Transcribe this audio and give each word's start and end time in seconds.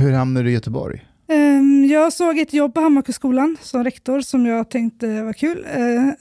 Hur 0.00 0.12
hamnade 0.12 0.44
du 0.46 0.50
i 0.50 0.54
Göteborg? 0.54 1.04
Ehm, 1.28 1.84
Jag 1.90 2.12
såg 2.12 2.38
ett 2.38 2.52
jobb 2.52 2.74
på 2.74 2.80
Hammarkullskolan 2.80 3.56
som 3.60 3.84
rektor 3.84 4.20
som 4.20 4.46
jag 4.46 4.70
tänkte 4.70 5.22
var 5.22 5.32
kul. 5.32 5.64
Eh, 5.74 6.12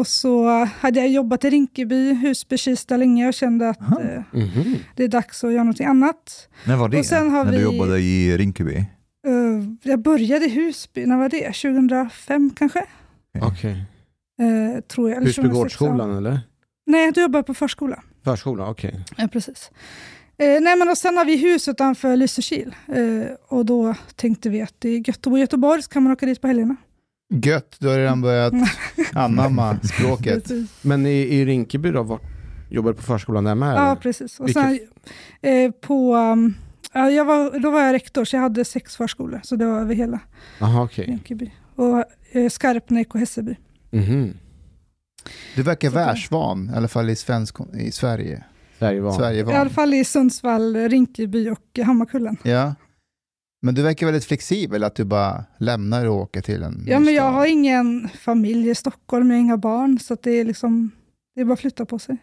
Och 0.00 0.06
så 0.06 0.48
hade 0.64 1.00
jag 1.00 1.08
jobbat 1.08 1.44
i 1.44 1.50
Rinkeby, 1.50 2.14
Husby, 2.14 2.58
Kista 2.58 2.96
länge 2.96 3.28
och 3.28 3.34
kände 3.34 3.68
att 3.68 3.80
eh, 3.80 4.22
det 4.96 5.04
är 5.04 5.08
dags 5.08 5.44
att 5.44 5.52
göra 5.52 5.62
någonting 5.62 5.86
annat. 5.86 6.48
När 6.66 6.76
var 6.76 6.88
det? 6.88 6.98
Och 6.98 7.06
sen 7.06 7.30
har 7.30 7.44
När 7.44 7.52
vi- 7.52 7.58
du 7.58 7.62
jobbade 7.64 8.00
i 8.00 8.36
Rinkeby? 8.38 8.76
Eh, 8.76 9.62
Jag 9.82 10.02
började 10.02 10.46
i 10.46 10.48
Husby, 10.48 11.06
när 11.06 11.16
var 11.16 11.28
det? 11.28 11.52
2005 11.52 12.50
kanske? 12.56 12.84
Okej. 13.42 13.84
Eh, 14.40 14.80
tror 14.80 15.10
jag. 15.10 15.16
Eller 15.16 15.26
2006, 15.32 15.36
Husbygårdsskolan 15.38 16.10
ja. 16.10 16.16
eller? 16.16 16.40
Nej, 16.86 17.12
du 17.12 17.20
jobbar 17.22 17.42
på 17.42 17.54
förskola. 17.54 18.02
Förskola, 18.24 18.68
okej. 18.70 19.04
Ja, 19.16 19.28
precis. 19.32 19.70
Eh, 20.38 20.60
nej, 20.60 20.76
men 20.76 20.88
och 20.88 20.98
sen 20.98 21.16
har 21.16 21.24
vi 21.24 21.36
hus 21.36 21.68
utanför 21.68 22.16
Lysekil. 22.16 22.74
Eh, 22.88 23.34
och 23.48 23.66
då 23.66 23.94
tänkte 24.16 24.48
vi 24.48 24.62
att 24.62 24.74
det 24.78 24.88
är 24.88 25.08
gött 25.08 25.16
att 25.16 25.22
bo 25.22 25.36
i 25.36 25.40
Göteborg, 25.40 25.82
så 25.82 25.88
kan 25.88 26.02
man 26.02 26.12
åka 26.12 26.26
dit 26.26 26.40
på 26.40 26.46
helgerna. 26.46 26.76
Gött, 27.28 27.76
du 27.78 27.88
har 27.88 27.98
redan 27.98 28.20
börjat 28.20 28.54
anamma 29.12 29.78
språket. 29.80 30.50
Men 30.82 31.06
i, 31.06 31.10
i 31.10 31.44
Rinkeby 31.44 31.90
då, 31.90 32.02
var, 32.02 32.20
jobbar 32.70 32.90
du 32.90 32.96
på 32.96 33.02
förskolan 33.02 33.44
där 33.44 33.54
med? 33.54 33.76
Ja, 33.76 33.86
eller? 33.86 33.96
precis. 34.00 34.40
Och 34.40 34.50
sen, 34.50 34.78
eh, 35.42 35.70
på, 35.70 36.14
um, 36.16 36.54
ja, 36.92 37.10
jag 37.10 37.24
var, 37.24 37.58
då 37.58 37.70
var 37.70 37.80
jag 37.80 37.92
rektor, 37.92 38.24
så 38.24 38.36
jag 38.36 38.40
hade 38.40 38.64
sex 38.64 38.96
förskolor. 38.96 39.40
Så 39.44 39.56
det 39.56 39.66
var 39.66 39.80
över 39.80 39.94
hela 39.94 40.20
Jaha, 40.58 40.82
okej. 40.82 41.04
Rinkeby. 41.06 41.50
Och 41.74 42.04
eh, 42.32 42.48
Skarpnäck 42.48 43.14
och 43.14 43.20
Hässelby. 43.20 43.56
Mhm. 43.90 44.34
Du 45.54 45.62
verkar 45.62 45.90
världsvan, 45.90 46.70
i 46.74 46.76
alla 46.76 46.88
fall 46.88 47.10
i, 47.10 47.16
svensk, 47.16 47.56
i 47.74 47.92
Sverige. 47.92 48.44
Sverigevan. 48.78 49.12
I 49.12 49.16
Sverigevan. 49.16 49.54
alla 49.56 49.70
fall 49.70 49.94
i 49.94 50.04
Sundsvall, 50.04 50.76
Rinkeby 50.76 51.50
och 51.50 51.78
Hammarkullen. 51.84 52.36
Ja. 52.42 52.74
Men 53.62 53.74
du 53.74 53.82
verkar 53.82 54.06
väldigt 54.06 54.24
flexibel, 54.24 54.84
att 54.84 54.94
du 54.94 55.04
bara 55.04 55.44
lämnar 55.58 56.06
och 56.06 56.14
åker 56.16 56.40
till 56.40 56.62
en 56.62 56.84
Ja, 56.86 57.00
men 57.00 57.14
jag 57.14 57.32
har 57.32 57.46
ingen 57.46 58.08
familj 58.08 58.68
i 58.70 58.74
Stockholm, 58.74 59.30
jag 59.30 59.36
har 59.36 59.40
inga 59.40 59.56
barn. 59.56 59.98
Så 59.98 60.14
att 60.14 60.22
det 60.22 60.30
är 60.30 60.44
liksom, 60.44 60.90
det 61.34 61.40
är 61.40 61.44
bara 61.44 61.52
att 61.52 61.60
flytta 61.60 61.86
på 61.86 61.98
sig. 61.98 62.16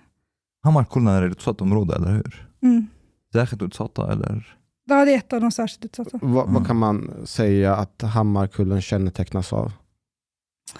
Hammarkullen 0.63 1.07
är 1.07 1.21
ett 1.23 1.31
utsatt 1.31 1.61
område, 1.61 1.95
eller 1.95 2.11
hur? 2.11 2.47
Mm. 2.63 2.87
Särskilt 3.33 3.61
utsatta, 3.61 4.11
eller? 4.11 4.57
Ja, 4.89 5.05
det 5.05 5.13
är 5.13 5.17
ett 5.17 5.33
av 5.33 5.41
de 5.41 5.51
särskilt 5.51 5.85
utsatta. 5.85 6.19
Vad, 6.21 6.43
Mm. 6.43 6.53
vad 6.53 6.67
kan 6.67 6.75
man 6.77 7.11
säga 7.25 7.75
att 7.75 8.01
Hammarkullen 8.01 8.81
kännetecknas 8.81 9.53
av? 9.53 9.71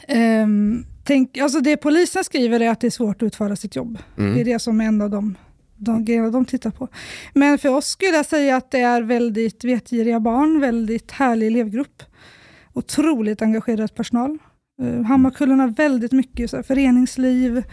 Ehm, 0.08 0.86
tänk, 1.04 1.38
alltså 1.38 1.60
det 1.60 1.78
polisen 1.78 2.24
skriver 2.24 2.60
är 2.60 2.70
att 2.70 2.80
det 2.82 2.88
är 2.88 2.92
svårt 2.92 3.16
att 3.22 3.28
utföra 3.28 3.56
sitt 3.56 3.76
jobb. 3.76 3.98
Mm. 4.18 4.34
Det 4.34 4.42
är 4.42 4.46
det 4.46 4.60
som 4.60 4.82
är 4.82 4.86
en 4.86 5.02
av 5.02 5.10
de, 5.10 5.36
de 5.84 6.06
grejerna 6.06 6.30
de 6.30 6.46
tittar 6.46 6.72
på. 6.72 6.88
Men 7.34 7.58
för 7.58 7.70
oss 7.70 7.88
skulle 7.88 8.16
jag 8.16 8.26
säga 8.26 8.56
att 8.56 8.72
det 8.72 8.80
är 8.80 9.02
väldigt 9.02 9.64
vetgiriga 9.64 10.20
barn, 10.20 10.60
väldigt 10.60 11.12
härlig 11.12 11.48
elevgrupp. 11.48 12.04
Otroligt 12.74 13.42
engagerad 13.42 13.96
personal. 13.96 14.38
Uh, 14.82 15.02
Hammarkullen 15.02 15.60
har 15.60 15.68
väldigt 15.68 16.12
mycket 16.12 16.50
så 16.50 16.56
här, 16.56 16.64
föreningsliv, 16.64 17.64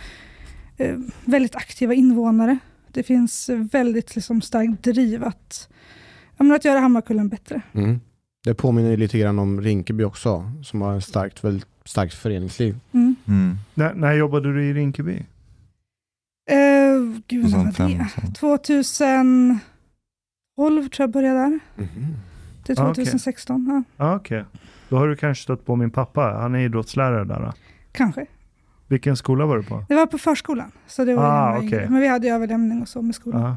eh, 0.76 0.98
väldigt 1.25 1.56
aktiva 1.56 1.94
invånare. 1.94 2.59
Det 2.93 3.03
finns 3.03 3.48
eh, 3.48 3.59
väldigt 3.59 4.15
liksom, 4.15 4.41
starkt 4.41 4.82
driv 4.82 5.25
att, 5.25 5.69
ja, 6.37 6.44
men 6.44 6.53
att 6.53 6.65
göra 6.65 6.81
Hammarkullen 6.81 7.28
bättre. 7.28 7.62
Mm. 7.72 8.00
Det 8.44 8.54
påminner 8.54 8.97
lite 8.97 9.19
grann 9.19 9.38
om 9.38 9.60
Rinkeby 9.60 10.04
också, 10.04 10.53
som 10.65 10.81
har 10.81 10.97
ett 10.97 11.04
starkt, 11.04 11.44
väldigt 11.44 11.66
starkt 11.84 12.15
föreningsliv. 12.15 12.81
Mm. 12.92 13.16
Mm. 13.28 13.56
När, 13.75 13.94
när 13.94 14.12
jobbade 14.12 14.54
du 14.54 14.65
i 14.65 14.72
Rinkeby? 14.72 15.22
Uh, 16.50 17.19
gud, 17.28 17.43
vad 17.44 17.53
var 17.53 17.72
2005 17.72 17.99
det? 17.99 18.06
så. 18.15 18.21
2012 18.33 19.61
tror 20.88 20.91
jag 21.05 21.11
började 21.11 21.38
där. 21.38 21.59
Mhm. 21.77 21.88
Till 22.65 22.78
Ah, 22.81 22.83
okej. 22.91 22.94
2016, 23.05 23.84
ja, 23.97 24.05
Ja, 24.05 24.16
okej. 24.16 24.44
Då 24.89 24.97
har 24.97 25.09
du 25.09 25.16
kanske 25.16 25.43
stött 25.43 25.66
på 25.66 25.77
min 25.77 25.91
pappa. 25.91 26.21
Han 26.22 26.55
är 26.55 26.59
idrottslärare 26.59 27.25
där. 27.25 27.41
Då. 27.41 27.53
kanske. 27.93 28.27
Vilken 28.89 29.16
skola 29.16 29.47
var 29.47 29.56
du 29.56 29.62
på? 29.62 29.84
Det 29.89 29.94
var 29.94 30.06
på 30.06 30.19
förskolan, 30.19 30.72
så 30.87 31.05
det 31.05 31.15
var 31.15 31.25
Ah, 31.25 31.59
okej. 31.59 31.87
Men 31.89 32.00
vi 32.00 32.06
hade 32.09 32.27
ju 32.27 32.33
överlämning 32.34 32.83
och 32.83 32.89
så 32.89 33.03
med 33.03 33.15
skolan. 33.15 33.43
Ja. 33.43 33.56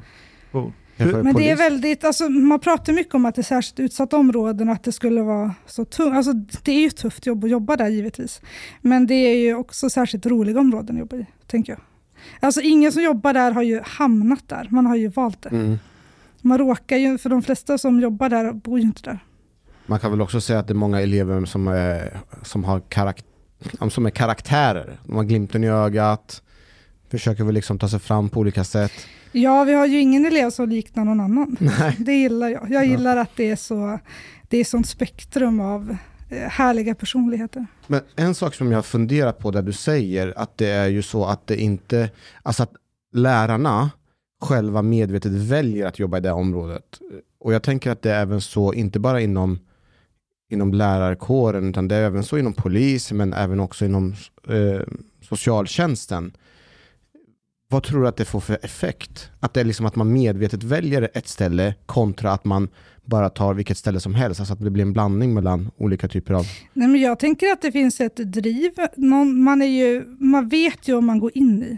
Cool. 0.52 0.72
Men 0.98 1.34
det 1.36 1.50
är 1.50 1.56
väldigt, 1.58 2.04
alltså, 2.04 2.30
man 2.30 2.60
pratar 2.60 2.94
mycket 2.94 3.16
om 3.16 3.26
att 3.26 3.36
det 3.36 3.42
är 3.42 3.44
särskilt 3.44 3.80
utsatta 3.80 4.18
områden 4.18 4.70
och 4.70 4.76
att 4.76 4.84
det 4.84 4.92
skulle 4.92 5.22
vara 5.22 5.56
så 5.66 5.86
tungt. 5.86 6.16
Alltså, 6.16 6.34
det 6.64 6.72
är 6.72 6.80
ju 6.80 6.88
ett 6.88 6.98
tufft 6.98 7.26
jobb 7.26 7.44
att 7.44 7.50
jobba 7.50 7.76
där 7.76 7.88
givetvis. 7.88 8.42
Men 8.82 9.08
det 9.08 9.14
är 9.16 9.36
ju 9.36 9.56
också 9.56 9.90
särskilt 9.90 10.26
roliga 10.26 10.60
områden 10.60 10.96
att 10.96 11.00
jobba 11.00 11.16
i, 11.16 11.26
tänker 11.48 11.74
jag. 11.74 11.82
Alltså 12.40 12.62
ingen 12.62 12.92
som 12.92 13.04
jobbar 13.04 13.34
där 13.34 13.52
har 13.52 13.62
ju 13.62 13.82
hamnat 13.84 14.50
där, 14.50 14.68
man 14.72 14.86
har 14.86 14.96
ju 14.96 15.08
valt 15.08 15.42
det. 15.42 15.50
Mm. 15.50 15.80
Man 16.42 16.58
råkar 16.58 16.98
ju, 16.98 17.18
för 17.18 17.30
de 17.30 17.42
flesta 17.42 17.78
som 17.78 18.00
jobbar 18.00 18.30
där 18.30 18.52
bor 18.54 18.80
ju 18.80 18.86
inte 18.86 19.02
där. 19.02 19.20
Man 19.86 20.00
kan 20.00 20.12
väl 20.12 20.22
också 20.22 20.42
säga 20.42 20.60
att 20.60 20.68
det 20.68 20.74
är 20.74 20.76
många 20.76 21.02
elever 21.02 21.46
som 21.46 21.68
är, 21.68 22.20
som 22.44 22.64
har 22.64 22.80
karak 22.80 23.24
som 23.90 24.06
är 24.06 24.10
karaktärer. 24.10 25.00
De 25.06 25.16
har 25.16 25.24
glimten 25.24 25.64
i 25.64 25.70
ögat, 25.70 26.42
försöker 27.12 27.44
väl 27.44 27.54
liksom 27.54 27.80
ta 27.80 27.90
sig 27.90 28.00
fram 28.00 28.30
på 28.30 28.40
olika 28.40 28.64
sätt. 28.64 28.92
Ja, 29.32 29.64
vi 29.64 29.74
har 29.74 29.86
ju 29.86 30.00
ingen 30.00 30.26
elev 30.26 30.50
som 30.50 30.70
liknar 30.70 31.06
någon 31.06 31.20
annan. 31.20 31.58
Nej. 31.60 31.96
Det 32.00 32.14
gillar 32.14 32.50
jag. 32.50 32.72
Jag 32.72 32.86
gillar 32.86 33.18
att 33.18 33.36
det 33.36 33.52
är 33.52 33.56
så 33.56 34.00
det 34.54 34.58
är 34.58 34.64
sånt 34.64 34.88
spektrum 34.88 35.60
av 35.60 35.98
Eh, 36.30 36.50
härliga 36.50 36.96
personligheter. 36.96 37.66
Men 37.88 38.02
en 38.16 38.36
sak 38.36 38.56
som 38.56 38.72
jag 38.72 38.86
funderar 38.86 39.32
på 39.32 39.52
där 39.52 39.62
du 39.62 39.74
säger 39.74 40.34
att 40.38 40.58
det 40.58 40.70
är 40.70 40.88
ju 40.88 41.02
så 41.02 41.26
att 41.26 41.48
det 41.48 41.58
inte, 41.58 42.10
alltså 42.44 42.64
att 42.64 42.74
lärarna 43.14 43.92
själva 44.42 44.82
medvetet 44.82 45.32
väljer 45.32 45.88
att 45.88 46.00
jobba 46.00 46.18
i 46.18 46.22
det 46.22 46.32
området. 46.32 47.00
Och 47.40 47.54
jag 47.54 47.64
tänker 47.64 47.92
att 47.92 48.02
det 48.02 48.12
är 48.12 48.22
även 48.22 48.42
så, 48.42 48.74
inte 48.74 49.00
bara 49.00 49.22
inom, 49.22 49.60
inom 50.50 50.74
lärarkåren, 50.74 51.70
utan 51.70 51.88
det 51.88 51.96
är 51.96 52.02
även 52.02 52.24
så 52.24 52.38
inom 52.38 52.54
polis, 52.54 53.12
men 53.12 53.34
även 53.34 53.60
också 53.60 53.86
inom 53.86 54.16
eh, 54.48 54.82
socialtjänsten. 55.22 56.34
vad 57.70 57.84
tror 57.84 58.02
du 58.02 58.08
att 58.08 58.18
det 58.18 58.26
får 58.26 58.40
för 58.40 58.58
effekt? 58.62 59.30
Att 59.40 59.54
det 59.54 59.60
är 59.60 59.66
liksom 59.66 59.86
att 59.86 59.96
man 59.96 60.14
medvetet 60.14 60.64
väljer 60.64 61.10
ett 61.14 61.28
ställe 61.28 61.76
kontra 61.86 62.32
att 62.32 62.46
man 62.46 62.70
bara 63.06 63.30
tar 63.30 63.54
vilket 63.54 63.78
ställe 63.78 64.00
som 64.00 64.16
helst, 64.16 64.40
alltså 64.40 64.54
att 64.54 64.60
det 64.64 64.70
blir 64.70 64.84
en 64.84 64.94
blandning 64.94 65.34
mellan 65.34 65.72
olika 65.78 66.08
typer 66.08 66.34
av... 66.34 66.46
Nej, 66.74 66.88
men 66.88 67.02
jag 67.02 67.20
tänker 67.20 67.52
att 67.52 67.62
det 67.62 67.72
finns 67.72 68.02
ett 68.02 68.16
driv. 68.16 68.72
Någon, 68.98 69.42
man, 69.44 69.62
är 69.62 69.66
ju, 69.66 70.06
man 70.20 70.48
vet 70.50 70.88
ju 70.88 70.96
om 70.96 71.06
man 71.06 71.20
går 71.20 71.32
in 71.34 71.64
i. 71.64 71.78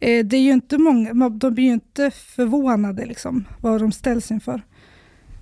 Eh, 0.00 0.26
det 0.26 0.36
är 0.36 0.40
ju 0.40 0.52
inte 0.52 0.78
många, 0.78 1.14
man- 1.14 1.38
de 1.38 1.54
blir 1.54 1.64
ju 1.64 1.72
inte 1.72 2.10
förvånade 2.10 3.06
liksom, 3.06 3.44
vad 3.60 3.80
de 3.80 3.92
ställs 3.92 4.30
inför. 4.30 4.62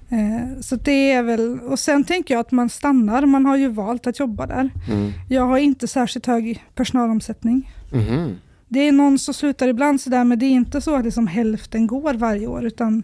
Eh, 0.09 0.61
så 0.61 0.77
det 0.77 1.13
är 1.13 1.23
väl, 1.23 1.61
och 1.61 1.79
sen 1.79 2.05
tänker 2.05 2.35
jag 2.35 2.41
att 2.41 2.53
man 2.53 2.69
stannar, 2.69 3.27
man 3.27 3.47
har 3.47 3.57
ju 3.57 3.69
valt 3.69 4.07
att 4.07 4.19
jobba 4.19 4.47
där. 4.47 4.71
Mm. 4.91 5.13
Jag 5.29 5.47
har 5.47 5.59
inte 5.59 5.89
särskilt 5.89 6.27
hög 6.27 6.65
personalomsättning. 6.75 7.71
Mhm. 7.93 8.37
Det 8.69 8.81
är 8.81 8.93
någon 8.93 9.19
som 9.19 9.35
slutar 9.35 9.69
ibland 9.69 10.01
sådär, 10.01 10.25
men 10.25 10.39
det 10.39 10.47
är 10.47 10.51
inte 10.51 10.81
så 10.81 10.95
att 10.97 11.05
liksom 11.05 11.27
hälften 11.27 11.87
går 11.87 12.15
varje 12.15 12.47
år, 12.47 12.65
utan 12.65 13.03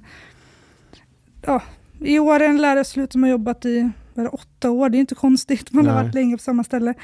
ja, 1.46 1.62
i 2.00 2.18
år 2.18 2.40
är 2.40 2.48
en 2.48 2.60
lärare 2.60 2.84
slut 2.84 3.12
som 3.12 3.22
har 3.22 3.30
jobbat 3.30 3.64
i 3.64 3.90
det, 4.14 4.28
åtta 4.28 4.70
år, 4.70 4.88
det 4.88 4.98
är 4.98 5.00
inte 5.00 5.14
konstigt, 5.14 5.72
man 5.72 5.86
har 5.86 5.94
Nej. 5.94 6.04
varit 6.04 6.14
länge 6.14 6.36
på 6.36 6.42
samma 6.42 6.64
ställe. 6.64 6.94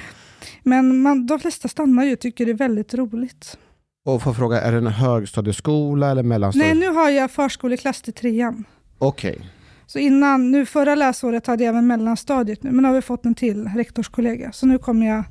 Men 0.62 1.02
man, 1.02 1.26
de 1.26 1.38
flesta 1.38 1.68
stannar 1.68 2.04
ju 2.04 2.12
och 2.12 2.20
tycker 2.20 2.46
det 2.46 2.52
är 2.52 2.56
väldigt 2.56 2.94
roligt. 2.94 3.58
Och 4.04 4.22
får 4.22 4.32
fråga, 4.32 4.60
är 4.60 4.72
det 4.72 4.78
en 4.78 4.86
högstadieskola 4.86 6.10
eller 6.10 6.22
mellanstadie? 6.22 6.74
Nej, 6.74 6.88
nu 6.88 6.94
har 6.94 7.10
jag 7.10 7.30
förskoleklass 7.30 8.02
till 8.02 8.12
trean. 8.12 8.64
Okej. 8.98 9.50
Så 9.86 9.98
innan, 9.98 10.52
nu 10.52 10.66
förra 10.66 10.94
läsåret 10.94 11.46
hade 11.46 11.64
jag 11.64 11.68
även 11.68 11.86
mellanstadiet 11.86 12.62
nu, 12.62 12.70
men 12.70 12.82
nu 12.82 12.88
har 12.88 12.94
vi 12.94 13.02
fått 13.02 13.24
en 13.24 13.34
till 13.34 13.68
rektorskollega. 13.68 14.52
Så 14.52 14.66
nu 14.66 14.78
kommer 14.78 15.06
jag 15.06 15.24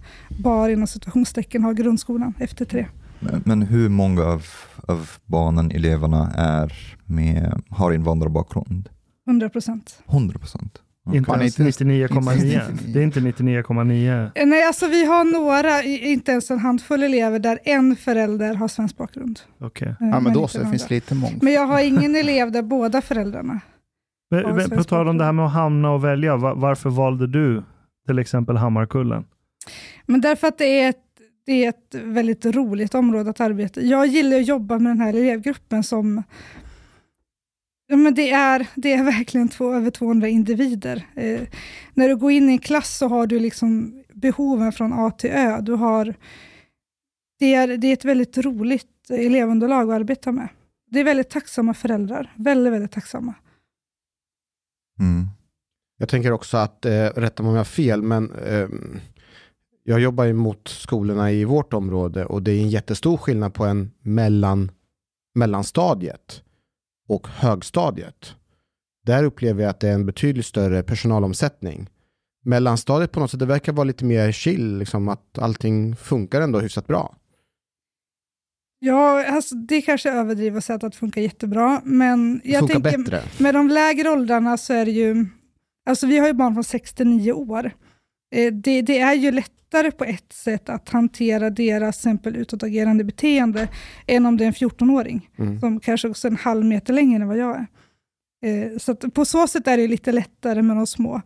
bara 0.44 0.72
inom 0.72 0.88
situationstecken 0.88 1.64
ha 1.64 1.72
grundskolan 1.72 2.34
efter 2.40 2.66
tre. 2.66 2.88
Men, 3.20 3.42
men 3.46 3.62
hur 3.62 3.90
många 3.90 4.24
av, 4.24 4.46
av 4.88 5.10
barnen, 5.26 5.72
eleverna, 5.72 6.32
är 6.36 6.74
med, 7.06 7.62
har 7.70 7.94
invandrarbakgrund? 7.94 8.90
100 9.28 9.50
procent. 9.50 10.04
100 10.10 10.40
procent? 10.40 10.82
Inte 11.14 11.32
ens 11.32 11.60
inte- 11.60 11.84
99,9. 11.84 12.72
inte- 12.72 12.84
Det 12.94 13.00
är 13.00 13.04
inte 13.04 13.20
99,9. 13.20 14.32
Eh, 14.36 14.46
Nej, 14.46 14.64
alltså 14.64 14.88
vi 14.88 15.06
har 15.06 15.24
några, 15.24 15.84
inte 15.84 16.32
ens 16.32 16.52
en 16.52 16.60
handfull 16.60 17.04
elever, 17.04 17.40
där 17.40 17.60
en 17.64 17.96
förälder 17.96 18.54
har 18.56 18.68
svensk 18.68 18.98
bakgrund. 18.98 19.40
Okej. 19.60 19.88
Eh, 19.88 19.96
Ja, 20.00 20.20
men 20.20 20.34
då 20.34 20.48
så, 20.48 20.60
det 20.60 20.68
finns 20.70 20.90
lite 20.90 21.16
mångfald. 21.16 21.44
Men 21.44 21.54
jag 21.54 21.66
har 21.66 21.80
ingen 21.82 22.16
elev 22.16 22.52
där 22.52 22.62
båda 22.62 23.02
föräldrarna. 23.02 23.60
Men, 24.32 24.56
men, 24.56 24.70
på 24.70 24.84
tal 24.84 25.08
om 25.08 25.18
det 25.18 25.24
här 25.26 25.32
med 25.32 25.46
att 25.46 25.52
hamna 25.54 25.92
och 25.92 26.04
välja, 26.04 26.36
va- 26.38 26.54
varför 26.54 26.90
valde 26.90 27.28
du 27.28 27.64
till 28.08 28.20
exempel 28.20 28.58
Hammarkullen? 28.58 29.26
Men 30.06 30.22
därför 30.22 30.48
att 30.48 30.58
det 30.58 30.80
är 30.82 30.90
ett, 30.90 30.98
det 31.46 31.66
är 31.66 31.70
ett 31.70 31.96
väldigt 32.04 32.46
roligt 32.46 32.96
område 32.96 33.30
att 33.30 33.40
arbeta. 33.40 33.82
Jag 33.82 34.08
gillar 34.08 34.38
att 34.38 34.48
jobba 34.48 34.80
med 34.80 34.92
den 34.92 35.00
här 35.02 35.10
elevgruppen 35.14 35.84
som 35.84 36.24
Ja, 37.88 37.96
men 37.96 38.14
det, 38.14 38.32
är, 38.32 38.68
det 38.76 38.94
är 38.94 39.04
verkligen 39.04 39.50
två, 39.50 39.74
över 39.74 39.92
200 39.92 40.28
individer. 40.28 41.08
Eh, 41.16 41.42
när 41.94 42.10
du 42.10 42.16
går 42.16 42.32
in 42.32 42.50
i 42.50 42.52
en 42.52 42.60
klass 42.60 42.98
så 42.98 43.08
har 43.08 43.28
du 43.28 43.40
liksom 43.40 44.04
behoven 44.14 44.72
från 44.72 44.94
A 44.94 45.12
till 45.12 45.30
Ö. 45.30 45.62
Du 45.62 45.74
har, 45.74 46.14
det, 47.40 47.54
är, 47.54 47.78
det 47.78 47.88
är 47.88 47.94
ett 47.94 48.06
väldigt 48.06 48.38
roligt 48.38 49.10
elevunderlag 49.10 49.92
att 49.92 49.96
arbeta 49.96 50.32
med. 50.32 50.48
Det 50.92 51.00
är 51.00 51.04
väldigt 51.04 51.30
tacksamma 51.30 51.74
föräldrar. 51.74 52.34
Väldigt, 52.36 52.74
väldigt 52.74 52.92
tacksamma. 52.92 53.34
Mm. 55.00 55.28
Jag 55.98 56.10
tänker 56.10 56.32
också 56.32 56.58
att, 56.58 56.86
eh, 56.86 57.06
rätta 57.16 57.44
mig 57.44 57.50
om 57.50 57.56
jag 57.56 57.60
har 57.60 57.66
fel, 57.66 58.02
men 58.02 58.32
eh, 58.32 58.68
jag 59.84 60.00
jobbar 60.00 60.24
ju 60.24 60.34
mot 60.34 60.68
skolorna 60.68 61.32
i 61.32 61.46
vårt 61.46 61.74
område 61.74 62.26
och 62.26 62.44
det 62.44 62.52
är 62.52 62.62
en 62.62 62.70
jättestor 62.70 63.18
skillnad 63.18 63.54
på 63.54 63.66
en 63.66 63.92
mellan, 64.02 64.72
mellanstadiet 65.36 66.42
och 67.08 67.28
högstadiet. 67.28 68.36
Där 69.06 69.24
upplever 69.24 69.64
jag 69.64 69.70
att 69.70 69.80
det 69.80 69.90
är 69.90 69.94
en 69.94 70.06
betydligt 70.06 70.46
större 70.46 70.84
personalomsättning. 70.84 71.90
Mellanstadiet 72.44 73.12
på 73.12 73.20
något 73.20 73.32
sätt, 73.32 73.40
det 73.40 73.46
verkar 73.46 73.74
vara 73.74 73.84
lite 73.84 74.06
mer 74.06 74.32
chill, 74.32 74.78
liksom 74.78 75.10
att 75.10 75.38
allting 75.38 75.96
funkar 75.96 76.42
ändå 76.42 76.60
hyfsat 76.60 76.88
bra. 76.88 77.16
Ja, 78.80 79.26
alltså, 79.26 79.56
det 79.56 79.82
kanske 79.82 80.10
är 80.10 80.16
överdrivet 80.16 80.58
att 80.58 80.64
säga 80.64 80.76
att 80.76 80.82
det 80.82 80.98
funkar 80.98 81.22
jättebra, 81.22 81.82
men 81.84 82.42
jag 82.44 82.60
funkar 82.60 82.92
tänker, 82.92 83.12
bättre. 83.12 83.24
med 83.38 83.54
de 83.54 83.68
lägre 83.68 84.10
åldrarna 84.10 84.58
så 84.58 84.74
är 84.74 84.86
det 84.86 84.92
ju, 84.92 85.26
alltså 85.86 86.08
vi 86.08 86.18
har 86.18 86.28
ju 86.28 86.34
barn 86.34 86.54
från 86.54 86.64
69 86.64 87.32
år. 87.32 87.72
Eh, 88.36 88.54
Det, 88.54 88.82
det 88.82 89.00
är 89.00 89.14
ju 89.14 89.32
lättare 89.32 89.92
på 89.92 90.04
ett 90.04 90.34
sätt 90.34 90.70
att 90.70 90.90
hantera 90.90 91.50
deras 91.50 91.96
exempel 91.98 92.36
utåtagerande 92.36 93.04
beteende 93.04 93.68
än 94.08 94.26
om 94.26 94.38
det 94.38 94.44
är 94.44 94.48
en 94.48 94.54
14-åring 94.54 95.30
Mm. 95.38 95.60
som 95.60 95.80
kanske 95.80 96.10
också 96.10 96.28
är 96.28 96.32
en 96.32 96.38
halv 96.38 96.66
meter 96.66 96.94
längre 96.94 97.22
än 97.22 97.28
vad 97.28 97.38
jag 97.38 97.56
är. 97.56 97.68
Eh, 98.46 98.78
Så 98.78 98.96
på 98.96 99.26
så 99.26 99.48
sätt 99.48 99.68
är 99.68 99.78
det 99.78 99.88
lite 99.88 100.12
lättare 100.12 100.62
med 100.62 100.76
de 100.78 100.88
små. 100.88 101.22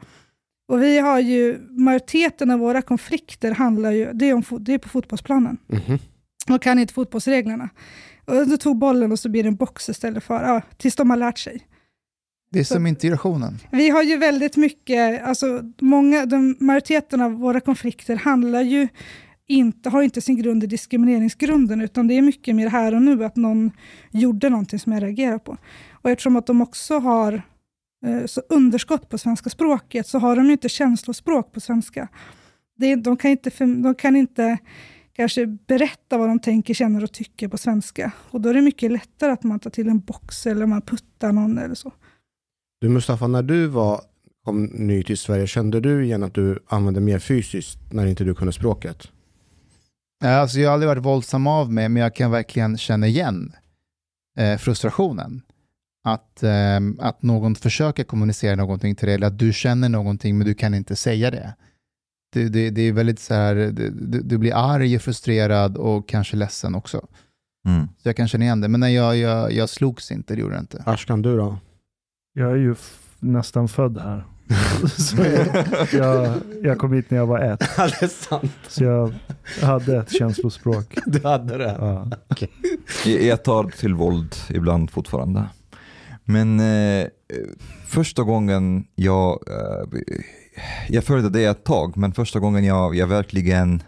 Och 0.72 0.84
vi 0.84 1.00
har 1.00 1.20
ju, 1.20 1.58
majoriteten 1.70 2.52
av 2.52 2.60
våra 2.60 2.82
konflikter 2.82 3.52
handlar 3.52 3.92
ju, 3.92 4.12
det 4.14 4.30
är, 4.30 4.34
om, 4.34 4.44
det 4.60 4.74
är 4.74 4.78
på 4.78 4.90
fotbollsplanen. 4.90 5.58
Mhm. 5.68 6.00
De 6.48 6.60
kan 6.60 6.80
inte 6.80 6.94
fotbollsreglerna. 6.94 7.70
Och 8.26 8.48
du 8.48 8.58
tog 8.58 8.78
bollen 8.78 9.12
och 9.12 9.20
så 9.20 9.30
blir 9.30 9.44
det 9.44 9.50
en 9.50 9.56
box 9.56 9.90
istället 9.90 10.24
för, 10.24 10.44
ja, 10.44 10.62
tills 10.78 10.96
de 10.96 11.10
har 11.10 11.18
lärt 11.18 11.38
sig. 11.38 11.62
Det 12.51 12.60
är 12.60 12.63
som 12.63 12.88
integrationen. 12.88 13.60
Vi 13.72 13.90
har 13.90 14.04
ju 14.04 14.18
väldigt 14.18 14.57
mycket, 14.57 15.24
alltså 15.24 15.62
många, 15.81 16.25
de, 16.25 16.57
majoriteten 16.60 17.22
av 17.22 17.31
våra 17.31 17.60
konflikter 17.60 18.16
handlar 18.16 18.62
ju 18.62 18.88
inte, 19.48 19.90
har 19.90 20.01
inte 20.01 20.22
sin 20.22 20.38
grund 20.38 20.63
i 20.63 20.68
diskrimineringsgrunden, 20.68 21.81
utan 21.81 22.07
det 22.07 22.13
är 22.13 22.22
mycket 22.22 22.56
mer 22.56 22.69
här 22.69 22.96
och 22.96 23.01
nu, 23.01 23.25
att 23.25 23.36
någon 23.36 23.72
gjorde 24.12 24.50
någonting 24.50 24.80
som 24.80 24.94
jag 24.94 25.04
reagerar 25.04 25.38
på. 25.38 25.57
Och 25.92 26.10
eftersom 26.10 26.36
att 26.36 26.48
de 26.48 26.62
också 26.62 27.00
har 27.00 27.42
eh, 28.06 28.25
så 28.25 28.42
underskott 28.50 29.10
på 29.10 29.18
svenska 29.18 29.50
språket, 29.50 30.07
så 30.07 30.19
har 30.19 30.36
de 30.36 30.45
ju 30.45 30.52
inte 30.52 30.69
känslospråk 30.69 31.52
på 31.52 31.60
svenska. 31.60 32.07
Det 32.78 32.95
de, 32.95 33.18
kan 33.18 33.31
inte, 33.31 33.50
de 33.66 33.95
kan 33.95 34.16
inte 34.16 34.57
kanske 35.13 35.45
berätta 35.45 36.18
vad 36.18 36.30
de 36.30 36.40
tänker, 36.40 36.74
känner 36.74 37.04
och 37.04 37.12
tycker 37.12 37.48
på 37.48 37.57
svenska. 37.57 38.12
Och 38.30 38.42
då 38.42 38.50
är 38.50 38.54
det 38.54 38.62
mycket 38.62 38.92
lättare 38.92 39.31
att 39.31 39.44
man 39.44 39.60
tar 39.60 39.69
till 39.69 39.88
en 39.88 40.00
box 40.00 40.48
eller 40.48 40.66
man 40.66 40.81
puttar 40.81 41.31
någon 41.31 41.57
eller 41.57 41.75
så. 41.75 41.92
Du 42.81 42.90
Mustafa, 42.90 43.28
när 43.28 43.44
du 43.44 43.68
var, 43.68 44.02
kom 44.46 44.66
ny 44.66 45.04
till 45.04 45.18
Sverige, 45.18 45.48
kände 45.48 45.80
du 45.80 46.06
igen 46.06 46.24
att 46.24 46.34
du 46.34 46.60
använde 46.68 47.00
mer 47.00 47.20
fysiskt 47.20 47.80
när 47.92 48.06
inte 48.06 48.24
du 48.24 48.36
kunde 48.36 48.54
språket? 48.54 49.08
Ja, 50.24 50.30
Alltså 50.30 50.60
jag 50.60 50.70
har 50.70 50.74
aldrig 50.74 50.88
varit 50.88 51.06
våldsam 51.06 51.48
av 51.48 51.72
mig, 51.72 51.90
men 51.90 52.04
jag 52.04 52.16
kan 52.16 52.31
verkligen 52.31 52.78
känna 52.78 53.08
igen 53.08 53.54
eh, 54.38 54.58
frustrationen. 54.58 55.42
Att, 56.04 56.44
eh, 56.44 56.80
att 57.00 57.21
någon 57.21 57.56
försöker 57.56 58.04
kommunicera 58.04 58.56
någonting 58.56 58.95
till 58.95 59.06
dig, 59.06 59.16
eller 59.16 59.28
att 59.28 59.40
du 59.40 59.54
känner 59.54 59.90
någonting 59.90 60.38
men 60.38 60.48
du 60.48 60.54
kan 60.54 60.74
inte 60.74 60.95
säga 60.95 61.31
det. 61.31 61.56
Det, 62.33 62.50
det, 62.50 62.69
det 62.69 62.81
är 62.81 62.94
väldigt 62.94 63.19
så 63.19 63.33
här, 63.33 63.56
du, 63.56 64.21
du 64.24 64.38
blir 64.38 64.56
arg, 64.56 64.95
och 64.95 65.02
frustrerad 65.02 65.78
och 65.78 66.09
kanske 66.09 66.38
ledsen 66.38 66.76
också. 66.76 67.07
Mm. 67.68 67.88
Så 67.88 68.09
jag 68.09 68.16
kan 68.16 68.28
känna 68.28 68.44
igen 68.44 68.62
det, 68.62 68.68
men 68.68 68.80
nej, 68.80 68.94
jag, 68.94 69.18
jag, 69.18 69.52
jag 69.52 69.69
slogs 69.69 70.12
inte, 70.12 70.36
det 70.36 70.42
gjorde 70.42 70.56
jag 70.56 70.64
inte. 70.64 70.83
Ashkan, 70.86 71.21
du 71.21 71.38
då? 71.38 71.57
Jag 72.33 72.52
är 72.52 72.56
ju 72.56 72.71
f- 72.71 73.00
nästan 73.19 73.68
född 73.68 73.98
här. 73.98 74.26
Så 74.98 75.16
jag, 75.18 75.66
jag, 75.94 76.33
jag 76.64 76.78
kom 76.78 76.94
hit 76.94 77.09
när 77.12 77.18
jag 77.18 77.28
var 77.28 77.40
ett. 77.40 77.64
Ja, 77.78 77.83
det 78.00 78.02
är 78.06 78.07
sant. 78.07 78.52
Så 78.68 78.83
jag 78.83 79.14
hade 79.62 79.98
ett 79.98 80.12
känslospråk. 80.12 80.98
Du 81.06 81.28
hade 81.28 81.57
det. 81.57 81.76
Ja. 81.80 82.07
Jag 83.06 83.21
jag 83.24 83.44
tar 83.44 83.64
till 83.64 83.94
våld 83.94 84.36
ibland 84.50 84.90
fortfarande. 84.92 85.45
Men 86.24 86.59
eh, 86.59 87.07
första 87.88 88.24
gången 88.24 88.86
jag, 88.95 89.40
eh, 89.48 90.00
jag 90.90 91.04
följde 91.04 91.30
det 91.30 91.45
ett 91.45 91.64
tag, 91.64 91.98
men 91.98 92.12
första 92.14 92.40
gången 92.40 92.64
jag, 92.64 92.95
jag 92.95 93.07
verkligen 93.07 93.83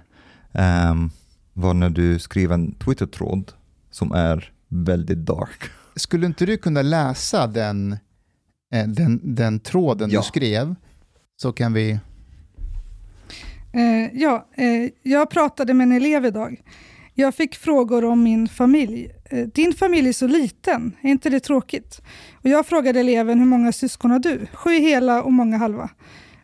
ehm, 0.52 1.10
var 1.54 1.74
när 1.74 1.90
du 1.90 2.20
skrev 2.20 2.52
en 2.52 2.72
Twitter-tråd 2.76 3.52
som 3.92 4.12
är 4.12 4.52
väldigt 4.68 5.18
dark. 5.26 5.64
Skulle 5.96 6.26
inte 6.26 6.46
du 6.46 6.58
kunna 6.58 6.82
läsa 6.82 7.48
den, 7.48 7.92
eh, 7.94 7.98
den, 8.72 9.20
den 9.24 9.60
tråden 9.60 10.10
Ja. 10.10 10.20
du 10.20 10.24
skrev, 10.24 10.76
så 11.42 11.54
kan 11.54 11.74
vi... 11.74 11.92
Eh, 13.74 14.10
ja, 14.14 14.48
eh, 14.56 14.90
jag 15.04 15.30
pratade 15.30 15.74
med 15.74 15.84
en 15.86 15.92
elev 15.92 16.26
idag. 16.26 16.62
Jag 17.14 17.36
fick 17.36 17.56
frågor 17.56 18.06
om 18.06 18.24
min 18.24 18.48
familj. 18.48 19.12
Eh, 19.26 19.48
din 19.48 19.74
familj 19.74 20.10
är 20.10 20.14
så 20.14 20.28
liten, 20.28 20.96
är 21.02 21.10
inte 21.12 21.30
det 21.30 21.40
tråkigt? 21.40 22.02
Och 22.34 22.50
jag 22.50 22.66
frågade 22.66 23.00
eleven, 23.00 23.40
hur 23.40 23.46
många 23.46 23.72
syskon 23.72 24.12
har 24.12 24.20
du? 24.20 24.48
Sju 24.54 24.70
hela 24.72 25.24
och 25.24 25.34
många 25.34 25.58
halva. 25.58 25.90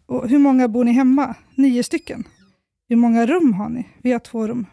Och 0.05 0.29
hur 0.29 0.39
många 0.39 0.67
bor 0.67 0.83
ni 0.83 0.91
hemma? 0.91 1.35
Nio 1.55 1.83
stycken. 1.83 2.23
Hur 2.89 2.95
många 2.95 3.25
rum 3.25 3.53
har 3.53 3.69
ni? 3.69 3.87
Vi 4.01 4.11
har 4.11 4.19
två 4.19 4.47
rum. 4.47 4.65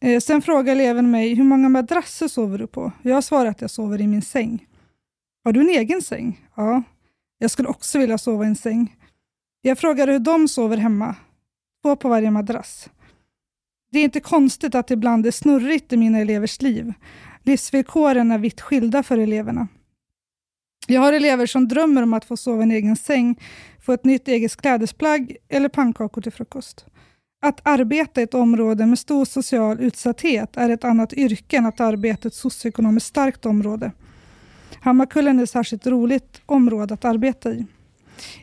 Eh, 0.00 0.20
sen 0.20 0.42
frågade 0.42 0.70
eleven 0.82 1.10
mig, 1.10 1.34
hur 1.34 1.44
många 1.44 1.68
madrasser 1.68 2.28
sover 2.28 2.58
du 2.58 2.66
på? 2.66 2.92
Jag 3.02 3.24
svarade 3.24 3.50
att 3.50 3.60
jag 3.60 3.70
sover 3.70 4.00
i 4.00 4.06
min 4.06 4.22
säng. 4.22 4.66
Har 5.46 5.52
du 5.52 5.60
en 5.60 5.68
egen 5.68 6.02
säng? 6.02 6.48
Ja. 6.54 6.82
Jag 7.38 7.50
skulle 7.50 7.68
också 7.68 7.98
vilja 7.98 8.18
sova 8.18 8.44
i 8.44 8.46
en 8.46 8.56
säng. 8.56 8.96
Jag 9.62 9.78
frågade 9.78 10.12
hur 10.12 10.18
de 10.18 10.48
sover 10.48 10.76
hemma. 10.76 11.14
Två 11.82 11.96
på 11.96 12.08
varje 12.08 12.30
madrass. 12.30 12.90
Det 13.92 13.98
är 13.98 14.04
inte 14.04 14.20
konstigt 14.20 14.74
att 14.74 14.86
det 14.86 14.94
ibland 14.94 15.26
är 15.26 15.30
snurrigt 15.30 15.92
i 15.92 15.96
mina 15.96 16.18
elevers 16.18 16.62
liv. 16.62 16.92
Livsvillkoren 17.42 18.30
är 18.30 18.38
vitt 18.38 18.60
skilda 18.60 19.02
för 19.02 19.18
eleverna. 19.18 19.68
Jag 20.86 21.00
har 21.00 21.12
elever 21.12 21.46
som 21.46 21.68
drömmer 21.68 22.02
om 22.02 22.14
att 22.14 22.24
få 22.24 22.36
sova 22.36 22.60
i 22.60 22.62
en 22.62 22.72
egen 22.72 22.96
säng, 22.96 23.40
få 23.80 23.92
ett 23.92 24.04
nytt 24.04 24.28
eget 24.28 24.56
klädesplagg 24.56 25.36
eller 25.48 25.68
pannkakor 25.68 26.22
till 26.22 26.32
frukost. 26.32 26.86
Att 27.42 27.60
arbeta 27.62 28.20
i 28.20 28.24
ett 28.24 28.34
område 28.34 28.86
med 28.86 28.98
stor 28.98 29.24
social 29.24 29.80
utsatthet 29.80 30.56
är 30.56 30.70
ett 30.70 30.84
annat 30.84 31.12
yrke 31.12 31.56
än 31.56 31.66
att 31.66 31.80
arbeta 31.80 32.26
i 32.26 32.28
ett 32.28 32.34
socioekonomiskt 32.34 33.08
starkt 33.08 33.46
område. 33.46 33.92
Hammarkullen 34.80 35.38
är 35.38 35.46
särskilt 35.46 35.86
roligt 35.86 36.40
område 36.46 36.94
att 36.94 37.04
arbeta 37.04 37.50
i. 37.50 37.66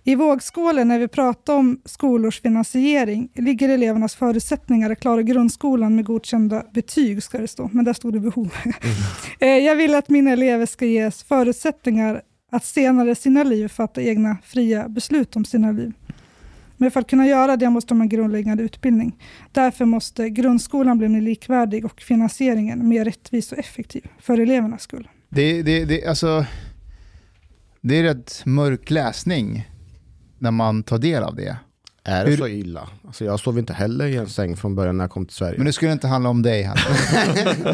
I 0.03 0.15
vågskålen 0.15 0.87
när 0.87 0.99
vi 0.99 1.07
pratar 1.07 1.55
om 1.55 1.81
skolors 1.85 2.41
finansiering 2.41 3.29
ligger 3.35 3.69
elevernas 3.69 4.15
förutsättningar 4.15 4.89
att 4.89 4.99
klara 4.99 5.21
grundskolan 5.21 5.95
med 5.95 6.05
godkända 6.05 6.63
betyg, 6.73 7.23
ska 7.23 7.37
det 7.37 7.47
stå, 7.47 7.69
men 7.73 7.85
där 7.85 7.93
stod 7.93 8.13
det 8.13 8.19
behov. 8.19 8.53
Eh, 9.39 9.47
Jag 9.47 9.75
vill 9.75 9.95
att 9.95 10.09
mina 10.09 10.31
elever 10.31 10.65
ska 10.65 10.85
ges 10.85 11.23
förutsättningar 11.23 12.21
att 12.51 12.65
senare 12.65 13.11
i 13.11 13.15
sina 13.15 13.43
liv 13.43 13.67
fatta 13.67 14.01
egna 14.01 14.37
fria 14.43 14.89
beslut 14.89 15.35
om 15.35 15.45
sina 15.45 15.71
liv. 15.71 15.93
Men 16.77 16.91
för 16.91 16.99
att 16.99 17.09
kunna 17.09 17.27
göra 17.27 17.57
det 17.57 17.69
måste 17.69 17.87
de 17.89 17.99
ha 17.99 18.03
en 18.03 18.09
grundläggande 18.09 18.63
utbildning. 18.63 19.15
Därför 19.51 19.85
måste 19.85 20.29
grundskolan 20.29 20.97
bli 20.97 21.09
mer 21.09 21.21
likvärdig 21.21 21.85
och 21.85 22.01
finansieringen 22.01 22.87
mer 22.87 23.05
rättvis 23.05 23.51
och 23.51 23.57
effektiv 23.57 24.07
för 24.19 24.37
elevernas 24.39 24.81
skull. 24.81 25.07
Det, 25.33 25.61
det, 25.61 25.85
det, 25.85 26.05
alltså, 26.05 26.45
det 27.81 27.99
är 27.99 28.03
rätt 28.03 28.41
mörk 28.45 28.89
läsning 28.89 29.69
när 30.39 30.51
man 30.51 30.83
tar 30.83 30.97
del 30.97 31.23
av 31.23 31.35
det. 31.35 31.57
Är 32.03 32.23
det 32.25 32.29
Hur- 32.31 32.37
så 32.37 32.47
illa? 32.47 32.89
Alltså 33.07 33.25
jag 33.25 33.39
sov 33.39 33.59
inte 33.59 33.73
heller 33.73 34.05
i 34.07 34.15
en 34.15 34.27
säng 34.29 34.57
från 34.57 34.75
början 34.75 34.97
när 34.97 35.03
jag 35.03 35.11
kom 35.11 35.25
till 35.25 35.35
Sverige. 35.35 35.57
Men 35.57 35.65
det 35.65 35.73
skulle 35.73 35.91
inte 35.91 36.07
handla 36.07 36.29
om 36.29 36.41
dig, 36.41 36.63
Hanna. 36.63 36.81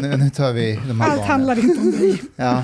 nu, 0.00 0.16
nu 0.16 0.30
tar 0.30 0.52
vi 0.52 0.78
de 0.88 1.00
här 1.00 1.08
Allt 1.08 1.16
barnen. 1.18 1.30
handlar 1.30 1.58
inte 1.64 1.80
om 1.80 1.90
dig. 1.90 2.22
Ja. 2.36 2.62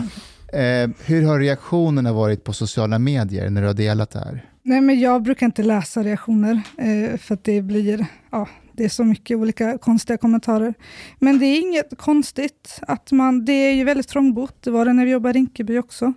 Eh, 0.58 0.90
hur 1.04 1.22
har 1.22 1.38
reaktionerna 1.40 2.12
varit 2.12 2.44
på 2.44 2.52
sociala 2.52 2.98
medier 2.98 3.50
när 3.50 3.60
du 3.60 3.66
har 3.66 3.74
delat 3.74 4.10
det 4.10 4.18
här? 4.18 4.44
Nej, 4.62 4.80
men 4.80 5.00
jag 5.00 5.22
brukar 5.22 5.46
inte 5.46 5.62
läsa 5.62 6.02
reaktioner, 6.02 6.60
eh, 6.78 7.18
för 7.18 7.34
att 7.34 7.44
det 7.44 7.62
blir, 7.62 8.06
ja, 8.30 8.48
det 8.76 8.84
är 8.84 8.88
så 8.88 9.04
mycket 9.04 9.36
olika 9.36 9.78
konstiga 9.78 10.16
kommentarer. 10.16 10.74
Men 11.18 11.38
det 11.38 11.46
är 11.46 11.60
inget 11.60 11.98
konstigt, 11.98 12.78
att 12.82 13.12
man, 13.12 13.44
det 13.44 13.52
är 13.52 13.74
ju 13.74 13.84
väldigt 13.84 14.08
trångbott, 14.08 14.62
det 14.62 14.70
var 14.70 14.84
det 14.84 14.92
när 14.92 15.04
vi 15.04 15.10
jobbade 15.10 15.38
i 15.38 15.40
Rinkeby 15.40 15.78
också. 15.78 16.12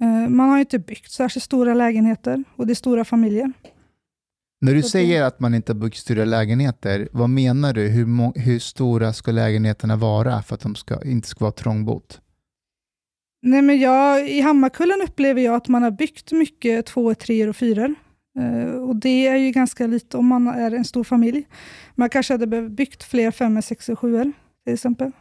Eh, 0.00 0.28
man 0.28 0.48
har 0.48 0.56
ju 0.56 0.60
inte 0.60 0.78
byggt 0.78 1.10
särskilt 1.10 1.44
stora 1.44 1.74
lägenheter, 1.74 2.44
och 2.56 2.66
det 2.66 2.72
är 2.72 2.74
stora 2.74 3.04
familjer. 3.04 3.52
När 4.60 4.74
du 4.74 4.82
säger 4.82 5.22
att 5.22 5.40
man 5.40 5.54
inte 5.54 5.72
har 5.72 5.78
byggt 5.78 5.96
stora 5.96 6.24
lägenheter, 6.24 7.08
vad 7.12 7.30
menar 7.30 7.72
du? 7.72 7.88
Hur, 7.88 8.38
hur 8.40 8.58
stora 8.58 9.12
ska 9.12 9.32
lägenheterna 9.32 9.96
vara 9.96 10.42
för 10.42 10.54
att 10.54 10.60
de 10.60 10.74
ska, 10.74 11.02
inte 11.02 11.28
ska 11.28 11.44
vara 11.44 11.52
trångbott? 11.52 12.20
Nej, 13.42 13.62
men 13.62 13.80
jag, 13.80 14.30
I 14.30 14.40
Hammarkullen 14.40 15.02
upplever 15.02 15.42
jag 15.42 15.54
att 15.54 15.68
man 15.68 15.82
har 15.82 15.90
byggt 15.90 16.32
mycket 16.32 16.86
två, 16.86 17.14
tre 17.14 17.48
och 17.48 17.56
fyror. 17.56 17.94
Eh, 18.38 18.70
och 18.70 18.96
det 18.96 19.26
är 19.26 19.36
ju 19.36 19.50
ganska 19.50 19.86
lite 19.86 20.16
om 20.16 20.26
man 20.26 20.48
är 20.48 20.70
en 20.74 20.84
stor 20.84 21.04
familj. 21.04 21.46
Man 21.94 22.08
kanske 22.08 22.34
hade 22.34 22.46
behövt 22.46 22.72
byggt 22.72 23.02
fler 23.02 23.30
femmor, 23.30 23.60
sex 23.60 23.88
och 23.88 23.98
sjuor 23.98 24.32
till 24.64 24.74
exempel. 24.74 25.12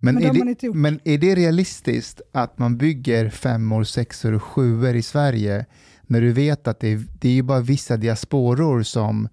Men, 0.00 0.14
Men 0.14 0.24
är, 0.24 0.54
det, 0.60 0.74
men 0.74 1.00
är 1.04 1.18
det 1.18 1.34
realistiskt 1.34 2.20
att 2.32 2.58
man 2.58 2.76
bygger 2.78 3.30
femmor, 3.30 3.84
sexor 3.84 4.32
och 4.32 4.42
sjuor 4.42 4.94
i 4.94 5.02
Sverige 5.02 5.66
när 6.02 6.20
du 6.20 6.32
vet 6.32 6.68
att 6.68 6.80
det 6.80 6.88
är, 6.88 7.04
det 7.20 7.28
är 7.28 7.32
ju 7.32 7.42
bara 7.42 7.60
vissa 7.60 7.96
diasporor 7.96 8.82
som, 8.82 9.28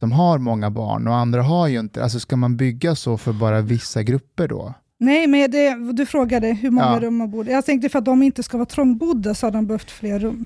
som 0.00 0.12
har 0.12 0.38
många 0.38 0.70
barn 0.70 1.08
och 1.08 1.14
andra 1.14 1.42
har 1.42 1.68
ju 1.68 1.80
inte. 1.80 2.02
Alltså 2.02 2.20
ska 2.20 2.36
man 2.36 2.56
bygga 2.56 2.94
så 2.94 3.18
för 3.18 3.32
bara 3.32 3.60
vissa 3.60 4.02
grupper 4.02 4.48
då? 4.48 4.74
Nej, 5.02 5.26
men 5.26 5.50
det, 5.50 5.92
du 5.92 6.06
frågade 6.06 6.46
hur 6.52 6.70
många 6.70 6.86
Ja. 6.94 7.00
rum 7.00 7.16
man 7.16 7.30
borde. 7.30 7.50
Jag 7.50 7.66
tänkte 7.66 7.88
för 7.88 7.98
att 7.98 8.04
de 8.04 8.22
inte 8.22 8.42
ska 8.42 8.56
vara 8.56 8.66
trångbodda 8.66 9.34
så 9.34 9.46
hade 9.46 9.58
de 9.58 9.66
behövt 9.66 9.90
fler 9.90 10.18
rum. 10.18 10.44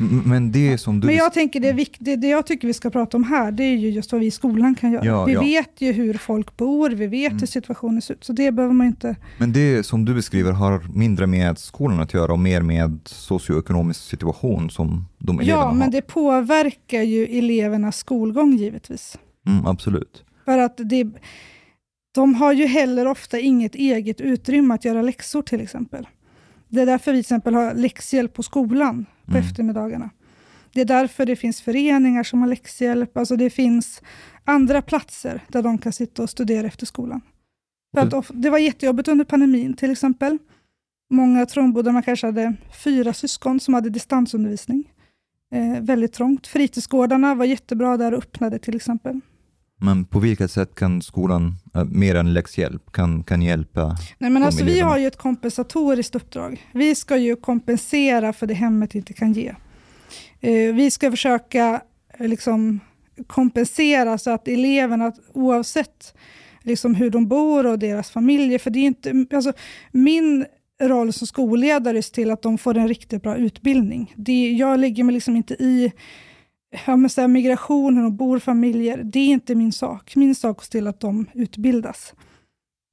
M- 0.00 0.22
Men 0.26 0.52
det 0.52 0.78
som 0.78 1.00
du... 1.00 1.06
Men 1.06 1.16
jag 1.16 1.32
tänker 1.32 1.60
det, 1.60 1.68
är 1.68 1.72
vikt, 1.74 1.96
det, 1.98 2.16
det 2.16 2.28
jag 2.28 2.46
tycker 2.46 2.66
vi 2.68 2.74
ska 2.74 2.90
prata 2.90 3.16
om 3.16 3.24
här, 3.24 3.52
det 3.52 3.64
är 3.64 3.76
ju 3.76 3.90
just 3.90 4.12
vad 4.12 4.20
vi 4.20 4.26
i 4.26 4.30
skolan 4.30 4.74
kan 4.74 4.92
göra. 4.92 5.04
Ja, 5.04 5.24
vi 5.24 5.32
ja. 5.32 5.40
vet 5.40 5.80
ju 5.80 5.92
hur 5.92 6.14
folk 6.14 6.56
bor, 6.56 6.90
vi 6.90 7.06
vet 7.06 7.30
Mm. 7.30 7.40
hur 7.40 7.46
situationen 7.46 8.02
ser 8.02 8.14
ut, 8.14 8.24
så 8.24 8.32
det 8.32 8.52
behöver 8.52 8.74
man 8.74 8.86
inte... 8.86 9.16
Men 9.38 9.52
det 9.52 9.86
som 9.86 10.04
du 10.04 10.14
beskriver 10.14 10.52
har 10.52 10.82
mindre 10.94 11.26
med 11.26 11.58
skolan 11.58 12.00
att 12.00 12.14
göra 12.14 12.32
och 12.32 12.38
mer 12.38 12.62
med 12.62 12.98
socioekonomisk 13.04 14.00
situation 14.00 14.70
som 14.70 15.04
de 15.18 15.40
eleverna 15.40 15.62
Ja, 15.62 15.72
men 15.72 15.82
har. 15.82 15.90
det 15.90 16.02
påverkar 16.02 17.02
ju 17.02 17.24
elevernas 17.38 17.96
skolgång 17.96 18.56
givetvis. 18.56 19.18
Mm, 19.46 19.66
absolut. 19.66 20.24
För 20.44 20.58
att 20.58 20.76
det, 20.76 21.06
de 22.12 22.34
har 22.34 22.52
ju 22.52 22.66
heller 22.66 23.06
ofta 23.06 23.38
inget 23.38 23.74
eget 23.74 24.20
utrymme 24.20 24.74
att 24.74 24.84
göra 24.84 25.02
läxor 25.02 25.42
till 25.42 25.60
exempel. 25.60 26.08
Det 26.68 26.80
är 26.80 26.86
därför 26.86 27.12
vi 27.12 27.16
till 27.16 27.20
exempel 27.20 27.54
har 27.54 27.74
läxhjälp 27.74 28.34
på 28.34 28.42
skolan 28.42 29.06
på 29.24 29.30
Mm. 29.32 29.44
eftermiddagarna. 29.44 30.10
Det 30.72 30.80
är 30.80 30.84
därför 30.84 31.26
det 31.26 31.36
finns 31.36 31.62
föreningar 31.62 32.22
som 32.22 32.40
har 32.40 32.48
läxhjälp. 32.48 33.16
Alltså 33.16 33.36
det 33.36 33.50
finns 33.50 34.02
andra 34.44 34.82
platser 34.82 35.40
där 35.48 35.62
de 35.62 35.78
kan 35.78 35.92
sitta 35.92 36.22
och 36.22 36.30
studera 36.30 36.66
efter 36.66 36.86
skolan. 36.86 37.20
För 37.94 38.24
det 38.32 38.50
var 38.50 38.58
jättejobbigt 38.58 39.08
under 39.08 39.24
pandemin 39.24 39.74
till 39.74 39.90
exempel. 39.90 40.38
Många 41.10 41.46
trångbodda, 41.46 41.92
man 41.92 42.02
kanske 42.02 42.26
hade 42.26 42.54
fyra 42.84 43.12
syskon 43.12 43.60
som 43.60 43.74
hade 43.74 43.90
distansundervisning. 43.90 44.92
Eh, 45.54 45.80
väldigt 45.80 46.12
trångt. 46.12 46.46
Fritidsgårdarna 46.46 47.34
var 47.34 47.44
jättebra 47.44 47.96
där 47.96 48.12
och 48.12 48.18
öppnade 48.18 48.58
till 48.58 48.76
exempel. 48.76 49.20
Men 49.82 50.04
på 50.04 50.18
vilket 50.18 50.50
sätt 50.50 50.74
kan 50.74 51.02
skolan, 51.02 51.54
äh, 51.74 51.84
mer 51.84 52.14
än 52.14 52.32
läxhjälp, 52.32 52.92
kan, 52.92 53.22
kan 53.22 53.42
hjälpa? 53.42 53.96
Nej, 54.18 54.30
men 54.30 54.42
alltså, 54.42 54.64
vi 54.64 54.80
har 54.80 54.98
ju 54.98 55.06
ett 55.06 55.16
kompensatoriskt 55.16 56.14
uppdrag. 56.14 56.66
Vi 56.72 56.94
ska 56.94 57.16
ju 57.16 57.36
kompensera 57.36 58.32
för 58.32 58.46
det 58.46 58.54
hemmet 58.54 58.94
inte 58.94 59.12
kan 59.12 59.32
ge. 59.32 59.54
Eh, 60.40 60.74
vi 60.74 60.90
ska 60.90 61.10
försöka 61.10 61.82
eh, 62.18 62.28
liksom, 62.28 62.80
kompensera 63.26 64.18
så 64.18 64.30
att 64.30 64.48
eleverna, 64.48 65.12
oavsett 65.32 66.14
liksom, 66.62 66.94
hur 66.94 67.10
de 67.10 67.28
bor 67.28 67.66
och 67.66 67.78
deras 67.78 68.10
familjer, 68.10 68.58
för 68.58 68.70
det 68.70 68.78
är 68.78 68.86
inte, 68.86 69.26
alltså, 69.32 69.52
min 69.92 70.46
roll 70.82 71.12
som 71.12 71.26
skolledare 71.26 71.98
är 71.98 72.12
till 72.12 72.30
att 72.30 72.42
de 72.42 72.58
får 72.58 72.76
en 72.76 72.88
riktigt 72.88 73.22
bra 73.22 73.36
utbildning. 73.36 74.14
Det, 74.16 74.52
jag 74.52 74.80
lägger 74.80 75.04
mig 75.04 75.14
liksom 75.14 75.36
inte 75.36 75.54
i 75.54 75.92
ja, 76.86 76.96
men 76.96 77.10
så 77.10 77.20
här, 77.20 77.28
migrationen 77.28 78.04
och 78.04 78.12
bor 78.12 78.38
familjer. 78.38 79.00
Det 79.04 79.18
är 79.18 79.26
inte 79.28 79.54
min 79.54 79.72
sak. 79.72 80.16
Min 80.16 80.34
sak 80.34 80.62
är 80.64 80.70
till 80.70 80.86
att 80.86 81.00
de 81.00 81.26
utbildas. 81.34 82.14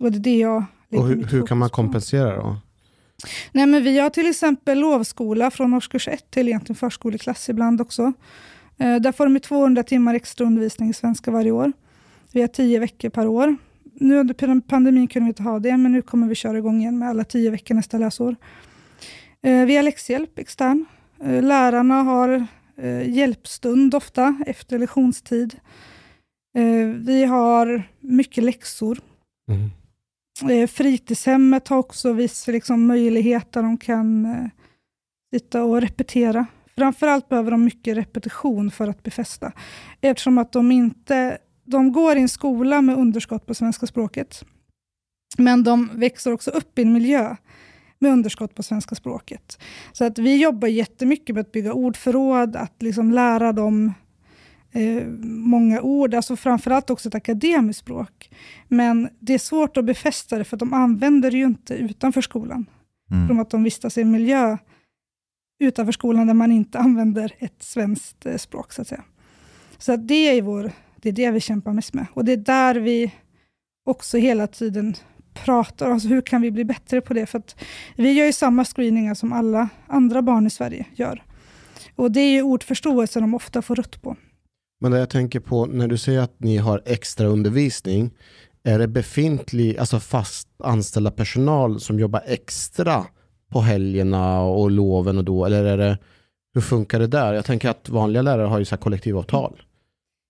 Och 0.03 0.11
det 0.11 0.17
är 0.17 0.19
det 0.19 0.37
jag 0.37 0.63
Och 0.93 1.07
hur, 1.07 1.23
hur 1.23 1.45
kan 1.47 1.57
man 1.57 1.69
kompensera 1.69 2.35
då? 2.35 2.57
Nej, 3.51 3.65
men 3.65 3.83
vi 3.83 3.99
har 3.99 4.09
till 4.09 4.29
exempel 4.29 4.79
lovskola 4.79 5.51
från 5.51 5.73
årskurs 5.73 6.07
1 6.07 6.31
till 6.31 6.47
egentligen 6.47 6.75
förskoleklass 6.75 7.49
ibland 7.49 7.81
också. 7.81 8.13
Eh, 8.77 8.95
där 8.95 9.11
får 9.11 9.25
de 9.25 9.33
ju 9.33 9.39
200 9.39 9.83
timmar 9.83 10.13
extra 10.13 10.45
undervisning 10.47 10.89
i 10.89 10.93
svenska 10.93 11.31
varje 11.31 11.51
år. 11.51 11.71
Vi 12.31 12.41
har 12.41 12.47
10 12.47 12.79
veckor 12.79 13.09
per 13.09 13.27
år. 13.27 13.55
Nu 13.93 14.17
under 14.19 14.33
pan- 14.33 14.61
pandemin 14.61 15.07
kunde 15.07 15.25
vi 15.25 15.29
inte 15.29 15.43
ha 15.43 15.59
det, 15.59 15.77
men 15.77 15.91
nu 15.91 16.01
kommer 16.01 16.27
vi 16.27 16.35
köra 16.35 16.57
igång 16.57 16.81
igen 16.81 16.99
med 16.99 17.09
alla 17.09 17.23
10 17.23 17.49
veckor 17.51 17.75
nästa 17.75 17.97
läsår. 17.97 18.35
Eh, 19.41 19.65
vi 19.65 19.75
har 19.75 19.83
läxhjälp 19.83 20.39
extern. 20.39 20.85
Eh, 21.23 21.41
lärarna 21.43 22.03
har 22.03 22.47
eh, 22.81 23.09
hjälpstund 23.09 23.95
ofta 23.95 24.35
efter 24.45 24.79
lektionstid. 24.79 25.59
Eh, 26.57 26.87
vi 26.87 27.25
har 27.25 27.83
mycket 27.99 28.43
läxor. 28.43 28.99
Mm. 29.51 29.69
Eh, 30.51 30.67
fritidshemmet 30.67 31.67
har 31.67 31.77
också 31.77 32.13
viss 32.13 32.47
liksom, 32.47 32.87
möjlighet 32.87 33.51
där 33.51 33.61
de 33.61 33.77
kan 33.77 34.25
eh, 34.25 34.45
sitta 35.33 35.63
och 35.63 35.81
repetera. 35.81 36.45
Framförallt 36.77 37.29
behöver 37.29 37.51
de 37.51 37.63
mycket 37.63 37.97
repetition 37.97 38.71
för 38.71 38.87
att 38.87 39.03
befästa. 39.03 39.51
Eftersom 40.01 40.37
att 40.37 40.51
de 40.51 40.71
inte 40.71 41.37
de 41.65 41.91
går 41.91 42.17
i 42.17 42.21
en 42.21 42.29
skola 42.29 42.81
med 42.81 42.97
underskott 42.97 43.45
på 43.45 43.53
svenska 43.53 43.87
språket. 43.87 44.45
Men 45.37 45.63
de 45.63 45.89
växer 45.93 46.33
också 46.33 46.51
upp 46.51 46.79
i 46.79 46.81
en 46.81 46.93
miljö 46.93 47.35
med 47.99 48.11
underskott 48.11 48.55
på 48.55 48.63
svenska 48.63 48.95
språket. 48.95 49.59
Så 49.91 50.05
att 50.05 50.19
vi 50.19 50.41
jobbar 50.41 50.67
jättemycket 50.67 51.35
med 51.35 51.41
att 51.41 51.51
bygga 51.51 51.73
ordförråd, 51.73 52.55
att 52.55 52.81
liksom 52.81 53.11
lära 53.11 53.53
dem 53.53 53.93
eh, 54.71 55.03
många 55.23 55.81
ord, 55.81 56.13
alltså 56.13 56.35
framförallt 56.35 56.89
också 56.89 57.07
ett 57.09 57.15
akademiskt 57.15 57.79
språk. 57.79 58.31
Men 58.67 59.09
det 59.19 59.33
är 59.33 59.39
svårt 59.39 59.77
att 59.77 59.85
befästa 59.85 60.37
det, 60.37 60.43
för 60.43 60.57
de 60.57 60.73
använder 60.73 61.31
det 61.31 61.37
ju 61.37 61.45
inte 61.45 61.73
utanför 61.73 62.21
skolan. 62.21 62.65
Mm. 63.11 63.27
Som 63.27 63.39
att 63.39 63.49
de 63.49 63.63
vistas 63.63 63.97
i 63.97 64.01
en 64.01 64.11
miljö 64.11 64.57
utanför 65.59 65.91
skolan 65.91 66.27
där 66.27 66.33
man 66.33 66.51
inte 66.51 66.79
använder 66.79 67.33
ett 67.39 67.63
svenskt 67.63 68.25
eh, 68.25 68.37
språk, 68.37 68.73
så 68.73 68.81
att 68.81 68.87
säga. 68.87 69.03
Så 69.77 69.93
att 69.93 70.07
det 70.07 70.37
är 70.37 70.41
vår, 70.41 70.71
det 70.95 71.09
är 71.09 71.13
det 71.13 71.31
vi 71.31 71.39
kämpar 71.39 71.73
mest 71.73 71.93
med. 71.93 72.05
Och 72.13 72.25
det 72.25 72.31
är 72.31 72.37
där 72.37 72.75
vi 72.75 73.11
också 73.85 74.17
hela 74.17 74.47
tiden 74.47 74.95
pratar, 75.45 75.91
alltså 75.91 76.07
hur 76.07 76.21
kan 76.21 76.41
vi 76.41 76.51
bli 76.51 76.65
bättre 76.65 77.01
på 77.01 77.13
det? 77.13 77.25
För 77.25 77.41
vi 77.95 78.11
gör 78.11 78.25
ju 78.25 78.33
samma 78.33 78.65
screeningar 78.65 79.13
som 79.13 79.33
alla 79.33 79.69
andra 79.87 80.21
barn 80.21 80.47
i 80.47 80.49
Sverige 80.49 80.85
gör. 80.95 81.23
Och 81.95 82.11
det 82.11 82.19
är 82.19 82.31
ju 82.31 82.41
ordförståelse 82.41 83.19
de 83.19 83.33
ofta 83.33 83.61
får 83.61 83.75
rött 83.75 84.01
på. 84.01 84.15
Men 84.81 84.91
det 84.91 84.99
jag 84.99 85.09
tänker 85.09 85.39
på, 85.39 85.65
när 85.65 85.87
du 85.87 85.97
säger 85.97 86.19
att 86.19 86.39
ni 86.39 86.57
har 86.57 86.81
extra 86.85 87.27
undervisning, 87.27 88.11
är 88.63 88.79
det 88.79 88.87
befintlig, 88.87 89.77
alltså 89.77 89.99
fast 89.99 90.47
anställda 90.63 91.11
personal 91.11 91.79
som 91.79 91.99
jobbar 91.99 92.23
extra 92.25 93.05
på 93.51 93.61
helgerna 93.61 94.41
och 94.41 94.71
loven 94.71 95.17
och 95.17 95.23
då, 95.23 95.45
eller 95.45 95.63
är 95.63 95.77
det, 95.77 95.97
hur 96.53 96.61
funkar 96.61 96.99
det 96.99 97.07
där? 97.07 97.33
Jag 97.33 97.45
tänker 97.45 97.69
att 97.69 97.89
vanliga 97.89 98.21
lärare 98.21 98.47
har 98.47 98.59
ju 98.59 98.65
så 98.65 98.75
här 98.75 98.81
kollektivavtal. 98.81 99.61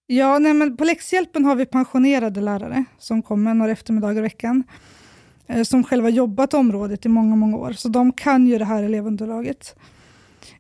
Ja, 0.08 0.40
nej, 0.40 0.54
men 0.54 0.78
på 0.78 0.84
läxhjälpen 0.84 1.46
har 1.46 1.56
vi 1.56 1.66
pensionerade 1.66 2.42
lärare 2.42 2.86
som 2.98 3.22
kommer 3.22 3.54
några 3.54 3.72
eftermiddagar 3.72 4.18
i 4.18 4.22
veckan, 4.22 4.64
som 5.64 5.84
själva 5.84 6.10
jobbat 6.10 6.54
området 6.54 7.06
i 7.06 7.10
många, 7.10 7.36
många 7.36 7.58
år, 7.58 7.72
så 7.72 7.90
de 7.90 8.12
kan 8.14 8.48
ju 8.48 8.58
det 8.58 8.66
här 8.66 8.84
elevunderlaget. 8.84 9.76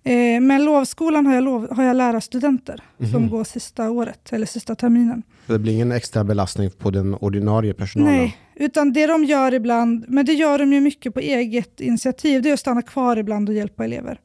Eh, 0.03 0.41
men 0.41 0.65
lovskolan 0.65 1.25
har 1.25 1.33
jag, 1.35 1.43
lov, 1.43 1.75
har 1.75 1.83
jag 1.83 1.95
lärarstudenter 1.95 2.83
som 3.11 3.21
Mhm. 3.21 3.29
går 3.29 3.43
sista 3.43 3.91
året, 3.91 4.33
eller 4.33 4.45
sista 4.45 4.75
terminen. 4.75 5.23
Det 5.47 5.59
blir 5.59 5.73
ingen 5.73 5.91
extra 5.91 6.23
belastning 6.23 6.69
på 6.71 6.91
den 6.91 7.13
ordinarie 7.15 7.73
personalen? 7.73 8.15
Nej, 8.15 8.37
utan 8.55 8.93
det 8.93 9.07
de 9.07 9.23
gör 9.23 9.53
ibland, 9.53 10.05
men 10.07 10.25
det 10.25 10.33
gör 10.33 10.59
de 10.59 10.73
ju 10.73 10.81
mycket 10.81 11.13
på 11.13 11.19
eget 11.19 11.81
initiativ, 11.81 12.41
det 12.41 12.49
är 12.49 12.53
att 12.53 12.59
stanna 12.59 12.81
kvar 12.81 13.17
ibland 13.17 13.49
och 13.49 13.55
hjälpa 13.55 13.85
elever. 13.85 14.19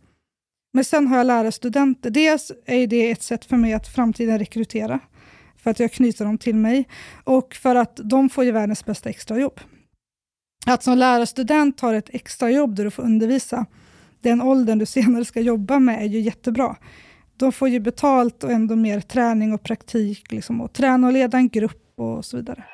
Men 0.73 0.85
sen 0.85 1.06
har 1.06 1.16
jag 1.16 1.26
lärarstudenter. 1.26 2.11
Dels 2.11 2.52
är 2.66 2.87
det 2.87 3.11
ett 3.11 3.23
sätt 3.23 3.44
för 3.44 3.56
mig 3.56 3.73
att 3.73 3.88
framtiden 3.88 4.38
rekrytera, 4.38 5.00
för 5.56 5.71
att 5.71 5.80
jag 5.80 5.92
knyter 5.92 6.25
dem 6.25 6.38
till 6.38 6.54
mig, 6.54 6.88
och 7.25 7.54
för 7.54 7.75
att 7.75 8.00
de 8.04 8.28
får 8.28 8.44
ju 8.44 8.50
världens 8.52 8.85
bästa 8.85 9.11
extrajobb. 9.11 9.61
Att 10.66 10.83
som 10.83 10.99
lärarstudent 10.99 11.80
ha 11.80 11.94
ett 11.94 12.14
extrajobb 12.14 12.75
där 12.75 12.85
du 12.85 12.90
får 12.90 13.02
undervisa, 13.02 13.66
den 14.21 14.42
åldern 14.42 14.78
du 14.78 14.87
senare 14.87 15.25
ska 15.25 15.40
jobba 15.40 15.78
med 15.78 16.02
är 16.02 16.06
ju 16.06 16.21
jättebra. 16.21 16.76
De 17.37 17.52
får 17.52 17.68
ju 17.68 17.80
betalt 17.80 18.44
och 18.44 18.50
ändå 18.50 18.76
mer 18.76 19.00
träning 19.00 19.52
och 19.52 19.62
praktik, 19.62 20.33
liksom, 20.33 20.61
och 20.61 20.73
träna 20.73 21.06
och 21.06 21.12
leda 21.12 21.38
en 21.38 21.49
grupp 21.49 21.92
och 21.97 22.25
så 22.25 22.37
vidare. 22.37 22.64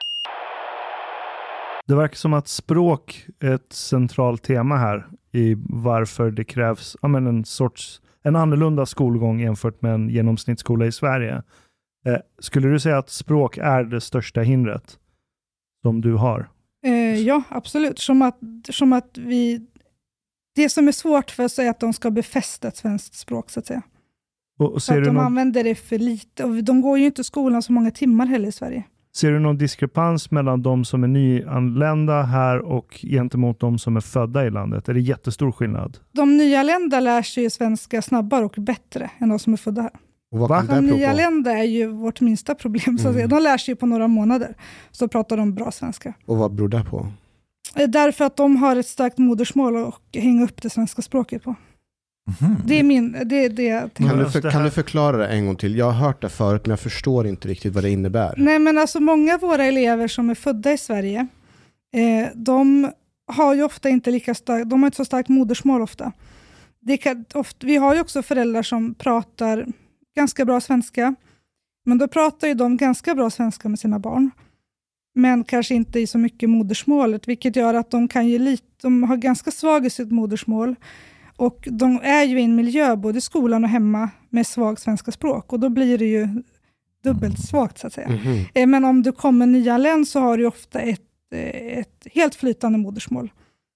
Det 1.86 1.94
verkar 1.94 2.16
som 2.16 2.32
att 2.32 2.48
språk 2.48 3.26
är 3.40 3.54
ett 3.54 3.72
centralt 3.72 4.42
tema 4.42 4.76
här 4.76 5.06
i 5.32 5.54
varför 5.68 6.30
det 6.30 6.44
krävs 6.44 6.96
ja, 7.02 7.08
men 7.08 7.26
en 7.26 7.44
sorts 7.44 8.00
en 8.22 8.36
annorlunda 8.36 8.86
skolgång 8.86 9.40
jämfört 9.40 9.82
med 9.82 9.94
en 9.94 10.08
genomsnittsskola 10.08 10.86
i 10.86 10.92
Sverige. 10.92 11.42
Eh, 12.06 12.16
skulle 12.38 12.68
du 12.68 12.80
säga 12.80 12.98
att 12.98 13.10
språk 13.10 13.58
är 13.58 13.84
det 13.84 14.00
största 14.00 14.40
hindret 14.40 14.98
som 15.82 16.00
du 16.00 16.14
har? 16.14 16.48
Eh, 16.84 17.20
ja, 17.20 17.42
absolut. 17.48 17.98
Som 17.98 18.22
att, 18.22 18.38
som 18.70 18.92
att 18.92 19.18
vi... 19.18 19.66
Det 20.54 20.68
som 20.68 20.88
är 20.88 20.92
svårt 20.92 21.30
för 21.30 21.44
oss 21.44 21.58
är 21.58 21.70
att 21.70 21.80
de 21.80 21.92
ska 21.92 22.10
befästa 22.10 22.68
ett 22.68 22.76
svenskt 22.76 23.14
språk, 23.14 23.50
så 23.50 23.60
att 23.60 23.66
säga. 23.66 23.82
Och, 24.58 24.72
och 24.72 24.82
ser, 24.82 24.98
att 24.98 25.04
de 25.04 25.14
någon, 25.14 25.24
använder 25.24 25.64
det 25.64 25.74
för 25.74 25.98
lite. 25.98 26.44
Och 26.44 26.64
de 26.64 26.80
går 26.80 26.98
ju 26.98 27.06
inte 27.06 27.20
i 27.20 27.24
skolan 27.24 27.62
så 27.62 27.72
många 27.72 27.90
timmar 27.90 28.26
heller 28.26 28.48
i 28.48 28.52
Sverige. 28.52 28.84
ser 29.14 29.30
du 29.32 29.38
någon 29.38 29.58
diskrepans 29.58 30.30
mellan 30.30 30.62
de 30.62 30.84
som 30.84 31.04
är 31.04 31.08
nyanlända 31.08 32.22
här 32.22 32.58
och 32.58 33.00
gentemot 33.02 33.60
de 33.60 33.78
som 33.78 33.96
är 33.96 34.00
födda 34.00 34.46
i 34.46 34.50
landet? 34.50 34.88
Är 34.88 34.94
det 34.94 35.00
jättestor 35.00 35.52
skillnad? 35.52 35.98
De 36.12 36.36
nyanlända 36.36 37.00
lär 37.00 37.22
sig 37.22 37.50
svenska 37.50 38.02
snabbare 38.02 38.44
och 38.44 38.54
bättre 38.58 39.10
än 39.18 39.28
de 39.28 39.38
som 39.38 39.52
är 39.52 39.56
födda 39.56 39.82
här. 39.82 39.92
Och 40.32 40.38
vad 40.38 40.48
Va? 40.48 40.62
kan 40.66 40.86
nyanlända 40.86 41.52
är 41.52 41.64
ju 41.64 41.86
vårt 41.86 42.20
minsta 42.20 42.54
problem. 42.54 42.98
Så 42.98 43.08
att 43.08 43.14
säga. 43.14 43.24
Mm. 43.24 43.28
De 43.28 43.42
lär 43.42 43.58
sig 43.58 43.72
ju 43.72 43.76
på 43.76 43.86
några 43.86 44.08
månader. 44.08 44.54
Så 44.90 45.08
pratar 45.08 45.36
de 45.36 45.54
bra 45.54 45.70
svenska. 45.70 46.14
Och 46.26 46.36
vad 46.36 46.54
beror 46.54 46.68
det 46.68 46.84
på? 46.84 47.06
Eh, 47.76 47.88
Därför 47.88 48.24
att 48.24 48.36
de 48.36 48.56
har 48.56 48.76
ett 48.76 48.86
starkt 48.86 49.18
modersmål 49.18 49.76
och 49.76 50.00
hänga 50.14 50.44
upp 50.44 50.62
det 50.62 50.70
svenska 50.70 51.02
språket 51.02 51.42
på. 51.42 51.54
Mhm. 52.40 52.56
Det 52.66 52.78
är, 52.78 52.82
min, 52.82 53.16
det, 53.24 53.44
är 53.44 53.48
det 53.48 53.62
jag 53.62 53.94
tänker. 53.94 54.14
Kan 54.14 54.24
du, 54.24 54.30
för, 54.30 54.50
kan 54.50 54.64
du 54.64 54.70
förklara 54.70 55.16
det 55.16 55.26
en 55.28 55.46
gång 55.46 55.56
till? 55.56 55.76
Jag 55.76 55.90
har 55.90 56.06
hört 56.06 56.22
det 56.22 56.28
förut 56.28 56.62
men 56.66 56.70
jag 56.70 56.80
förstår 56.80 57.26
inte 57.26 57.48
riktigt 57.48 57.74
vad 57.74 57.84
det 57.84 57.90
innebär. 57.90 58.34
Nej, 58.36 58.58
men 58.58 58.78
alltså 58.78 59.00
många 59.00 59.34
av 59.34 59.40
våra 59.40 59.64
elever 59.64 60.08
som 60.08 60.30
är 60.30 60.34
födda 60.34 60.72
i 60.72 60.78
Sverige, 60.78 61.26
eh, 61.94 62.28
de 62.34 62.90
har 63.32 63.54
ju 63.54 63.62
ofta 63.62 63.88
inte 63.88 64.10
lika 64.10 64.34
starkt, 64.34 64.70
de 64.70 64.82
har 64.82 64.86
inte 64.86 64.96
så 64.96 65.04
starkt 65.04 65.28
modersmål 65.28 65.82
ofta. 65.82 66.12
Det 66.80 66.96
kan, 66.96 67.24
ofta. 67.34 67.66
Vi 67.66 67.76
har 67.76 67.94
ju 67.94 68.00
också 68.00 68.22
föräldrar 68.22 68.62
som 68.62 68.94
pratar 68.94 69.66
ganska 70.16 70.44
bra 70.44 70.60
svenska, 70.60 71.14
men 71.84 71.98
då 71.98 72.08
pratar 72.08 72.48
ju 72.48 72.54
de 72.54 72.76
ganska 72.76 73.14
bra 73.14 73.30
svenska 73.30 73.68
med 73.68 73.78
sina 73.78 73.98
barn, 73.98 74.30
men 75.14 75.44
kanske 75.44 75.74
inte 75.74 76.00
i 76.00 76.06
så 76.06 76.18
mycket 76.18 76.50
modersmålet, 76.50 77.28
vilket 77.28 77.56
gör 77.56 77.74
att 77.74 77.90
de 77.90 78.08
kan 78.08 78.28
ju 78.28 78.38
lite, 78.38 78.64
de 78.82 79.02
har 79.02 79.16
ganska 79.16 79.50
svag 79.50 79.86
i 79.86 79.90
sitt 79.90 80.10
modersmål, 80.12 80.74
och 81.36 81.68
de 81.70 82.00
är 82.02 82.24
ju 82.24 82.40
i 82.40 82.44
en 82.44 82.56
miljö, 82.56 82.96
både 82.96 83.18
i 83.18 83.20
skolan 83.20 83.64
och 83.64 83.70
hemma, 83.70 84.10
med 84.28 84.46
svag 84.46 84.80
svenska 84.80 85.12
språk, 85.12 85.52
och 85.52 85.60
då 85.60 85.68
blir 85.68 85.98
det 85.98 86.04
ju 86.06 86.28
dubbelt 87.04 87.38
svagt 87.48 87.78
så 87.78 87.86
att 87.86 87.92
säga. 87.92 88.08
Mhm. 88.08 88.44
Eh, 88.54 88.66
Men 88.66 88.84
om 88.84 89.02
du 89.02 89.12
kommer 89.12 89.46
nyanländ 89.46 90.08
så 90.08 90.20
har 90.20 90.36
du 90.38 90.46
ofta 90.46 90.80
ett, 90.80 91.00
eh, 91.34 91.78
ett 91.78 92.06
helt 92.12 92.34
flytande 92.34 92.78
modersmål. 92.78 93.32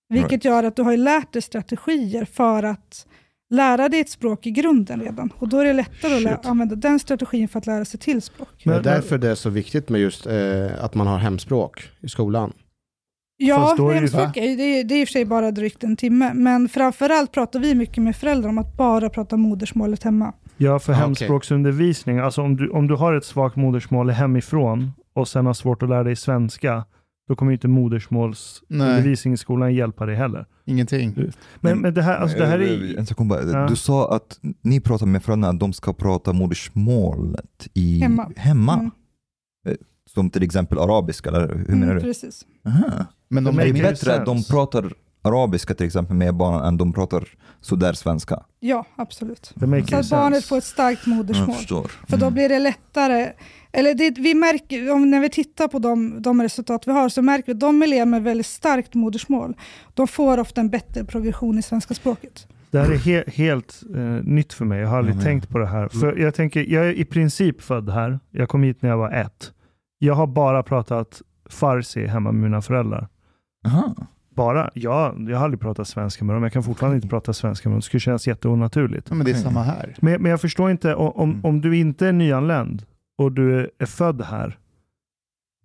Vilket 0.08 0.30
Right. 0.30 0.44
gör 0.44 0.64
att 0.64 0.76
du 0.76 0.82
har 0.82 0.96
lärt 0.96 1.32
dig 1.32 1.42
strategier 1.42 2.24
för 2.24 2.62
att 2.62 3.06
lära 3.50 3.88
dig 3.88 4.00
ett 4.00 4.10
språk 4.10 4.46
i 4.46 4.50
grunden 4.50 5.00
redan. 5.00 5.32
Och 5.38 5.48
då 5.48 5.58
är 5.58 5.64
det 5.64 5.72
lättare 5.72 6.16
att 6.16 6.22
lä- 6.22 6.36
Shit. 6.36 6.46
använda 6.46 6.74
den 6.76 6.98
strategin 6.98 7.48
för 7.48 7.58
att 7.58 7.66
lära 7.66 7.84
sig 7.84 8.00
till 8.00 8.22
språk. 8.22 8.48
det 8.64 8.70
är 8.70 8.74
Men- 8.74 8.82
därför 8.82 9.18
det 9.18 9.30
är 9.30 9.34
så 9.34 9.50
viktigt 9.50 9.88
med 9.88 10.00
just 10.00 10.26
eh, 10.26 10.84
att 10.84 10.94
man 10.94 11.06
har 11.06 11.18
hemspråk 11.18 11.88
i 12.00 12.08
skolan. 12.08 12.52
Ja, 13.36 13.66
hemspråk 13.92 14.36
är, 14.36 14.42
ju- 14.44 14.56
det, 14.56 14.62
är, 14.62 14.84
det 14.84 14.94
är 14.94 15.00
i 15.00 15.04
och 15.04 15.08
för 15.08 15.12
sig 15.12 15.24
bara 15.24 15.50
drygt 15.50 15.84
en 15.84 15.96
timme, 15.96 16.32
men 16.34 16.68
framförallt 16.68 17.32
pratar 17.32 17.60
vi 17.60 17.74
mycket 17.74 18.02
med 18.02 18.16
föräldrar 18.16 18.48
om 18.48 18.58
att 18.58 18.76
bara 18.76 19.10
prata 19.10 19.36
modersmålet 19.36 20.02
hemma. 20.02 20.32
Ja, 20.56 20.78
för 20.78 20.92
Ah, 20.92 20.96
hemspråksundervisning, 20.96 22.18
alltså 22.18 22.42
om 22.42 22.56
du, 22.56 22.68
om 22.70 22.86
du 22.86 22.94
har 22.94 23.14
ett 23.14 23.24
svagt 23.24 23.56
modersmål 23.56 24.10
hemifrån 24.10 24.92
och 25.14 25.28
sen 25.28 25.46
har 25.46 25.54
svårt 25.54 25.82
att 25.82 25.88
lära 25.88 26.02
dig 26.04 26.16
svenska, 26.16 26.84
då 27.28 27.36
kommer 27.36 27.52
inte 27.52 27.68
modersmålsundervisning 27.68 29.34
i 29.34 29.36
skolan 29.36 29.74
hjälpa 29.74 30.06
dig 30.06 30.16
heller. 30.16 30.46
Ingenting. 30.64 31.32
Men, 31.60 31.78
men 31.78 31.94
det 31.94 32.02
här, 32.02 32.16
alltså 32.18 32.38
det 32.38 32.46
här 32.46 32.58
är... 32.58 32.98
En 32.98 33.06
sekund 33.06 33.30
bara. 33.30 33.42
Ja. 33.42 33.66
Du 33.68 33.76
sa 33.76 34.16
att 34.16 34.38
ni 34.62 34.80
pratar 34.80 35.06
med 35.06 35.22
föräldrarna 35.22 35.48
att 35.54 35.60
de 35.60 35.72
ska 35.72 35.92
prata 35.92 36.32
modersmålet 36.32 37.68
i, 37.74 38.00
Hemma. 38.36 38.74
Mm. 38.74 38.90
Som 40.14 40.30
till 40.30 40.42
exempel 40.42 40.78
arabiska, 40.78 41.28
eller 41.30 41.48
hur 41.48 41.54
menar 41.76 41.82
Mm, 41.82 41.94
du? 41.96 42.00
precis. 42.00 42.44
Aha. 42.66 43.04
Men 43.28 43.44
de 43.44 43.56
Det 43.56 43.62
Är 43.62 43.72
bättre 43.72 44.14
att 44.14 44.24
de 44.26 44.36
sense. 44.36 44.52
pratar 44.52 44.92
arabiska 45.22 45.74
till 45.74 45.86
exempel 45.86 46.16
med 46.16 46.34
barnen 46.34 46.64
än 46.64 46.76
de 46.76 46.92
pratar 46.92 47.28
sådär 47.60 47.92
svenska? 47.92 48.42
Ja, 48.60 48.86
absolut. 48.96 49.52
Så 49.58 49.64
att 49.76 49.88
sense. 49.88 50.14
barnet 50.16 50.44
får 50.44 50.58
ett 50.58 50.64
starkt 50.64 51.06
modersmål. 51.06 51.56
förstår. 51.56 51.90
För 52.08 52.16
då 52.16 52.30
blir 52.30 52.48
det 52.48 52.58
lättare, 52.58 53.32
eller 53.74 53.94
det, 53.94 54.18
vi 54.18 54.34
märker, 54.34 54.92
om, 54.92 55.10
när 55.10 55.20
vi 55.20 55.28
tittar 55.30 55.68
på 55.68 55.78
de, 55.78 56.22
de 56.22 56.42
resultat 56.42 56.82
vi 56.86 56.92
har, 56.92 57.08
så 57.08 57.22
märker 57.22 57.46
vi 57.46 57.52
att 57.52 57.60
de 57.60 57.82
elever 57.82 58.06
med 58.06 58.22
väldigt 58.22 58.46
starkt 58.46 58.94
modersmål, 58.94 59.54
de 59.94 60.08
får 60.08 60.38
ofta 60.40 60.60
en 60.60 60.68
bättre 60.70 61.04
progression 61.04 61.58
i 61.58 61.62
svenska 61.62 61.94
språket. 61.94 62.46
Det 62.70 62.78
här 62.80 62.90
är 62.92 62.96
he 62.96 63.24
helt 63.26 63.82
eh, 63.96 64.02
nytt 64.24 64.52
för 64.52 64.64
mig. 64.64 64.80
Jag 64.80 64.88
har 64.88 64.98
aldrig 64.98 65.14
men- 65.16 65.24
tänkt 65.24 65.48
på 65.48 65.58
det 65.58 65.66
här. 65.66 65.88
För 65.88 66.16
jag, 66.16 66.34
tänker, 66.34 66.64
jag 66.68 66.86
är 66.86 66.92
i 66.92 67.04
princip 67.04 67.60
född 67.62 67.90
här. 67.90 68.18
Jag 68.30 68.48
kom 68.48 68.62
hit 68.62 68.82
när 68.82 68.90
jag 68.90 68.96
var 68.98 69.10
ett. 69.10 69.52
Jag 69.98 70.14
har 70.14 70.26
bara 70.26 70.62
pratat 70.62 71.22
farsi 71.50 72.06
hemma 72.06 72.32
med 72.32 72.42
mina 72.42 72.62
föräldrar. 72.62 73.08
Aha. 73.66 73.94
Bara. 74.36 74.70
Jag, 74.74 75.26
jag 75.30 75.36
har 75.38 75.44
aldrig 75.44 75.60
pratat 75.60 75.88
svenska 75.88 76.24
med 76.24 76.36
dem. 76.36 76.42
Jag 76.42 76.52
kan 76.52 76.62
fortfarande 76.62 76.96
inte 76.96 77.08
prata 77.08 77.32
svenska 77.32 77.68
med 77.68 77.74
dem. 77.74 77.80
Det 77.80 77.84
skulle 77.84 78.00
kännas 78.00 78.26
jätteonaturligt. 78.26 79.06
Ja, 79.10 79.14
men 79.14 79.24
det 79.26 79.32
är 79.32 79.34
samma 79.34 79.62
här. 79.62 79.94
Men, 80.00 80.22
men 80.22 80.30
jag 80.30 80.40
förstår 80.40 80.70
inte, 80.70 80.94
om, 80.94 81.30
Mm. 81.30 81.44
om 81.44 81.60
du 81.60 81.76
inte 81.76 82.06
är 82.08 82.12
nyanländ 82.12 82.82
och 83.18 83.32
du 83.32 83.70
är, 83.78 83.86
född 83.86 84.22
här, 84.22 84.58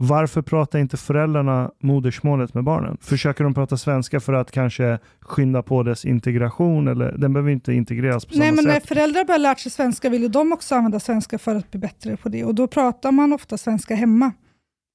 varför 0.02 0.42
pratar 0.42 0.80
inte 0.80 0.98
föräldrarna 0.98 1.72
modersmålet 1.80 2.54
med 2.54 2.64
barnen? 2.64 2.98
Försöker 3.02 3.44
de 3.44 3.54
prata 3.54 3.78
svenska 3.78 4.20
för 4.20 4.34
att 4.34 4.52
kanske 4.52 5.00
skynda 5.20 5.64
på 5.64 5.84
dess 5.84 6.06
integration? 6.06 6.88
Eller, 6.88 7.18
den 7.18 7.34
behöver 7.34 7.52
inte 7.52 7.74
integreras 7.74 8.26
på 8.26 8.32
Nej, 8.38 8.48
samma 8.48 8.56
men 8.56 8.66
när 8.66 8.80
sätt. 8.80 8.88
föräldrar 8.88 9.26
börjar 9.26 9.40
lära 9.40 9.56
sig 9.56 9.72
svenska 9.72 10.10
vill 10.10 10.22
ju 10.22 10.28
de 10.28 10.54
också 10.54 10.76
använda 10.76 11.00
svenska 11.00 11.40
för 11.40 11.56
att 11.56 11.72
bli 11.72 11.80
bättre 11.80 12.18
på 12.18 12.30
det. 12.30 12.44
Och 12.44 12.56
då 12.56 12.68
pratar 12.68 13.12
man 13.12 13.34
ofta 13.34 13.58
svenska 13.58 13.96
hemma. 13.96 14.32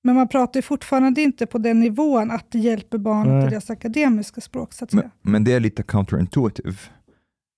Men 0.04 0.14
man 0.14 0.28
pratar 0.28 0.58
ju 0.58 0.62
fortfarande 0.62 1.22
inte 1.22 1.46
på 1.46 1.58
den 1.58 1.80
nivån 1.80 2.30
att 2.30 2.50
det 2.50 2.58
hjälper 2.58 2.98
barnet 2.98 3.32
Nej. 3.32 3.46
i 3.46 3.50
deras 3.50 3.70
akademiska 3.70 4.40
språk. 4.40 4.72
Så 4.72 4.84
att 4.84 4.90
säga. 4.90 5.10
Men, 5.22 5.32
men 5.32 5.44
det 5.44 5.52
är 5.52 5.60
lite 5.60 5.82
counterintuitive. 5.82 6.76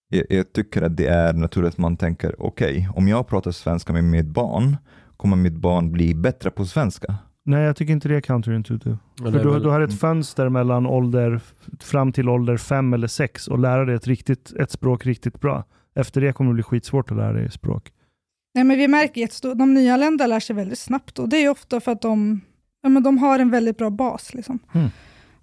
Jag, 0.08 0.24
jag 0.30 0.52
tycker 0.52 0.82
att 0.82 0.96
det 0.96 1.06
är 1.06 1.32
naturligt 1.32 1.72
att 1.72 1.78
man 1.78 1.96
tänker, 1.96 2.34
okej, 2.42 2.88
om 2.94 3.08
jag 3.08 3.26
pratar 3.28 3.50
svenska 3.50 3.92
med 3.92 4.04
mitt 4.04 4.26
barn, 4.26 4.76
kommer 5.16 5.36
mitt 5.36 5.56
barn 5.56 5.92
bli 5.92 6.14
bättre 6.14 6.50
på 6.50 6.64
svenska? 6.64 7.14
Nej, 7.44 7.62
jag 7.64 7.76
tycker 7.76 7.92
inte 7.92 8.08
det 8.08 8.16
är 8.16 8.20
counterintuitive. 8.20 8.98
För 9.18 9.30
du, 9.30 9.38
väl- 9.38 9.62
du 9.62 9.68
har 9.68 9.80
ett 9.80 10.00
fönster 10.00 10.48
mellan 10.48 10.86
ålder 10.86 11.40
fram 11.80 12.12
till 12.12 12.28
ålder 12.28 12.56
fem 12.56 12.94
eller 12.94 13.06
sex 13.08 13.48
och 13.48 13.58
lära 13.58 13.84
dig 13.84 13.94
ett, 13.94 14.06
riktigt, 14.06 14.52
ett 14.52 14.70
språk 14.70 15.06
riktigt 15.06 15.40
bra. 15.40 15.64
Efter 15.94 16.20
det 16.20 16.32
kommer 16.32 16.50
det 16.50 16.54
bli 16.54 16.62
skitsvårt 16.62 17.10
att 17.10 17.16
lära 17.16 17.32
dig 17.32 17.50
språk. 17.50 17.92
Nej, 18.54 18.64
men 18.64 18.78
vi 18.78 18.88
märker 18.88 19.20
jättestort, 19.20 19.58
de 19.58 19.74
nyanlända 19.74 20.26
lär 20.26 20.40
sig 20.40 20.56
väldigt 20.56 20.78
snabbt 20.78 21.18
och 21.18 21.28
det 21.28 21.36
är 21.44 21.50
ofta 21.50 21.80
för 21.80 21.92
att 21.92 22.02
de, 22.02 22.40
ja, 22.82 22.88
men 22.88 23.02
de 23.02 23.18
har 23.18 23.38
en 23.38 23.50
väldigt 23.50 23.78
bra 23.78 23.90
bas. 23.90 24.34
Liksom. 24.34 24.58
Mm. 24.72 24.88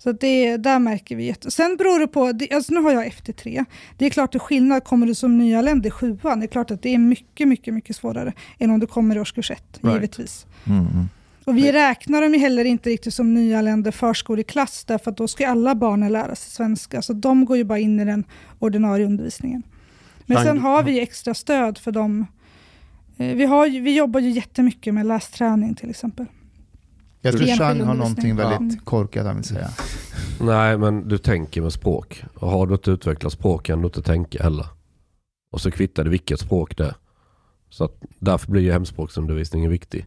Så 0.03 0.09
att 0.09 0.19
det, 0.19 0.57
där 0.57 0.79
märker 0.79 1.15
vi 1.15 1.25
jätte... 1.25 1.51
Sen 1.51 1.75
beror 1.77 1.99
det 1.99 2.07
på, 2.07 2.31
det, 2.31 2.51
alltså 2.51 2.73
nu 2.73 2.79
har 2.81 2.91
jag 2.91 3.05
FT3. 3.05 3.65
Det 3.97 4.05
är 4.05 4.09
klart 4.09 4.31
det 4.31 4.37
är 4.37 4.39
skillnad, 4.39 4.83
kommer 4.83 5.07
du 5.07 5.15
som 5.15 5.37
nyanländ 5.37 5.85
i 5.85 5.91
sjuan, 5.91 6.39
det 6.39 6.45
är 6.45 6.47
klart 6.47 6.71
att 6.71 6.81
det 6.81 6.93
är 6.93 6.97
mycket, 6.97 7.47
mycket, 7.47 7.73
mycket 7.73 7.95
svårare 7.95 8.33
än 8.59 8.71
om 8.71 8.79
du 8.79 8.87
kommer 8.87 9.15
i 9.15 9.19
årskurs 9.19 9.51
ett, 9.51 9.79
Right. 9.81 9.95
givetvis. 9.95 10.45
Mm, 10.67 10.79
mm. 10.79 11.09
Och 11.45 11.57
vi 11.57 11.71
räknar 11.71 12.21
dem 12.21 12.33
ju 12.33 12.39
heller 12.39 12.65
inte 12.65 12.89
riktigt 12.89 13.13
som 13.13 13.33
nyanlända 13.33 13.91
förskoleklass, 13.91 14.83
därför 14.85 15.11
att 15.11 15.17
då 15.17 15.27
ska 15.27 15.47
alla 15.47 15.75
barnen 15.75 16.11
lära 16.11 16.35
sig 16.35 16.51
svenska, 16.51 17.01
så 17.01 17.13
de 17.13 17.45
går 17.45 17.57
ju 17.57 17.63
bara 17.63 17.79
in 17.79 17.99
i 17.99 18.05
den 18.05 18.23
ordinarie 18.59 19.05
undervisningen. 19.05 19.63
Men 20.25 20.43
sen 20.43 20.59
har 20.59 20.83
vi 20.83 20.99
extra 20.99 21.33
stöd 21.33 21.77
för 21.77 21.91
dem. 21.91 22.25
Eh, 23.17 23.35
Vi, 23.35 23.45
har, 23.45 23.81
vi 23.81 23.95
jobbar 23.95 24.19
ju 24.19 24.29
jättemycket 24.29 24.93
med 24.93 25.05
lästräning 25.05 25.75
till 25.75 25.89
exempel. 25.89 26.25
Jag 27.23 27.37
tror 27.37 27.47
Chang 27.57 27.81
har 27.81 27.93
någonting 27.93 28.35
väldigt 28.35 28.73
Ja. 28.75 28.81
korkat 28.83 29.25
han 29.25 29.35
vill 29.35 29.45
säga. 29.45 29.69
Nej, 30.41 30.77
men 30.77 31.07
du 31.07 31.17
tänker 31.17 31.61
med 31.61 31.73
språk. 31.73 32.23
Och 32.33 32.49
har 32.49 32.67
du 32.67 32.73
inte 32.73 32.91
utvecklat 32.91 33.33
språk 33.33 33.65
kan 33.65 33.81
du 33.81 33.85
inte 33.85 34.01
tänka 34.01 34.43
heller. 34.43 34.65
Och 35.51 35.61
så 35.61 35.71
kvittar 35.71 36.03
det 36.03 36.09
vilket 36.09 36.39
språk 36.39 36.77
det 36.77 36.85
är. 36.85 36.95
Så 37.69 37.83
att 37.83 38.01
därför 38.19 38.51
blir 38.51 38.61
ju 38.61 38.71
hemspråksundervisningen 38.71 39.71
viktig. 39.71 40.05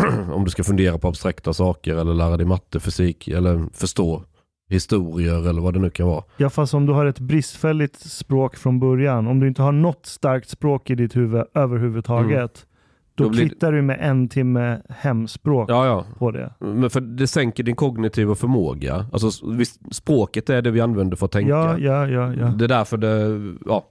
Om 0.32 0.44
du 0.44 0.50
ska 0.50 0.64
fundera 0.64 0.98
på 0.98 1.08
abstrakta 1.08 1.52
saker 1.52 1.96
eller 1.96 2.14
lära 2.14 2.36
dig 2.36 2.46
matte, 2.46 2.80
fysik 2.80 3.28
eller 3.28 3.66
förstå 3.72 4.24
historier 4.68 5.48
eller 5.48 5.60
vad 5.60 5.74
det 5.74 5.80
nu 5.80 5.90
kan 5.90 6.06
vara. 6.06 6.24
Ja, 6.36 6.50
fast 6.50 6.74
om 6.74 6.86
du 6.86 6.92
har 6.92 7.06
ett 7.06 7.18
bristfälligt 7.20 8.00
språk 8.00 8.56
från 8.56 8.80
början, 8.80 9.26
om 9.26 9.40
du 9.40 9.48
inte 9.48 9.62
har 9.62 9.72
något 9.72 10.06
starkt 10.06 10.48
språk 10.48 10.90
i 10.90 10.94
ditt 10.94 11.16
huvud 11.16 11.44
överhuvudtaget, 11.54 12.66
då, 13.16 13.24
Då 13.24 13.30
blir- 13.30 13.48
kvittar 13.48 13.72
du 13.72 13.82
med 13.82 13.98
en 14.00 14.28
timme 14.28 14.80
hemspråk 14.88 15.70
Ja, 15.70 15.86
ja. 15.86 16.04
på 16.18 16.30
det. 16.30 16.52
Men 16.60 16.90
för 16.90 17.00
det 17.00 17.26
sänker 17.26 17.62
din 17.62 17.76
kognitiva 17.76 18.34
förmåga. 18.34 19.06
Alltså 19.12 19.30
språket 19.90 20.50
är 20.50 20.62
det 20.62 20.70
vi 20.70 20.80
använder 20.80 21.16
för 21.16 21.26
att 21.26 21.32
tänka. 21.32 21.50
Ja, 21.50 21.78
ja, 21.78 22.08
ja. 22.08 22.34
ja. 22.34 22.46
Det 22.46 22.64
är 22.64 22.68
därför 22.68 22.96
det, 22.96 23.40
ja. 23.66 23.84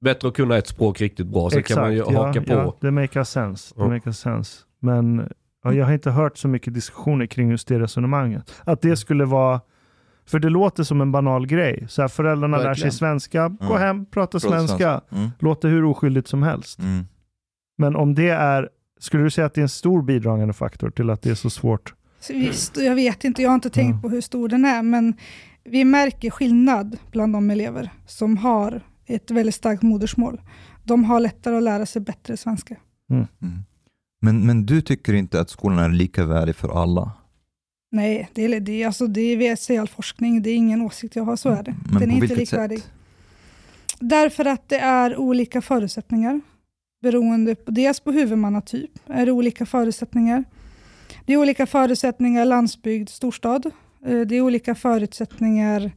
Bättre 0.00 0.28
att 0.28 0.34
kunna 0.34 0.56
ett 0.56 0.66
språk 0.68 1.00
riktigt 1.00 1.26
bra. 1.26 1.50
Sen 1.50 1.62
kan 1.62 1.80
man 1.80 1.92
ju 1.92 1.98
ja, 1.98 2.26
haka 2.26 2.40
på. 2.42 2.52
Ja, 2.52 2.76
det 2.80 2.90
makes 2.90 3.28
sense. 3.30 3.74
Det 3.76 3.82
Ja. 3.82 3.88
makes 3.88 4.18
sense. 4.18 4.58
Men 4.80 5.28
ja, 5.64 5.72
jag 5.72 5.86
har 5.86 5.92
inte 5.92 6.10
hört 6.10 6.38
så 6.38 6.48
mycket 6.48 6.74
diskussioner 6.74 7.26
kring 7.26 7.50
just 7.50 7.68
det 7.68 7.78
resonemanget. 7.80 8.54
Att 8.64 8.82
det 8.82 8.96
skulle 8.96 9.24
vara, 9.24 9.60
för 10.26 10.38
det 10.38 10.48
låter 10.48 10.82
som 10.82 11.00
en 11.00 11.12
banal 11.12 11.46
grej. 11.46 11.84
Så 11.88 12.02
här, 12.02 12.08
föräldrarna 12.08 12.56
lär 12.56 12.62
sig 12.64 12.68
Verkligen. 12.70 12.92
svenska, 12.92 13.48
gå 13.48 13.66
Mm. 13.66 13.78
hem, 13.78 14.06
prata 14.06 14.38
Prata 14.38 14.38
svenska. 14.40 15.00
Mm, 15.10 15.28
Låter 15.38 15.68
hur 15.68 15.84
oskyldigt 15.84 16.28
som 16.28 16.42
helst. 16.42 16.78
mm. 16.78 17.06
Men 17.78 17.96
om 17.96 18.14
det 18.14 18.28
är, 18.28 18.68
skulle 19.00 19.22
du 19.22 19.30
säga 19.30 19.46
att 19.46 19.54
det 19.54 19.60
är 19.60 19.62
en 19.62 19.68
stor 19.68 20.02
bidragande 20.02 20.54
faktor 20.54 20.90
till 20.90 21.10
att 21.10 21.22
det 21.22 21.30
är 21.30 21.34
så 21.34 21.50
svårt? 21.50 21.94
Visst, 22.30 22.76
jag 22.76 22.94
vet 22.94 23.24
inte, 23.24 23.42
jag 23.42 23.50
har 23.50 23.54
inte 23.54 23.70
tänkt 23.70 23.94
Ja. 23.94 24.02
på 24.02 24.08
hur 24.08 24.20
stor 24.20 24.48
den 24.48 24.64
är, 24.64 24.82
men 24.82 25.14
vi 25.64 25.84
märker 25.84 26.30
skillnad 26.30 26.96
bland 27.12 27.32
de 27.32 27.50
elever 27.50 27.90
som 28.06 28.36
har 28.36 28.80
ett 29.06 29.30
väldigt 29.30 29.54
starkt 29.54 29.82
modersmål. 29.82 30.40
De 30.84 31.04
har 31.04 31.20
lättare 31.20 31.56
att 31.56 31.62
lära 31.62 31.86
sig 31.86 32.02
bättre 32.02 32.36
svenska. 32.36 32.76
Mm. 33.10 33.26
Men, 34.20 34.46
men 34.46 34.66
du 34.66 34.80
tycker 34.80 35.12
inte 35.12 35.40
att 35.40 35.50
skolan 35.50 35.78
är 35.78 35.88
lika 35.88 36.24
värdig 36.24 36.56
för 36.56 36.82
alla? 36.82 37.12
Nej, 37.90 38.28
det 38.34 38.44
är, 38.44 38.60
det, 38.60 38.84
alltså, 38.84 39.06
det 39.06 39.36
vet 39.36 39.60
sig 39.60 39.78
all 39.78 39.88
forskning. 39.88 40.42
Det 40.42 40.50
är 40.50 40.56
ingen 40.56 40.82
åsikt 40.82 41.16
jag 41.16 41.24
har, 41.24 41.36
så 41.36 41.48
är 41.48 41.62
det. 41.62 41.74
Men 41.90 42.00
Den 42.00 42.10
på 42.10 42.16
är 42.16 42.22
inte 42.22 42.34
likvärdig. 42.34 42.78
sätt? 42.78 42.90
Därför 44.00 44.44
att 44.44 44.68
det 44.68 44.78
är 44.78 45.16
olika 45.16 45.60
förutsättningar. 45.62 46.40
Beroende 47.00 47.54
på, 47.54 47.70
dels 47.70 48.00
på 48.00 48.12
huvudmannatyp 48.12 48.90
är 49.06 49.26
det 49.26 49.32
olika 49.32 49.66
förutsättningar. 49.66 50.44
Det 51.26 51.32
är 51.32 51.36
olika 51.36 51.66
förutsättningar 51.66 52.44
landsbygd, 52.44 53.08
storstad. 53.08 53.66
Eh, 54.06 54.20
Det 54.20 54.36
är 54.36 54.40
olika 54.40 54.74
förutsättningar 54.74 55.90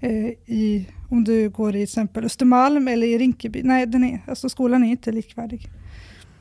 eh, 0.00 0.26
i, 0.46 0.88
om 1.10 1.24
du 1.24 1.50
går 1.50 1.76
i 1.76 1.82
exempel 1.82 2.24
Östermalm 2.24 2.88
eller 2.88 3.06
i 3.06 3.18
Rinkeby. 3.18 3.62
Nej, 3.62 3.86
den 3.86 4.04
är, 4.04 4.20
alltså 4.26 4.48
skolan 4.48 4.84
är 4.84 4.88
inte 4.90 5.12
likvärdig. 5.12 5.68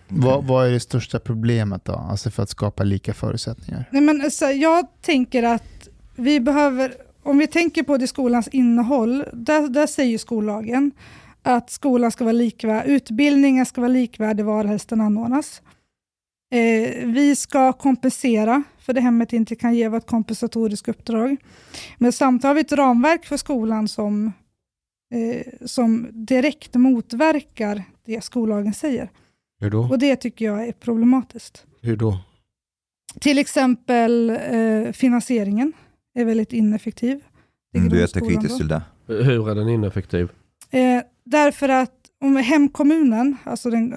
Vad, 0.08 0.44
vad 0.44 0.68
är 0.68 0.72
det 0.72 0.80
största 0.80 1.20
problemet 1.20 1.86
då? 1.86 1.94
Alltså 1.94 2.32
för 2.32 2.44
att 2.44 2.50
skapa 2.50 2.84
lika 2.84 3.14
förutsättningar? 3.14 3.90
Nej, 3.92 4.02
men 4.02 4.22
alltså, 4.22 4.46
jag 4.46 4.88
tänker 5.02 5.44
att 5.44 5.90
vi 6.16 6.40
behöver, 6.40 6.94
om 7.24 7.38
vi 7.38 7.48
tänker 7.48 7.84
på 7.84 7.98
det 7.98 8.08
skolans 8.08 8.48
innehåll, 8.48 9.26
där, 9.34 9.68
där 9.68 9.88
säger 9.88 10.18
skollagen 10.18 10.92
att 11.44 11.70
skolan 11.70 12.12
ska 12.12 12.24
vara 12.24 12.32
likvärdig, 12.32 12.92
utbildningen 12.92 13.66
ska 13.66 13.82
vara 13.82 13.92
likvärdig 13.92 14.46
var 14.46 14.66
helst 14.66 14.90
den 14.90 15.02
anordnas. 15.02 15.62
Eh, 16.54 17.08
vi 17.08 17.36
ska 17.36 17.74
kompensera 17.74 18.64
för 18.80 18.94
det 18.94 19.02
hemmet 19.02 19.34
inte 19.34 19.56
kan 19.56 19.76
ge, 19.76 19.88
vara 19.88 19.98
ett 19.98 20.08
kompensatoriskt 20.08 20.88
uppdrag. 20.88 21.38
Men 21.98 22.12
samtidigt 22.12 22.44
har 22.44 22.54
vi 22.54 22.62
ett 22.62 22.72
ramverk 22.72 23.26
för 23.26 23.38
skolan 23.38 23.88
som, 23.88 24.32
eh, 25.14 25.66
som 25.66 26.08
direkt 26.12 26.76
motverkar 26.76 27.84
det 28.06 28.24
skollagen 28.24 28.74
säger. 28.74 29.10
Hur 29.60 29.70
då? 29.70 29.80
Och 29.80 30.00
det 30.00 30.16
tycker 30.16 30.46
jag 30.46 30.68
är 30.68 30.72
problematiskt. 30.72 31.66
Hur 31.82 31.98
då? 31.98 32.20
Till 33.20 33.38
exempel 33.38 34.30
eh, 34.30 34.92
finansieringen 34.92 35.74
är 36.14 36.26
väldigt 36.26 36.54
ineffektiv. 36.54 37.22
Mm, 37.76 37.90
du 37.90 37.96
är 37.98 38.02
jättekritisk 38.02 38.58
till 38.58 38.68
det. 38.68 38.82
Hur 39.08 39.50
är 39.50 39.56
den 39.56 39.70
ineffektiv? 39.70 40.30
Eh, 40.74 41.04
därför 41.24 41.70
att 41.70 41.92
om 42.22 42.36
hemkommunen, 42.36 43.38
alltså 43.44 43.70
den, 43.70 43.96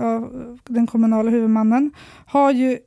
den 0.64 0.86
kommunala 0.86 1.30
huvudmannen, 1.30 1.92
har 2.26 2.52
ju 2.52 2.78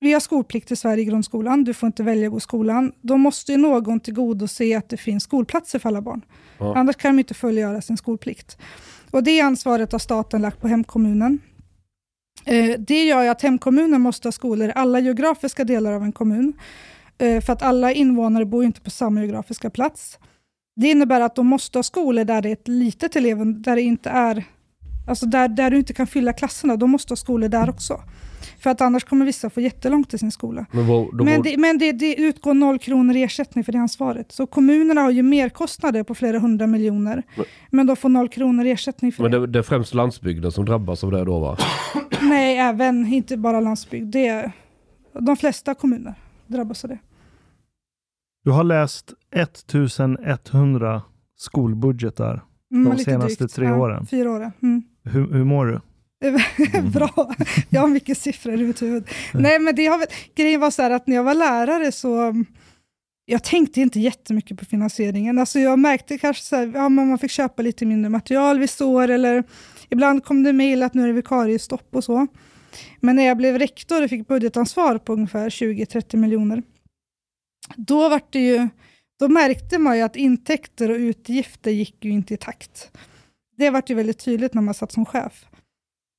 vi 0.00 0.12
har 0.12 0.20
skolplikt 0.20 0.70
i 0.70 0.76
Sverige 0.76 1.02
i 1.02 1.04
grundskolan, 1.04 1.64
du 1.64 1.74
får 1.74 1.86
inte 1.86 2.02
välja 2.02 2.26
att 2.26 2.32
gå 2.32 2.38
i 2.38 2.40
skolan. 2.40 2.92
Då 3.00 3.16
måste 3.16 3.52
ju 3.52 3.58
någon 3.58 4.00
tillgodose 4.00 4.78
att 4.78 4.88
det 4.88 4.96
finns 4.96 5.22
skolplatser 5.22 5.78
för 5.78 5.88
alla 5.88 6.00
barn. 6.00 6.24
Ja. 6.58 6.76
Annars 6.76 6.96
kan 6.96 7.16
de 7.16 7.18
inte 7.18 7.34
fullgöra 7.34 7.82
sin 7.82 7.96
skolplikt. 7.96 8.58
Och 9.10 9.22
det 9.22 9.40
ansvaret 9.40 9.92
har 9.92 9.98
staten 9.98 10.42
lagt 10.42 10.60
på 10.60 10.68
hemkommunen. 10.68 11.38
Eh, 12.44 12.78
det 12.78 13.04
gör 13.04 13.22
ju 13.22 13.28
att 13.28 13.42
hemkommunen 13.42 14.00
måste 14.00 14.28
ha 14.28 14.32
skolor 14.32 14.68
i 14.68 14.72
alla 14.74 15.00
geografiska 15.00 15.64
delar 15.64 15.92
av 15.92 16.02
en 16.02 16.12
kommun. 16.12 16.52
Eh, 17.18 17.40
för 17.40 17.52
att 17.52 17.62
alla 17.62 17.92
invånare 17.92 18.44
bor 18.44 18.64
inte 18.64 18.80
på 18.80 18.90
samma 18.90 19.20
geografiska 19.20 19.70
plats. 19.70 20.18
Det 20.76 20.88
innebär 20.90 21.20
att 21.20 21.34
de 21.36 21.46
måste 21.46 21.78
ha 21.78 21.82
skolor 21.82 22.24
där 22.24 22.42
det 22.42 22.48
är 22.48 22.52
ett 22.52 22.68
litet 22.68 23.16
elev, 23.16 23.60
där 23.62 23.76
det 23.76 23.82
inte 23.82 24.10
är, 24.10 24.44
alltså 25.08 25.26
där, 25.26 25.48
där 25.48 25.70
du 25.70 25.76
inte 25.76 25.92
kan 25.92 26.06
fylla 26.06 26.32
klasserna. 26.32 26.76
De 26.76 26.90
måste 26.90 27.10
ha 27.12 27.16
skolor 27.16 27.48
där 27.48 27.70
också. 27.70 28.00
För 28.58 28.70
att 28.70 28.80
annars 28.80 29.04
kommer 29.04 29.26
vissa 29.26 29.50
få 29.50 29.60
jättelångt 29.60 30.10
till 30.10 30.18
sin 30.18 30.32
skola. 30.32 30.66
Men, 30.72 30.86
vad, 30.86 31.16
då 31.18 31.24
Men, 31.24 31.42
det, 31.42 31.56
men 31.56 31.78
det, 31.78 31.92
det 31.92 32.14
utgår 32.16 32.54
noll 32.54 32.78
kronor 32.78 33.16
i 33.16 33.22
ersättning 33.22 33.64
för 33.64 33.72
det 33.72 33.78
ansvaret. 33.78 34.32
Så 34.32 34.46
kommunerna 34.46 35.00
har 35.00 35.10
ju 35.10 35.22
merkostnader 35.22 36.02
på 36.02 36.14
flera 36.14 36.38
hundra 36.38 36.66
miljoner. 36.66 37.22
Men- 37.36 37.44
Men 37.70 37.86
de 37.86 37.96
får 37.96 38.08
noll 38.08 38.28
kronor 38.28 38.66
i 38.66 38.70
ersättning 38.70 39.12
för 39.12 39.22
men 39.22 39.32
det. 39.32 39.38
det, 39.40 39.46
det 39.46 39.58
är 39.58 39.62
främst 39.62 39.94
landsbygden 39.94 40.52
som 40.52 40.64
drabbas 40.64 41.04
av 41.04 41.10
det 41.10 41.24
då 41.24 41.38
va? 41.38 41.56
Nej, 42.22 42.58
även, 42.58 43.06
inte 43.06 43.36
bara 43.36 43.60
landsbygd. 43.60 44.06
Det 44.06 44.26
är, 44.26 44.52
de 45.20 45.36
flesta 45.36 45.74
kommuner 45.74 46.14
drabbas 46.46 46.84
av 46.84 46.90
det. 46.90 46.98
Du 48.44 48.50
har 48.50 48.64
läst 48.64 49.12
1100 49.32 51.02
skolbudgetar. 51.36 52.44
Mm, 52.74 52.96
De 52.96 53.04
senaste 53.04 53.44
drygt. 53.44 53.54
tre 53.54 53.66
Ja, 53.66 53.76
åren. 53.78 54.06
Fyra 54.06 54.30
åren. 54.30 54.52
Mm. 54.62 54.82
Hur, 55.04 55.32
hur 55.32 55.44
mår 55.44 55.66
du? 55.66 55.80
Bra. 56.92 57.34
Jag 57.68 57.80
har 57.80 57.88
mycket 57.88 58.18
siffror 58.18 58.60
i 58.60 58.66
mitt 58.66 58.82
huvud. 58.82 59.08
Nej, 59.34 59.58
men 59.58 59.74
det 59.74 59.86
har 59.86 60.04
grejen 60.36 60.60
var 60.60 60.70
så 60.70 60.82
här 60.82 60.90
att 60.90 61.06
när 61.06 61.16
jag 61.16 61.24
var 61.24 61.34
lärare 61.34 61.92
så 61.92 62.34
jag 63.24 63.44
tänkte 63.44 63.80
inte 63.80 64.00
jättemycket 64.00 64.58
på 64.58 64.64
finansieringen. 64.64 65.38
Alltså 65.38 65.58
jag 65.58 65.78
märkte 65.78 66.18
kanske 66.18 66.42
så 66.42 66.56
här, 66.56 66.72
ja, 66.74 66.88
man 66.88 67.18
fick 67.18 67.30
köpa 67.30 67.62
lite 67.62 67.86
mindre 67.86 68.08
material 68.08 68.58
vissa 68.58 68.86
år 68.86 69.08
eller 69.08 69.44
ibland 69.88 70.24
kom 70.24 70.42
det 70.42 70.52
mejl 70.52 70.82
att 70.82 70.94
nu 70.94 71.02
är 71.02 71.06
det 71.06 71.12
vikariestopp 71.12 71.94
och 71.94 72.04
så. 72.04 72.26
Men 73.00 73.16
när 73.16 73.22
jag 73.22 73.36
blev 73.36 73.58
rektor 73.58 74.02
och 74.04 74.10
fick 74.10 74.28
budgetansvar 74.28 74.98
på 74.98 75.12
ungefär 75.12 75.50
20-30 75.50 76.16
miljoner, 76.16 76.62
då, 77.76 78.08
var 78.08 78.20
det 78.30 78.40
ju, 78.40 78.68
då 79.20 79.28
märkte 79.28 79.78
man 79.78 79.96
ju 79.96 80.02
att 80.02 80.16
intäkter 80.16 80.90
och 80.90 80.96
utgifter 80.96 81.70
gick 81.70 82.04
ju 82.04 82.10
inte 82.10 82.34
i 82.34 82.36
takt. 82.36 82.90
Det 83.56 83.70
vart 83.70 83.90
ju 83.90 83.94
väldigt 83.94 84.18
tydligt 84.18 84.54
när 84.54 84.62
man 84.62 84.74
satt 84.74 84.92
som 84.92 85.06
chef. 85.06 85.46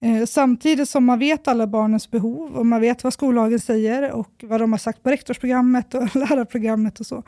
Eh, 0.06 0.26
samtidigt 0.26 0.90
som 0.90 1.06
man 1.06 1.20
vet 1.20 1.48
alla 1.48 1.68
barnens 1.68 2.12
behov 2.12 2.56
och 2.56 2.66
man 2.66 2.82
vet 2.82 3.04
vad 3.04 3.14
skollagen 3.14 3.60
säger 3.60 4.12
och 4.12 4.44
vad 4.44 4.62
de 4.62 4.72
har 4.72 4.80
sagt 4.80 5.04
på 5.04 5.10
rektorsprogrammet 5.10 5.94
och 5.94 6.16
lärarprogrammet 6.16 7.00
och 7.00 7.06
så. 7.06 7.24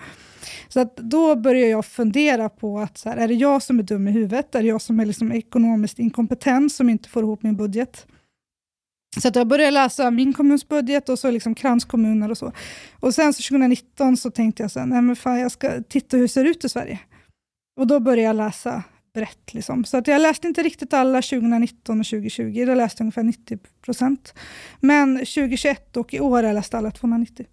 Så 0.67 0.79
att 0.79 0.97
då 0.97 1.35
börjar 1.35 1.67
jag 1.67 1.85
fundera 1.85 2.49
på 2.49 2.79
att 2.79 2.97
så 2.97 3.09
här, 3.09 3.17
är 3.17 3.27
det 3.27 3.33
jag 3.33 3.63
som 3.63 3.79
är 3.79 3.83
dum 3.83 4.07
i 4.07 4.11
huvudet? 4.11 4.55
Är 4.55 4.61
det 4.61 4.67
jag 4.67 4.81
som 4.81 4.99
är 4.99 5.05
liksom 5.05 5.31
ekonomiskt 5.31 5.99
inkompetent 5.99 6.73
som 6.73 6.89
inte 6.89 7.09
får 7.09 7.23
ihop 7.23 7.43
min 7.43 7.55
budget? 7.55 8.07
Så 9.21 9.27
att 9.27 9.35
jag 9.35 9.47
började 9.47 9.71
läsa 9.71 10.11
min 10.11 10.33
kommuns 10.33 10.67
budget 10.67 11.09
och 11.09 11.19
så 11.19 11.31
liksom 11.31 11.55
kranskommuner 11.55 12.31
och 12.31 12.37
så. 12.37 12.51
Och 12.99 13.13
sen 13.13 13.33
så 13.33 13.43
2019 13.43 14.17
så 14.17 14.31
tänkte 14.31 14.63
jag 14.63 14.71
så 14.71 14.79
här, 14.79 14.85
nej 14.85 15.01
men 15.01 15.15
fan 15.15 15.39
jag 15.39 15.51
ska 15.51 15.83
titta 15.89 16.17
hur 16.17 16.23
det 16.23 16.27
ser 16.27 16.45
ut 16.45 16.65
i 16.65 16.69
Sverige. 16.69 16.99
Och 17.79 17.87
då 17.87 17.99
började 17.99 18.21
jag 18.21 18.35
läsa 18.35 18.83
brett. 19.13 19.53
Liksom. 19.53 19.83
Så 19.83 19.97
att 19.97 20.07
jag 20.07 20.21
läste 20.21 20.47
inte 20.47 20.63
riktigt 20.63 20.93
alla 20.93 21.21
2019 21.21 21.99
och 21.99 22.05
2020, 22.05 22.65
då 22.67 22.73
läste 22.73 23.01
jag 23.01 23.05
ungefär 23.05 23.23
90 23.23 23.57
procent. 23.85 24.33
Men 24.79 25.17
2021 25.17 25.97
och 25.97 26.13
i 26.13 26.19
år 26.19 26.35
har 26.35 26.43
jag 26.43 26.53
läst 26.53 26.73
alla 26.73 26.91
290. 26.91 27.45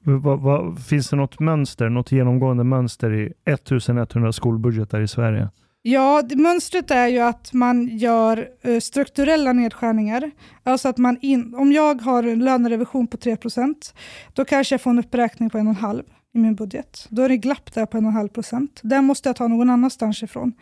Va, 0.00 0.36
va, 0.36 0.76
finns 0.88 1.10
det 1.10 1.16
något 1.16 1.40
mönster, 1.40 1.88
något 1.88 2.12
genomgående 2.12 2.64
mönster 2.64 3.12
i 3.12 3.32
1100 3.44 4.32
skolbudgetar 4.32 5.00
i 5.00 5.08
Sverige? 5.08 5.48
Ja, 5.88 6.22
mönstret 6.36 6.90
är 6.90 7.06
ju 7.08 7.18
att 7.18 7.52
man 7.52 7.98
gör 7.98 8.48
eh, 8.62 8.80
strukturella 8.80 9.52
nedskärningar. 9.52 10.30
Alltså 10.62 10.88
att 10.88 10.98
man 10.98 11.18
in, 11.20 11.54
om 11.54 11.72
jag 11.72 12.02
har 12.02 12.22
en 12.22 12.38
lönerevision 12.38 13.06
på 13.06 13.16
3% 13.16 13.94
då 14.32 14.44
kanske 14.44 14.74
jag 14.74 14.80
får 14.80 14.90
en 14.90 14.98
uppräkning 14.98 15.50
på 15.50 15.58
1,5 15.58 16.02
i 16.34 16.38
min 16.38 16.54
budget. 16.54 17.06
Då 17.08 17.22
är 17.22 17.28
det 17.28 17.36
glapp 17.36 17.74
där 17.74 17.86
på 17.86 17.98
1,5 17.98 18.28
procent. 18.28 18.80
Den 18.82 19.04
måste 19.04 19.28
jag 19.28 19.36
ta 19.36 19.48
någon 19.48 19.70
annanstans 19.70 20.22
ifrån. 20.22 20.52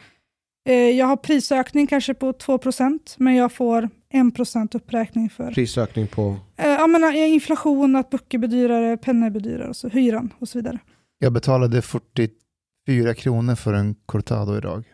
Eh, 0.68 0.74
jag 0.74 1.06
har 1.06 1.16
prisökning 1.16 1.86
kanske 1.86 2.14
på 2.14 2.32
2% 2.32 2.98
men 3.16 3.34
jag 3.34 3.52
får 3.52 3.88
1% 4.12 4.76
uppräkning 4.76 5.30
för 5.30 5.52
Prisökning 5.52 6.06
på... 6.06 6.36
eh, 6.56 6.68
jag 6.68 6.90
menar, 6.90 7.12
inflation, 7.12 7.96
att 7.96 8.10
böcker 8.10 8.38
blir 8.38 8.48
dyrare, 8.48 8.96
pennor 8.96 9.30
blir 9.30 9.42
dyrare, 9.42 9.74
så, 9.74 9.88
hyran 9.88 10.32
och 10.38 10.48
så 10.48 10.58
vidare. 10.58 10.78
Jag 11.18 11.32
betalade 11.32 11.82
44 11.82 13.14
kronor 13.14 13.54
för 13.54 13.72
en 13.72 13.94
cortado 14.06 14.56
idag. 14.56 14.93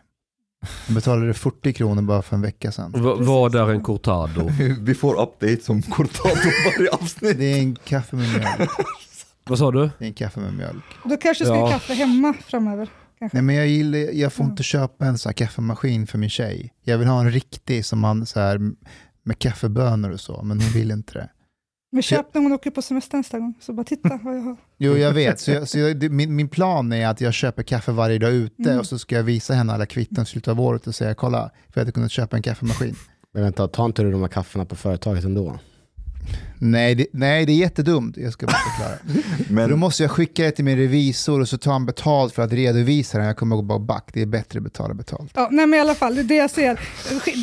Jag 0.87 0.95
betalade 0.95 1.33
40 1.33 1.73
kronor 1.73 2.01
bara 2.01 2.21
för 2.21 2.35
en 2.35 2.41
vecka 2.41 2.71
sedan. 2.71 2.91
Va- 2.91 3.15
Vad 3.19 3.55
är 3.55 3.69
en 3.69 3.81
cortado? 3.83 4.51
Vi 4.81 4.95
får 4.95 5.21
updates 5.21 5.69
om 5.69 5.81
cortado 5.81 6.35
varje 6.77 6.89
avsnitt. 6.91 7.37
Det 7.37 7.45
är 7.45 7.59
en 7.59 7.75
kaffe 7.75 8.15
med 8.15 8.29
mjölk. 8.29 8.69
Vad 9.45 9.59
sa 9.59 9.71
du? 9.71 9.89
Det 9.99 10.05
är 10.05 10.07
en 10.07 10.13
kaffe 10.13 10.39
med 10.39 10.53
mjölk. 10.53 10.83
Då 11.03 11.17
kanske 11.17 11.45
ska 11.45 11.55
Ja. 11.55 11.69
kaffe 11.71 11.93
hemma 11.93 12.33
framöver. 12.47 12.89
Nej, 13.33 13.43
men 13.43 13.55
jag, 13.55 13.67
gillar, 13.67 13.99
jag 13.99 14.33
får 14.33 14.45
inte 14.45 14.63
köpa 14.63 15.05
en 15.05 15.17
sån 15.17 15.29
här 15.29 15.33
kaffemaskin 15.33 16.07
för 16.07 16.17
min 16.17 16.29
tjej. 16.29 16.73
Jag 16.83 16.97
vill 16.97 17.07
ha 17.07 17.19
en 17.19 17.31
riktig 17.31 17.85
som 17.85 17.99
man 17.99 18.25
så 18.25 18.39
här 18.39 18.59
med 19.23 19.39
kaffebönor 19.39 20.09
och 20.11 20.19
så, 20.19 20.43
men 20.43 20.61
hon 20.61 20.69
vill 20.71 20.91
inte 20.91 21.13
det. 21.13 21.29
Men 21.93 22.01
köp 22.03 22.33
när 22.33 22.41
hon 22.41 22.51
åker 22.53 22.71
på 22.71 22.81
semester 22.81 23.17
nästa 23.17 23.39
gång, 23.39 23.53
så 23.61 23.73
bara 23.73 23.83
titta 23.83 24.19
vad 24.23 24.35
jag 24.37 24.41
har. 24.41 24.57
Jo, 24.77 24.97
jag 24.97 25.13
vet. 25.13 25.39
Så 25.39 25.51
jag, 25.51 25.67
så 25.69 25.79
jag, 25.79 25.99
det, 25.99 26.09
min, 26.09 26.35
min 26.35 26.49
plan 26.49 26.93
är 26.93 27.07
att 27.07 27.21
jag 27.21 27.33
köper 27.33 27.63
kaffe 27.63 27.91
varje 27.91 28.19
dag 28.19 28.31
ute 28.33 28.63
Mm. 28.69 28.79
och 28.79 28.85
så 28.85 28.99
ska 28.99 29.15
jag 29.15 29.23
visa 29.23 29.53
henne 29.53 29.73
alla 29.73 29.85
kvitton 29.85 30.23
i 30.23 30.25
slutet 30.25 30.47
av 30.47 30.61
året 30.61 30.87
och 30.87 30.95
säga 30.95 31.13
kolla, 31.13 31.39
för 31.69 31.79
jag 31.79 31.81
hade 31.81 31.91
kunnat 31.91 32.11
köpa 32.11 32.35
en 32.35 32.41
kaffemaskin. 32.43 32.95
Men 33.33 33.43
vänta, 33.43 33.67
tar 33.67 33.85
inte 33.85 34.03
du 34.03 34.11
de 34.11 34.21
här 34.21 34.27
kafferna 34.27 34.65
på 34.65 34.75
företaget 34.75 35.23
ändå? 35.23 35.59
Nej 36.63 36.95
det, 36.95 37.05
nej, 37.11 37.45
det 37.45 37.51
är 37.51 37.55
jättedumt. 37.55 38.17
Jag 38.17 38.33
ska 38.33 38.45
bara 38.45 38.57
förklara. 38.57 39.23
Men 39.49 39.69
Då 39.69 39.75
måste 39.75 40.03
jag 40.03 40.11
skicka 40.11 40.43
det 40.43 40.51
till 40.51 40.65
min 40.65 40.77
revisor 40.77 41.39
och 41.39 41.47
så 41.47 41.57
tar 41.57 41.71
han 41.71 41.85
betalt 41.85 42.33
för 42.33 42.41
att 42.41 42.53
redovisa 42.53 43.17
det. 43.17 43.25
Jag 43.25 43.37
kommer 43.37 43.55
gå 43.55 43.61
bara 43.61 43.79
back. 43.79 44.09
Det 44.13 44.21
är 44.21 44.25
bättre 44.25 44.59
att 44.59 44.63
betala 44.63 44.93
betalt. 44.93 45.31
Ja, 45.35 45.47
nej 45.51 45.67
men 45.67 45.77
i 45.77 45.81
alla 45.81 45.95
fall, 45.95 46.27
det 46.27 46.35
jag 46.35 46.49
ser. 46.49 46.79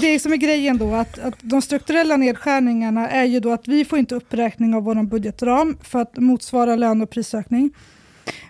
Det 0.00 0.18
som 0.18 0.32
är 0.32 0.36
grejen 0.36 0.78
då, 0.78 0.94
att, 0.94 1.18
att 1.18 1.34
de 1.40 1.62
strukturella 1.62 2.16
nedskärningarna 2.16 3.08
är 3.08 3.24
ju 3.24 3.40
då 3.40 3.52
att 3.52 3.68
vi 3.68 3.84
får 3.84 3.98
inte 3.98 4.14
uppräkning 4.14 4.74
av 4.74 4.82
vår 4.82 5.02
budgetram 5.02 5.78
för 5.82 6.02
att 6.02 6.16
motsvara 6.16 6.76
lön 6.76 7.02
och 7.02 7.10
prisökning. 7.10 7.70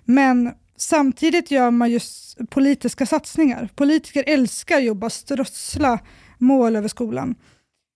Men 0.04 0.52
samtidigt 0.76 1.50
gör 1.50 1.70
man 1.70 1.90
just 1.90 2.38
politiska 2.50 3.06
satsningar. 3.06 3.68
Politiker 3.74 4.24
älskar 4.26 4.78
ju 4.78 4.90
att 4.90 4.96
bara 4.96 5.10
strössla 5.10 5.98
mål 6.38 6.76
över 6.76 6.88
skolan. 6.88 7.34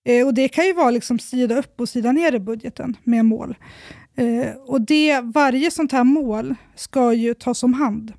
Eh, 0.05 0.27
och 0.27 0.35
det 0.35 0.49
kan 0.49 0.67
ju 0.67 0.73
vara 0.73 0.91
liksom 0.91 1.19
sida 1.19 1.59
upp 1.59 1.81
och 1.81 1.88
sida 1.88 2.12
ner 2.12 2.35
i 2.35 2.38
budgeten 2.38 2.97
med 3.05 3.25
mål. 3.25 3.57
Eh, 4.17 4.57
och 4.57 4.81
det, 4.81 5.21
varje 5.21 5.71
sånt 5.71 5.93
här 5.93 6.05
mål 6.05 6.55
ska 6.77 7.12
ju 7.12 7.35
tas 7.35 7.62
om 7.62 7.75
hand. 7.75 8.12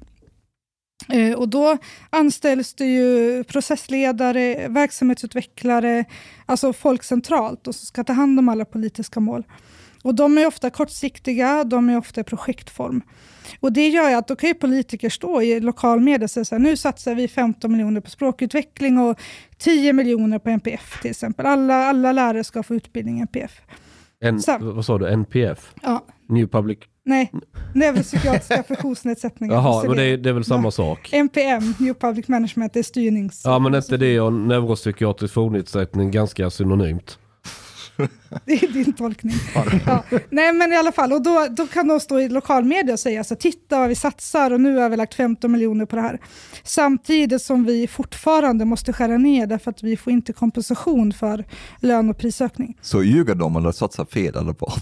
Eh, 1.10 1.34
och 1.34 1.50
då 1.50 1.78
anställs 2.10 2.74
det 2.74 2.86
ju 2.86 3.44
processledare, 3.44 4.68
verksamhetsutvecklare, 4.68 6.06
alltså 6.46 6.74
folk 6.74 7.04
centralt 7.04 7.68
och 7.68 7.76
som 7.76 7.86
ska 7.86 8.04
ta 8.04 8.14
hand 8.14 8.40
om 8.40 8.50
alla 8.50 8.66
politiska 8.66 9.20
mål. 9.20 9.44
Och 10.04 10.16
de 10.16 10.38
är 10.38 10.48
ofta 10.48 10.70
kortsiktiga, 10.70 11.64
de 11.64 11.90
är 11.90 11.98
ofta 11.98 12.22
i 12.22 12.24
projektform. 12.24 13.02
Och 13.60 13.74
det 13.74 13.88
gör 13.88 14.16
att 14.16 14.28
då 14.28 14.36
kan 14.36 14.56
politiker 14.56 15.10
stå 15.10 15.42
i 15.42 15.60
lokal 15.60 16.00
media 16.00 16.24
och 16.24 16.32
säga 16.32 16.46
så 16.46 16.56
här, 16.56 16.60
nu 16.60 16.78
satsar 16.78 17.16
vi 17.16 17.28
15 17.28 17.72
miljoner 17.72 18.02
på 18.02 18.10
språkutveckling 18.10 19.00
och 19.00 19.20
10 19.58 19.94
miljoner 19.94 20.40
på 20.40 20.50
NPF 20.50 21.02
till 21.02 21.12
exempel. 21.12 21.46
Alla, 21.46 21.76
alla 21.76 22.12
lärare 22.12 22.44
ska 22.44 22.64
få 22.64 22.76
utbildning 22.76 23.18
i 23.18 23.22
NPF. 23.22 23.62
N, 24.24 24.40
Sam. 24.40 24.76
vad 24.76 24.86
sa 24.86 24.98
du? 24.98 25.10
NPF? 25.10 25.74
Ja, 25.82 26.06
New 26.30 26.48
Public... 26.48 26.80
nej, 27.06 27.32
neuropsykiatriska 27.74 28.64
funktionsnedsättningar. 28.64 29.56
Jaha, 29.56 29.82
Så 29.82 29.88
men 29.88 29.98
det 29.98 30.04
är, 30.04 30.18
det 30.18 30.30
är 30.30 30.34
väl 30.34 30.44
samma 30.44 30.72
sak? 30.72 31.10
NPM, 31.14 31.74
New 31.80 31.94
Public 31.94 32.28
Management, 32.28 32.74
det 32.74 32.80
är 32.80 32.84
styrnings... 32.84 33.42
Ja, 33.46 33.60
men 33.60 33.76
inte 33.76 33.98
det 33.98 34.20
och 34.20 34.34
neuropsykiatrisk 34.34 35.34
funktionsnedsättning 35.34 36.12
ganska 36.12 36.50
synonymt? 36.50 37.18
Det 38.46 38.54
är 38.54 38.74
din 38.74 38.94
tolkning. 38.94 39.34
Ja. 39.86 40.04
Nej 40.30 40.54
men 40.54 40.74
i 40.74 40.76
alla 40.76 40.92
fall, 40.92 41.14
och 41.14 41.22
då, 41.22 41.48
då 41.50 41.68
kan 41.68 41.88
de 41.88 42.00
stå 42.00 42.20
i 42.20 42.30
lokalmedia 42.30 42.94
och 42.94 43.00
säga 43.00 43.24
så 43.24 43.36
titta 43.36 43.80
vad 43.80 43.90
vi 43.90 43.96
satsar 43.96 44.52
och 44.52 44.62
nu 44.62 44.78
har 44.78 44.90
vi 44.90 44.98
lagt 44.98 45.14
15 45.14 45.52
miljoner 45.52 45.86
på 45.86 45.96
det 45.96 46.02
här. 46.02 46.20
Samtidigt 46.64 47.42
som 47.42 47.64
vi 47.64 47.88
fortfarande 47.88 48.66
måste 48.66 48.94
skära 48.94 49.18
ner 49.18 49.48
därför 49.48 49.72
att 49.72 49.84
vi 49.84 49.98
får 49.98 50.14
inte 50.14 50.34
kompensation 50.34 51.14
för 51.14 51.46
lön 51.80 52.10
och 52.10 52.18
prisökning. 52.18 52.78
så 52.82 53.04
ljuger 53.04 53.36
de 53.36 53.56
eller 53.56 53.72
satsar 53.72 54.06
fel 54.06 54.36
eller 54.36 54.56
vad? 54.60 54.82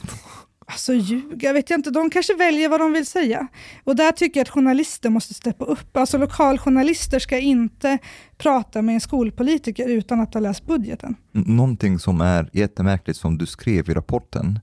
Alltså 0.65 0.93
ljuga 0.93 1.53
vet 1.53 1.69
jag 1.69 1.79
inte, 1.79 1.89
de 1.89 2.09
kanske 2.09 2.35
väljer 2.35 2.69
vad 2.69 2.79
de 2.79 2.93
vill 2.93 3.05
säga. 3.05 3.47
Och 3.83 3.95
där 3.95 4.11
tycker 4.11 4.39
jag 4.39 4.45
att 4.45 4.49
journalister 4.49 5.09
måste 5.09 5.33
steppa 5.33 5.65
upp. 5.65 5.97
Alltså 5.97 6.17
lokaljournalister 6.17 7.19
ska 7.19 7.39
inte 7.39 7.97
prata 8.37 8.81
med 8.81 8.95
en 8.95 9.01
skolpolitiker 9.01 9.87
utan 9.87 10.19
att 10.19 10.33
ha 10.33 10.41
läst 10.41 10.65
budgeten. 10.65 11.15
Någonting 11.31 11.99
som 11.99 12.21
är 12.21 12.49
jättemärkligt 12.53 13.17
som 13.17 13.37
du 13.37 13.45
skrev 13.45 13.89
i 13.89 13.93
rapporten. 13.93 14.59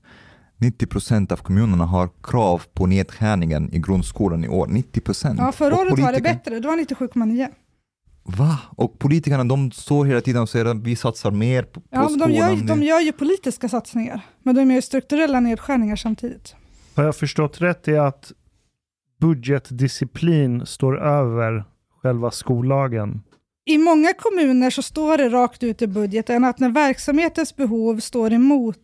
90 0.57 0.87
procent 0.87 1.31
av 1.31 1.37
kommunerna 1.37 1.85
har 1.85 2.09
krav 2.23 2.61
på 2.73 2.85
nedskärningen 2.85 3.73
i 3.73 3.79
grundskolan 3.79 4.43
i 4.43 4.47
år. 4.47 4.67
90 4.67 5.01
procent. 5.01 5.39
Ja, 5.39 5.51
förra 5.51 5.75
året 5.75 5.99
var 5.99 6.13
det 6.13 6.21
bättre, 6.21 6.59
det 6.59 6.67
var 6.67 6.77
97,9. 6.77 7.47
Va? 8.37 8.59
Och 8.77 8.99
politikerna 8.99 9.43
de 9.43 9.71
står 9.71 10.05
hela 10.05 10.21
tiden 10.21 10.41
och 10.41 10.49
säger 10.49 10.65
att 10.65 10.77
vi 10.77 10.95
satsar 10.95 11.31
mer 11.31 11.63
på, 11.63 11.81
på 11.81 11.87
Ja, 11.89 11.99
men 11.99 12.09
skolan. 12.09 12.29
de, 12.31 12.35
gör, 12.37 12.55
de 12.67 12.83
gör 12.83 12.99
ju 12.99 13.11
politiska 13.11 13.69
satsningar, 13.69 14.21
men 14.43 14.55
de 14.55 14.71
gör 14.71 14.81
strukturella 14.81 15.39
nedskärningar 15.39 15.95
samtidigt. 15.95 16.55
Har 16.95 17.03
jag 17.03 17.15
förstått 17.15 17.61
rätt 17.61 17.87
i 17.87 17.97
att 17.97 18.31
budgetdisciplin 19.19 20.65
står 20.65 20.99
över 21.01 21.63
själva 22.01 22.31
skollagen? 22.31 23.21
I 23.65 23.77
många 23.77 24.13
kommuner 24.13 24.69
så 24.69 24.81
står 24.81 25.17
det 25.17 25.29
rakt 25.29 25.63
ut 25.63 25.81
i 25.81 25.87
budgeten 25.87 26.43
att 26.43 26.59
när 26.59 26.69
verksamhetens 26.69 27.55
behov 27.55 27.99
står 27.99 28.33
emot 28.33 28.77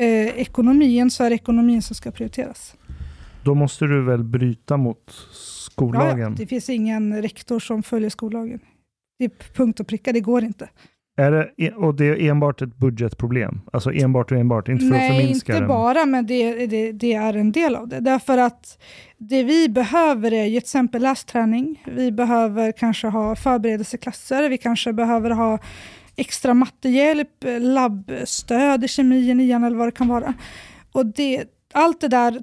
eh, 0.00 0.26
ekonomin 0.40 1.10
så 1.10 1.24
är 1.24 1.30
det 1.30 1.36
ekonomin 1.36 1.82
som 1.82 1.96
ska 1.96 2.10
prioriteras. 2.10 2.74
Då 3.44 3.54
måste 3.54 3.84
du 3.84 4.02
väl 4.04 4.24
bryta 4.24 4.76
mot 4.76 5.02
Ja, 5.06 5.12
ja, 5.16 5.34
skollagen? 5.70 6.34
det 6.38 6.46
finns 6.46 6.70
ingen 6.70 7.22
rektor 7.22 7.60
som 7.60 7.82
följer 7.82 8.10
skollagen. 8.10 8.60
Det 9.18 9.24
är 9.24 9.30
punkt 9.54 9.80
och 9.80 9.86
pricka, 9.86 10.12
det 10.12 10.20
går 10.20 10.44
inte. 10.44 10.68
Är 11.16 11.30
det, 11.30 11.50
e- 11.56 11.70
och 11.70 11.94
det 11.94 12.04
är 12.04 12.30
enbart 12.30 12.62
ett 12.62 12.76
budgetproblem? 12.76 13.60
Alltså 13.72 13.92
enbart 13.92 14.32
och 14.32 14.38
enbart, 14.38 14.68
inte 14.68 14.80
för 14.86 14.94
att 14.94 15.00
Nej, 15.00 15.20
förminska 15.20 15.52
inte 15.52 15.60
den. 15.60 15.68
bara, 15.68 16.06
men 16.06 16.26
det, 16.26 16.66
det, 16.66 16.92
det 16.92 17.12
är 17.14 17.34
en 17.36 17.52
del 17.52 17.76
av 17.76 17.88
det. 17.88 18.00
Därför 18.00 18.38
att 18.38 18.82
det 19.18 19.42
vi 19.42 19.68
behöver 19.68 20.32
är 20.32 20.44
ju 20.44 20.50
till 20.50 20.58
exempel 20.58 21.02
lästräning. 21.02 21.82
Vi 21.86 22.12
behöver 22.12 22.72
kanske 22.72 23.06
ha 23.08 23.36
förberedelseklasser. 23.36 24.48
Vi 24.48 24.58
kanske 24.58 24.92
behöver 24.92 25.30
ha 25.30 25.58
extra 26.16 26.54
mattehjälp, 26.54 27.44
labbstöd 27.60 28.84
i 28.84 28.88
kemi 28.88 29.34
nian 29.34 29.64
eller 29.64 29.76
vad 29.76 29.86
det 29.88 29.92
kan 29.92 30.08
vara. 30.08 30.34
Och 30.92 31.06
det, 31.06 31.44
allt 31.72 32.00
det 32.00 32.08
där 32.08 32.42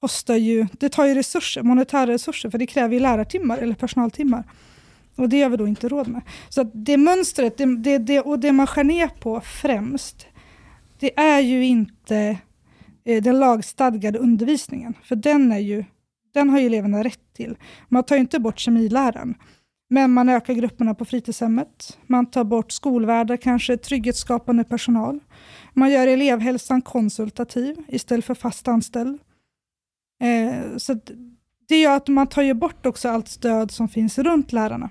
kostar 0.00 0.36
ju, 0.36 0.66
det 0.72 0.88
tar 0.88 1.06
ju 1.06 1.14
resurser, 1.14 1.62
monetära 1.62 2.06
resurser, 2.06 2.50
för 2.50 2.58
det 2.58 2.66
kräver 2.66 2.94
ju 2.94 3.00
lärartimmar 3.00 3.58
eller 3.58 3.74
personaltimmar. 3.74 4.44
Och 5.16 5.28
det 5.28 5.42
har 5.42 5.50
vi 5.50 5.56
då 5.56 5.68
inte 5.68 5.88
råd 5.88 6.08
med. 6.08 6.22
Så 6.48 6.60
att 6.60 6.70
det 6.72 6.96
mönstret, 6.96 7.58
det, 7.58 7.76
det, 7.76 7.98
det, 7.98 8.20
och 8.20 8.38
det 8.38 8.52
man 8.52 8.66
skär 8.66 8.84
ner 8.84 9.08
på 9.08 9.40
främst, 9.40 10.26
det 10.98 11.20
är 11.20 11.40
ju 11.40 11.64
inte 11.64 12.38
eh, 13.04 13.22
den 13.22 13.40
lagstadgade 13.40 14.18
undervisningen, 14.18 14.94
för 15.02 15.16
den, 15.16 15.52
är 15.52 15.58
ju, 15.58 15.84
den 16.34 16.50
har 16.50 16.60
ju 16.60 16.66
eleverna 16.66 17.04
rätt 17.04 17.34
till. 17.36 17.56
Man 17.88 18.04
tar 18.04 18.16
ju 18.16 18.20
inte 18.20 18.40
bort 18.40 18.58
kemiläraren, 18.58 19.34
men 19.90 20.10
man 20.10 20.28
ökar 20.28 20.54
grupperna 20.54 20.94
på 20.94 21.04
fritidshemmet. 21.04 21.98
Man 22.06 22.26
tar 22.26 22.44
bort 22.44 22.72
skolvärdar, 22.72 23.36
kanske 23.36 23.76
trygghetsskapande 23.76 24.64
personal. 24.64 25.20
Man 25.74 25.90
gör 25.90 26.06
elevhälsan 26.06 26.82
konsultativ 26.82 27.76
istället 27.88 28.24
för 28.24 28.34
fast 28.34 28.68
anställd. 28.68 29.18
Eh, 30.20 30.76
så 30.76 30.92
att 30.92 31.10
det 31.68 31.80
gör 31.80 31.96
att 31.96 32.08
man 32.08 32.26
tar 32.26 32.42
ju 32.42 32.54
bort 32.54 32.86
också 32.86 33.08
allt 33.08 33.28
stöd 33.28 33.70
som 33.70 33.88
finns 33.88 34.18
runt 34.18 34.52
lärarna. 34.52 34.90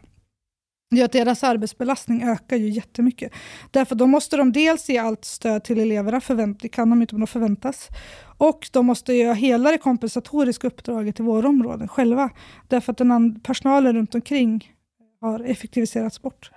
Det 0.92 0.98
gör 0.98 1.06
att 1.06 1.12
deras 1.12 1.44
arbetsbelastning 1.44 2.24
ökar 2.24 2.58
ju 2.58 2.70
jättemycket. 2.70 3.32
Därför 3.72 3.96
då 3.96 4.08
måste 4.08 4.38
de 4.38 4.52
dels 4.52 4.90
ge 4.90 4.98
allt 4.98 5.26
stöd 5.26 5.64
till 5.64 5.80
eleverna, 5.80 6.22
förvänt, 6.22 6.60
det 6.60 6.70
kan 6.70 6.90
de 6.90 7.02
inte 7.02 7.16
men 7.16 7.20
de 7.20 7.28
förväntas. 7.28 7.90
Och 8.38 8.70
de 8.72 8.86
måste 8.86 9.14
göra 9.14 9.34
hela 9.34 9.72
det 9.72 9.78
kompensatoriska 9.78 10.68
uppdraget 10.68 11.20
i 11.20 11.24
våra 11.24 11.48
områden 11.48 11.88
själva. 11.88 12.30
Därför 12.68 12.92
att 12.92 12.98
den 12.98 13.40
personalen 13.40 13.96
runt 13.96 14.16
omkring 14.16 14.74
har 15.22 15.40
effektiviserats 15.40 16.22
bort. 16.22 16.52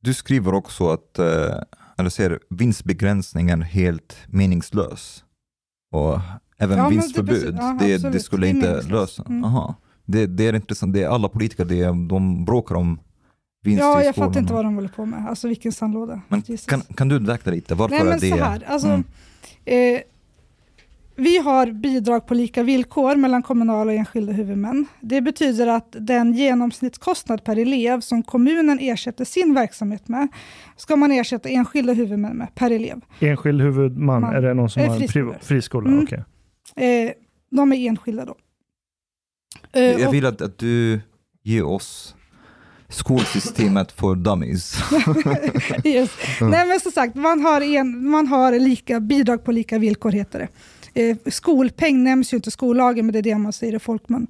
Du 0.00 0.14
skriver 0.14 0.54
också 0.54 0.88
att 0.88 1.18
eh, 1.18 1.58
eller 1.98 2.10
ser 2.10 2.40
vinstbegränsningen 2.50 3.62
är 3.62 3.66
helt 3.66 4.16
meningslös. 4.28 5.24
Och 5.92 6.18
Även 6.58 6.78
Ja, 6.78 6.84
det- 6.84 6.90
vinstförbud, 6.90 7.28
precis. 7.34 7.54
Ja, 7.60 7.76
det, 7.80 7.94
absolut. 7.94 8.12
det 8.12 8.20
skulle 8.20 8.46
Det 8.46 8.50
är 8.50 8.54
inte 8.54 8.82
lösa. 8.88 9.22
Mm. 9.28 9.44
Aha. 9.44 9.74
Det, 10.04 10.26
det 10.26 10.46
är 10.46 10.54
intressant, 10.54 10.92
det 10.94 11.02
är 11.02 11.08
alla 11.08 11.28
politiker, 11.28 11.64
det 11.64 11.82
är, 11.82 12.08
de 12.08 12.44
bråkar 12.44 12.74
om 12.74 13.00
vinst 13.64 13.80
Ja, 13.80 14.02
jag 14.04 14.14
fattar 14.14 14.40
inte 14.40 14.52
vad 14.52 14.64
de 14.64 14.74
håller 14.74 14.88
på 14.88 15.06
med. 15.06 15.26
Alltså 15.28 15.48
vilken 15.48 15.72
sandlåda. 15.72 16.20
Men 16.28 16.40
Jesus. 16.46 16.66
kan, 16.66 16.80
kan 16.80 17.08
du 17.08 17.16
utveckla 17.16 17.52
lite, 17.52 17.74
varför 17.74 17.94
Nej, 17.94 18.04
men 18.04 18.12
är 18.14 18.20
det... 18.20 18.28
så 18.28 18.36
här. 18.36 18.64
Alltså, 18.68 18.88
Mm. 18.88 19.04
eh, 19.64 20.00
vi 21.18 21.38
har 21.38 21.66
bidrag 21.72 22.26
på 22.26 22.34
lika 22.34 22.62
villkor 22.62 23.16
mellan 23.16 23.42
kommunala 23.42 23.92
och 23.92 23.98
enskilda 23.98 24.32
huvudmän. 24.32 24.86
Det 25.00 25.20
betyder 25.20 25.66
att 25.66 25.96
den 26.00 26.32
genomsnittskostnad 26.34 27.44
per 27.44 27.56
elev 27.56 28.00
som 28.00 28.22
kommunen 28.22 28.78
ersätter 28.80 29.24
sin 29.24 29.54
verksamhet 29.54 30.08
med, 30.08 30.28
ska 30.76 30.96
man 30.96 31.12
ersätta 31.12 31.48
enskilda 31.48 31.92
huvudmän 31.92 32.36
med 32.36 32.54
per 32.54 32.70
elev. 32.70 33.00
Enskild 33.20 33.60
huvudman, 33.62 34.20
Man. 34.20 34.34
är 34.34 34.42
det 34.42 34.54
någon 34.54 34.70
som 34.70 34.82
Eh, 34.82 34.88
har 34.92 35.00
en 35.00 35.34
friskola? 35.40 35.88
Mm. 35.90 36.02
Okej. 36.04 36.24
Eh, 36.76 37.12
de 37.50 37.72
är 37.72 37.76
enskilda 37.88 38.24
då. 38.24 38.36
Eh, 39.72 39.82
Jag 39.82 40.10
vill 40.10 40.26
att, 40.26 40.40
att 40.40 40.58
du 40.58 41.00
ger 41.42 41.64
oss 41.64 42.14
skolsystemet 42.88 43.92
för 43.92 44.14
dummies. 44.14 44.74
yes. 45.84 46.10
Nej 46.40 46.66
men 46.66 46.80
som 46.80 46.92
sagt, 46.92 47.14
man 47.14 47.40
har, 47.40 47.60
en, 47.60 48.08
man 48.10 48.26
har 48.26 48.52
lika, 48.58 49.00
bidrag 49.00 49.44
på 49.44 49.52
lika 49.52 49.78
villkor 49.78 50.10
heter 50.10 50.38
det. 50.38 50.48
Eh, 51.02 51.16
skolpeng 51.26 52.04
nämns 52.04 52.32
ju 52.32 52.36
inte 52.36 52.48
i 52.48 52.50
skollagen, 52.50 53.06
men 53.06 53.12
det 53.12 53.18
är 53.18 53.22
det 53.22 53.38
man 53.38 53.52
säger 53.52 53.74
i 53.74 53.78
folkmun. 53.78 54.26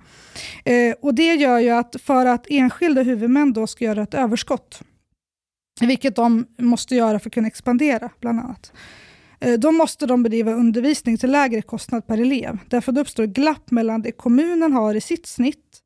Eh, 0.65 0.95
och 1.01 1.15
det 1.15 1.35
gör 1.35 1.59
ju 1.59 1.71
att 1.71 1.97
för 2.03 2.27
att 2.27 2.47
enskilda 2.51 3.03
huvudmän 3.03 3.53
då 3.53 3.67
ska 3.67 3.85
göra 3.85 4.03
ett 4.03 4.15
överskott, 4.15 4.81
vilket 5.81 6.17
de 6.17 6.47
måste 6.59 6.95
göra 6.95 7.19
för 7.19 7.29
att 7.29 7.35
kunna 7.35 7.47
expandera 7.49 8.11
bland 8.21 8.41
annat, 8.41 8.73
Eh, 9.41 9.59
då 9.59 9.73
måste 9.73 10.07
de 10.07 10.23
bedriva 10.23 10.53
undervisning 10.53 11.19
till 11.19 11.31
lägre 11.31 11.63
kostnad 11.63 12.07
per 12.07 12.19
elev. 12.19 12.59
Därför 12.69 12.93
då 12.93 13.01
uppstår 13.01 13.25
glapp 13.25 13.71
mellan 13.71 14.03
det 14.03 14.13
kommunen 14.13 14.73
har 14.73 14.95
i 14.95 15.01
sitt 15.01 15.27
snitt 15.27 15.81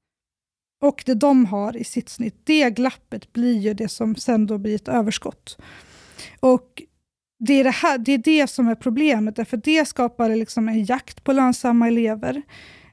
och 0.83 1.03
det 1.07 1.15
de 1.15 1.45
har 1.47 1.77
i 1.77 1.85
sitt 1.85 2.09
snitt. 2.09 2.41
Det 2.45 2.71
glappet 2.71 3.33
blir 3.33 3.59
ju 3.59 3.75
det 3.75 3.89
som 3.89 4.17
sen 4.17 4.47
då 4.47 4.59
blir 4.59 4.75
ett 4.75 4.89
överskott. 4.89 5.59
Och 6.41 6.83
det 7.39 7.55
är 7.55 7.65
det, 7.65 7.71
här, 7.71 7.99
det 7.99 8.13
är 8.13 8.19
det 8.19 8.47
som 8.47 8.69
är 8.69 8.75
problemet, 8.75 9.37
därför 9.37 9.57
det 9.57 9.89
skapar 9.89 10.37
liksom 10.37 10.69
en 10.69 10.85
jakt 10.85 11.25
på 11.25 11.33
lönsamma 11.33 11.89
elever. 11.89 12.43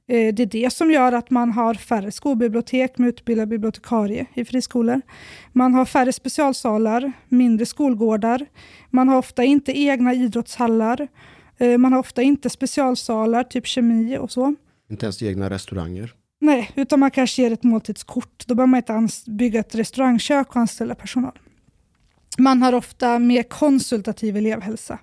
Eh, 0.08 0.34
Det 0.34 0.44
är 0.44 0.46
det 0.46 0.74
som 0.74 0.92
gör 0.92 1.12
att 1.12 1.30
man 1.30 1.52
har 1.52 1.74
färre 1.74 2.12
skolbibliotek 2.12 2.98
med 2.98 3.10
utbildad 3.10 3.48
bibliotekarie 3.50 4.26
i 4.34 4.46
friskolor. 4.46 5.02
Man 5.54 5.74
har 5.74 5.86
färre 5.86 6.14
specialsalar, 6.14 7.12
mindre 7.30 7.66
skolgårdar. 7.66 8.46
Man 8.90 9.10
har 9.10 9.18
ofta 9.18 9.44
inte 9.44 9.80
egna 9.80 10.14
idrottshallar. 10.14 11.08
Eh, 11.58 11.78
Man 11.78 11.94
har 11.94 12.00
ofta 12.00 12.22
inte 12.22 12.50
specialsalar, 12.50 13.44
typ 13.44 13.66
kemi 13.68 14.18
och 14.18 14.32
så. 14.32 14.56
Inte 14.90 15.06
ens 15.06 15.24
egna 15.24 15.50
restauranger. 15.50 16.14
Nej, 16.42 16.72
utan 16.76 17.00
man 17.00 17.12
kanske 17.12 17.42
ger 17.42 17.52
ett 17.54 17.64
måltidskort. 17.64 18.44
Då 18.48 18.56
behöver 18.56 18.68
man 18.68 19.04
inte 19.04 19.32
bygga 19.32 19.60
ett 19.60 19.76
restaurangkök 19.76 20.50
och 20.50 20.56
anställa 20.58 20.96
personal. 20.96 21.40
Man 22.38 22.62
har 22.62 22.74
ofta 22.74 23.20
mer 23.20 23.44
konsultativ 23.44 24.38
elevhälsa 24.38 25.00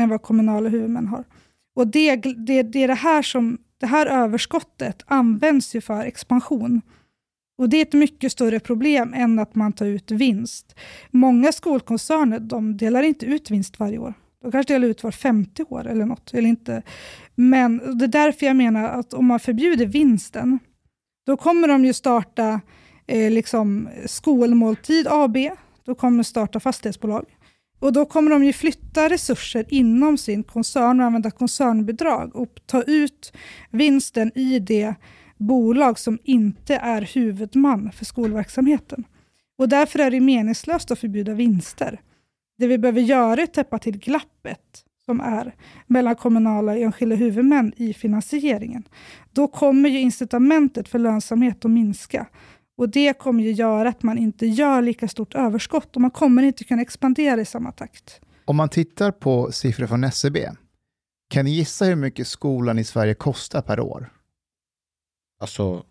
än 0.00 0.08
vad 0.08 0.22
kommunala 0.22 0.68
huvudmän 0.68 1.06
har. 1.06 1.24
Och 1.76 1.86
det, 1.86 2.16
det, 2.16 2.62
det 2.62 2.82
är 2.84 2.88
det 2.88 2.94
här 2.94 3.22
som, 3.22 3.58
det 3.80 3.86
här 3.86 4.06
överskottet 4.06 5.02
används 5.06 5.74
ju 5.74 5.80
för 5.80 6.04
expansion. 6.04 6.80
Och 7.58 7.68
det 7.68 7.76
är 7.76 7.82
ett 7.82 7.92
mycket 7.92 8.32
större 8.32 8.60
problem 8.60 9.14
än 9.14 9.38
att 9.38 9.54
man 9.54 9.72
tar 9.72 9.86
ut 9.86 10.10
vinst. 10.10 10.74
Många 11.10 11.52
skolkoncerner 11.52 12.40
de 12.40 12.76
delar 12.76 13.02
inte 13.02 13.26
ut 13.26 13.50
vinst 13.50 13.80
varje 13.80 13.98
år. 13.98 14.14
De 14.42 14.52
kanske 14.52 14.74
delar 14.74 14.88
ut 14.88 15.02
var 15.02 15.10
50 15.10 15.62
år 15.62 15.86
eller 15.86 16.04
något. 16.04 16.34
Eller 16.34 16.48
inte. 16.48 16.82
Men 17.34 17.98
det 17.98 18.04
är 18.04 18.08
därför 18.08 18.46
jag 18.46 18.56
menar 18.56 18.88
att 18.88 19.14
om 19.14 19.26
man 19.26 19.40
förbjuder 19.40 19.86
vinsten, 19.86 20.58
då 21.26 21.36
kommer 21.36 21.68
de 21.68 21.84
ju 21.84 21.92
starta 21.92 22.60
eh, 23.06 23.30
liksom 23.30 23.88
skolmåltid 24.06 25.06
AB, 25.10 25.36
då 25.84 25.94
kommer 25.94 26.18
de 26.18 26.24
starta 26.24 26.60
fastighetsbolag. 26.60 27.24
Och 27.78 27.92
då 27.92 28.04
kommer 28.04 28.30
de 28.30 28.44
ju 28.44 28.52
flytta 28.52 29.08
resurser 29.08 29.64
inom 29.68 30.18
sin 30.18 30.42
koncern 30.42 31.00
och 31.00 31.06
använda 31.06 31.30
koncernbidrag 31.30 32.36
och 32.36 32.60
ta 32.66 32.82
ut 32.82 33.32
vinsten 33.70 34.32
i 34.34 34.58
det 34.58 34.94
bolag 35.36 35.98
som 35.98 36.18
inte 36.24 36.76
är 36.76 37.02
huvudman 37.02 37.92
för 37.92 38.04
skolverksamheten. 38.04 39.04
Och 39.58 39.68
därför 39.68 39.98
är 39.98 40.10
det 40.10 40.20
meningslöst 40.20 40.90
att 40.90 40.98
förbjuda 40.98 41.34
vinster. 41.34 42.00
Det 42.58 42.66
vi 42.66 42.78
behöver 42.78 43.00
göra 43.00 43.40
är 43.40 43.44
att 43.44 43.54
täppa 43.54 43.78
till 43.78 43.98
glappet 43.98 44.84
som 45.04 45.20
är 45.20 45.54
mellan 45.86 46.16
kommunala 46.16 46.72
och 46.72 46.78
enskilda 46.78 47.16
huvudmän 47.16 47.72
i 47.76 47.94
finansieringen. 47.94 48.82
Då 49.32 49.48
kommer 49.48 49.88
ju 49.88 50.00
incitamentet 50.00 50.88
för 50.88 50.98
lönsamhet 50.98 51.64
att 51.64 51.70
minska. 51.70 52.26
Och 52.76 52.88
det 52.88 53.18
kommer 53.18 53.42
ju 53.42 53.52
göra 53.52 53.88
att 53.88 54.02
man 54.02 54.18
inte 54.18 54.46
gör 54.46 54.82
lika 54.82 55.08
stort 55.08 55.34
överskott 55.34 55.94
och 55.96 56.02
man 56.02 56.10
kommer 56.10 56.42
inte 56.42 56.64
kunna 56.64 56.82
expandera 56.82 57.40
i 57.40 57.44
samma 57.44 57.72
takt. 57.72 58.20
Om 58.44 58.56
man 58.56 58.68
tittar 58.68 59.10
på 59.10 59.52
siffror 59.52 59.86
från 59.86 60.04
SCB, 60.04 60.50
kan 61.28 61.44
ni 61.44 61.50
gissa 61.50 61.84
hur 61.84 61.96
mycket 61.96 62.26
skolan 62.26 62.78
i 62.78 62.84
Sverige 62.84 63.14
kostar 63.14 63.62
per 63.62 63.80
år? 63.80 64.12
Alltså, 65.40 65.84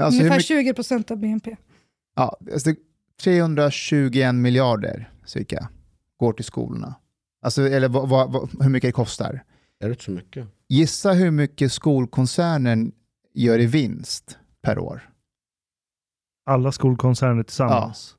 Alltså 0.00 0.20
Ungefär 0.20 0.36
mycket, 0.36 0.46
20 0.46 0.74
procent 0.74 1.10
av 1.10 1.16
BNP. 1.16 1.56
ja, 2.16 2.36
alltså 2.52 2.74
321 3.22 4.34
miljarder 4.34 5.10
cirka 5.26 5.68
går 6.16 6.32
till 6.32 6.44
skolorna. 6.44 6.94
Alltså, 7.42 7.68
eller 7.68 7.88
vad, 7.88 8.08
vad, 8.08 8.32
vad, 8.32 8.62
hur 8.62 8.70
mycket 8.70 8.88
det 8.88 8.92
kostar. 8.92 9.44
är 9.80 9.86
det 9.88 9.90
inte 9.90 10.04
så 10.04 10.10
mycket? 10.10 10.46
Gissa 10.68 11.12
hur 11.12 11.30
mycket 11.30 11.72
skolkoncernen 11.72 12.92
gör 13.34 13.58
i 13.58 13.66
vinst 13.66 14.38
per 14.62 14.78
år. 14.78 15.09
Alla 16.46 16.72
skolkoncerner 16.72 17.42
tillsammans. 17.42 18.16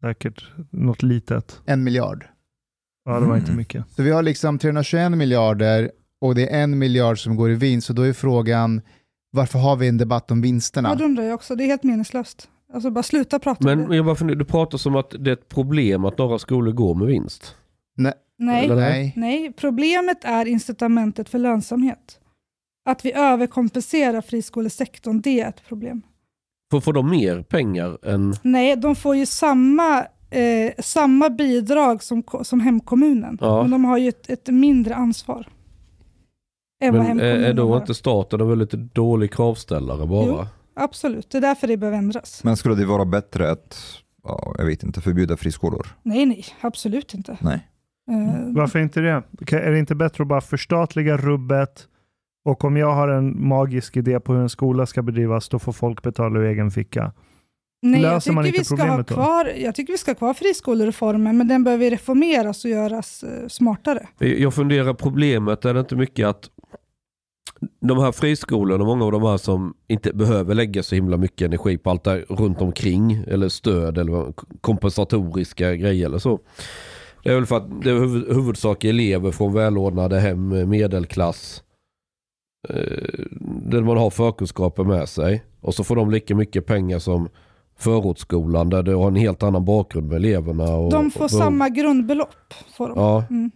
Säkert 0.00 0.44
något 0.70 1.02
litet. 1.02 1.60
En 1.66 1.84
miljard. 1.84 2.24
Ja, 3.04 3.20
det 3.20 3.26
var 3.26 3.36
inte 3.36 3.48
Mm. 3.50 3.56
mycket. 3.58 3.84
Så 3.90 4.02
vi 4.02 4.10
har 4.10 4.22
liksom 4.22 4.58
321 4.58 5.12
miljarder 5.12 5.90
och 6.20 6.34
det 6.34 6.54
är 6.54 6.62
en 6.62 6.78
miljard 6.78 7.18
som 7.22 7.36
går 7.36 7.50
i 7.50 7.54
vinst. 7.54 7.86
Så 7.86 7.92
då 7.92 8.02
är 8.02 8.12
frågan, 8.12 8.80
varför 9.30 9.58
har 9.58 9.76
vi 9.76 9.88
en 9.88 9.96
debatt 9.98 10.30
om 10.30 10.40
vinsterna? 10.40 10.88
Ja, 10.88 10.94
det 10.94 11.04
undrar 11.04 11.24
jag 11.24 11.34
också. 11.34 11.54
Det 11.54 11.64
är 11.64 11.66
helt 11.66 11.82
meningslöst. 11.82 12.48
Alltså 12.74 12.90
bara 12.90 13.02
sluta 13.02 13.38
prata 13.38 13.58
om 13.72 13.78
Men 13.78 13.88
det. 13.90 13.96
jag 13.96 14.04
bara 14.04 14.14
funderar, 14.16 14.38
du 14.38 14.44
pratar 14.44 14.78
som 14.78 14.96
att 14.96 15.10
det 15.18 15.30
är 15.30 15.32
ett 15.34 15.48
problem 15.48 16.04
att 16.04 16.18
några 16.18 16.38
skolor 16.38 16.72
går 16.72 16.94
med 16.94 17.06
vinst. 17.06 17.56
Nej. 17.96 18.14
Nej, 18.38 18.68
Nej. 18.68 19.12
nej, 19.16 19.52
problemet 19.52 20.24
är 20.24 20.46
incitamentet 20.46 21.28
för 21.28 21.38
lönsamhet. 21.38 22.20
Att 22.84 23.04
vi 23.04 23.12
överkompenserar 23.12 24.20
friskolesektorn, 24.20 25.20
det 25.20 25.40
är 25.40 25.48
ett 25.48 25.64
problem. 25.68 26.02
Får, 26.70 26.80
får 26.80 26.92
de 26.92 27.10
mer 27.10 27.42
pengar 27.42 27.98
än... 28.02 28.34
Nej, 28.42 28.76
de 28.76 28.96
får 28.96 29.16
ju 29.16 29.26
samma, 29.26 29.98
eh, 30.30 30.72
samma 30.78 31.30
bidrag 31.30 32.02
som, 32.02 32.22
som 32.42 32.60
hemkommunen. 32.60 33.38
Ja. 33.40 33.62
Men 33.62 33.70
de 33.70 33.84
har 33.84 33.98
ju 33.98 34.08
ett, 34.08 34.30
ett 34.30 34.48
mindre 34.48 34.94
ansvar. 34.94 35.48
Än 36.82 36.94
vad 36.94 37.06
Men 37.06 37.20
är, 37.20 37.24
är 37.24 37.28
hemkommunen 37.28 37.56
då 37.56 37.68
har. 37.68 37.80
inte 37.80 37.94
staten 37.94 38.40
en 38.40 38.48
väldigt 38.48 38.72
dålig 38.72 39.32
kravställare 39.32 40.06
bara? 40.06 40.26
Jo. 40.26 40.46
Absolut, 40.80 41.30
det 41.30 41.38
är 41.38 41.42
därför 41.42 41.66
det 41.66 41.76
behöver 41.76 41.98
ändras. 41.98 42.44
Men 42.44 42.56
skulle 42.56 42.74
det 42.74 42.84
vara 42.84 43.04
bättre 43.04 43.50
att, 43.50 43.78
ja, 44.24 44.54
jag 44.58 44.64
vet 44.66 44.82
inte, 44.82 45.00
förbjuda 45.00 45.36
friskolor? 45.36 45.86
Nej, 46.02 46.26
nej, 46.26 46.44
absolut 46.60 47.14
inte. 47.14 47.36
Nej. 47.40 47.68
Eh, 48.10 48.54
Varför 48.54 48.78
inte 48.78 49.00
det? 49.00 49.22
Är 49.56 49.70
det 49.70 49.78
inte 49.78 49.94
bättre 49.94 50.22
att 50.22 50.28
bara 50.28 50.40
förstatliga 50.40 51.16
rubbet 51.16 51.86
och 52.48 52.64
om 52.64 52.76
jag 52.76 52.94
har 52.94 53.08
en 53.08 53.48
magisk 53.48 53.96
idé 53.96 54.20
på 54.20 54.32
hur 54.32 54.40
en 54.40 54.48
skola 54.48 54.86
ska 54.86 55.02
bedrivas, 55.02 55.48
då 55.48 55.58
får 55.58 55.72
folk 55.72 56.02
betala 56.02 56.40
ur 56.40 56.44
egen 56.44 56.70
ficka. 56.70 57.12
Nej, 57.82 58.02
jag 58.02 58.12
Löser 58.12 58.32
man 58.32 58.44
tycker, 58.44 58.58
inte 58.58 58.60
vi 58.60 58.64
ska 58.64 58.74
ha 58.74 58.82
problemet 58.82 59.06
då? 59.06 59.14
kvar, 59.14 59.52
jag 59.56 59.74
tycker 59.74 59.92
vi 59.92 59.98
ska 59.98 60.10
ha 60.10 60.14
kvar 60.14 60.34
friskolereformen, 60.34 61.38
men 61.38 61.48
den 61.48 61.64
behöver 61.64 61.90
reformeras 61.90 62.64
och 62.64 62.70
göras 62.70 63.22
eh, 63.24 63.48
smartare. 63.48 64.06
Jag 64.18 64.54
funderar, 64.54 64.94
problemet 64.94 65.64
är 65.64 65.74
det 65.74 65.80
inte 65.80 65.96
mycket 65.96 66.26
att 66.26 66.50
de 67.80 67.98
här 67.98 68.12
friskolorna, 68.12 68.84
många 68.84 69.04
av 69.04 69.12
de 69.12 69.22
här 69.22 69.36
som 69.36 69.74
inte 69.88 70.12
behöver 70.12 70.54
lägga 70.54 70.82
så 70.82 70.94
himla 70.94 71.16
mycket 71.16 71.46
energi 71.46 71.78
på 71.78 71.90
allt 71.90 72.04
där 72.04 72.24
runt 72.28 72.60
omkring 72.60 73.24
eller 73.26 73.48
stöd 73.48 73.98
eller 73.98 74.32
kompensatoriska 74.60 75.74
grejer 75.74 76.06
eller 76.06 76.18
så. 76.18 76.40
Det 77.24 77.30
är 77.30 77.34
väl 77.34 77.46
för 77.46 77.56
att 77.56 77.82
det 77.82 77.90
är 77.90 77.94
huvud, 77.94 78.36
huvudsak 78.36 78.84
elever 78.84 79.30
från 79.30 79.54
välordnade 79.54 80.20
hem, 80.20 80.68
medelklass. 80.70 81.62
Eh, 82.68 83.24
där 83.62 83.82
man 83.82 83.96
har 83.96 84.10
förkunskaper 84.10 84.84
med 84.84 85.08
sig. 85.08 85.44
Och 85.60 85.74
så 85.74 85.84
får 85.84 85.96
de 85.96 86.10
lika 86.10 86.34
mycket 86.34 86.66
pengar 86.66 86.98
som 86.98 87.28
förortsskolan 87.78 88.70
där 88.70 88.82
du 88.82 88.94
har 88.94 89.08
en 89.08 89.16
helt 89.16 89.42
annan 89.42 89.64
bakgrund 89.64 90.08
med 90.08 90.16
eleverna. 90.16 90.64
Och, 90.64 90.90
De 90.90 91.10
får 91.10 91.24
och, 91.24 91.30
samma 91.30 91.68
grundbelopp. 91.68 92.54
Får 92.76 92.88
de. 92.88 92.98
Ja, 92.98 93.24
Mm. 93.30 93.50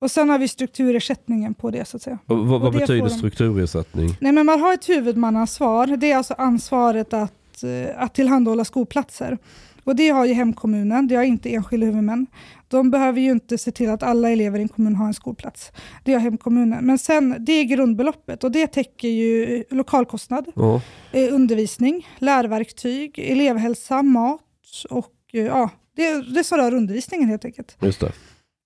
Och 0.00 0.10
sen 0.10 0.28
har 0.30 0.38
vi 0.38 0.48
strukturersättningen 0.48 1.54
på 1.54 1.70
det 1.70 1.84
så 1.88 1.96
att 1.96 2.02
säga. 2.02 2.18
och 2.26 2.38
vad, 2.38 2.60
vad 2.60 2.72
det 2.72 2.78
betyder 2.78 3.02
de. 3.02 3.10
strukturersättning? 3.10 4.16
Nej, 4.20 4.32
men 4.32 4.46
man 4.46 4.60
har 4.60 4.74
ett 4.74 4.88
huvudmanansvar. 4.88 5.86
Det 5.86 6.12
är 6.12 6.16
alltså 6.16 6.34
ansvaret 6.38 7.12
att, 7.12 7.62
eh, 7.64 8.02
att 8.02 8.14
tillhandahålla 8.14 8.64
skolplatser. 8.64 9.38
Och 9.84 9.96
det 9.96 10.08
har 10.08 10.24
ju 10.26 10.32
hemkommunen, 10.32 11.08
det 11.08 11.14
har 11.14 11.22
inte 11.22 11.54
enskilda 11.54 11.86
huvudmän. 11.86 12.26
De 12.72 12.90
behöver 12.90 13.20
ju 13.20 13.30
inte 13.30 13.58
se 13.58 13.70
till 13.70 13.90
att 13.90 14.02
alla 14.02 14.30
elever 14.30 14.58
i 14.58 14.62
en 14.62 14.68
kommun 14.68 14.94
har 14.94 15.06
en 15.06 15.14
skolplats. 15.14 15.72
Det 16.04 16.12
har 16.12 16.20
hemkommunen. 16.20 16.84
Men 16.84 16.98
sen, 16.98 17.36
det 17.38 17.52
är 17.52 17.64
grundbeloppet 17.64 18.44
och 18.44 18.52
det 18.52 18.66
täcker 18.66 19.08
ju 19.08 19.64
lokalkostnad, 19.70 20.46
eh, 21.12 21.34
undervisning, 21.34 22.08
lärverktyg, 22.18 23.18
elevhälsa, 23.18 24.02
mat 24.02 24.40
och 24.90 25.14
eh, 25.32 25.44
ja, 25.44 25.70
det, 25.96 26.34
det 26.34 26.44
som 26.44 26.58
rör 26.58 26.74
undervisningen 26.74 27.28
helt 27.28 27.44
enkelt. 27.44 27.76
Just 27.80 28.00
det. 28.00 28.12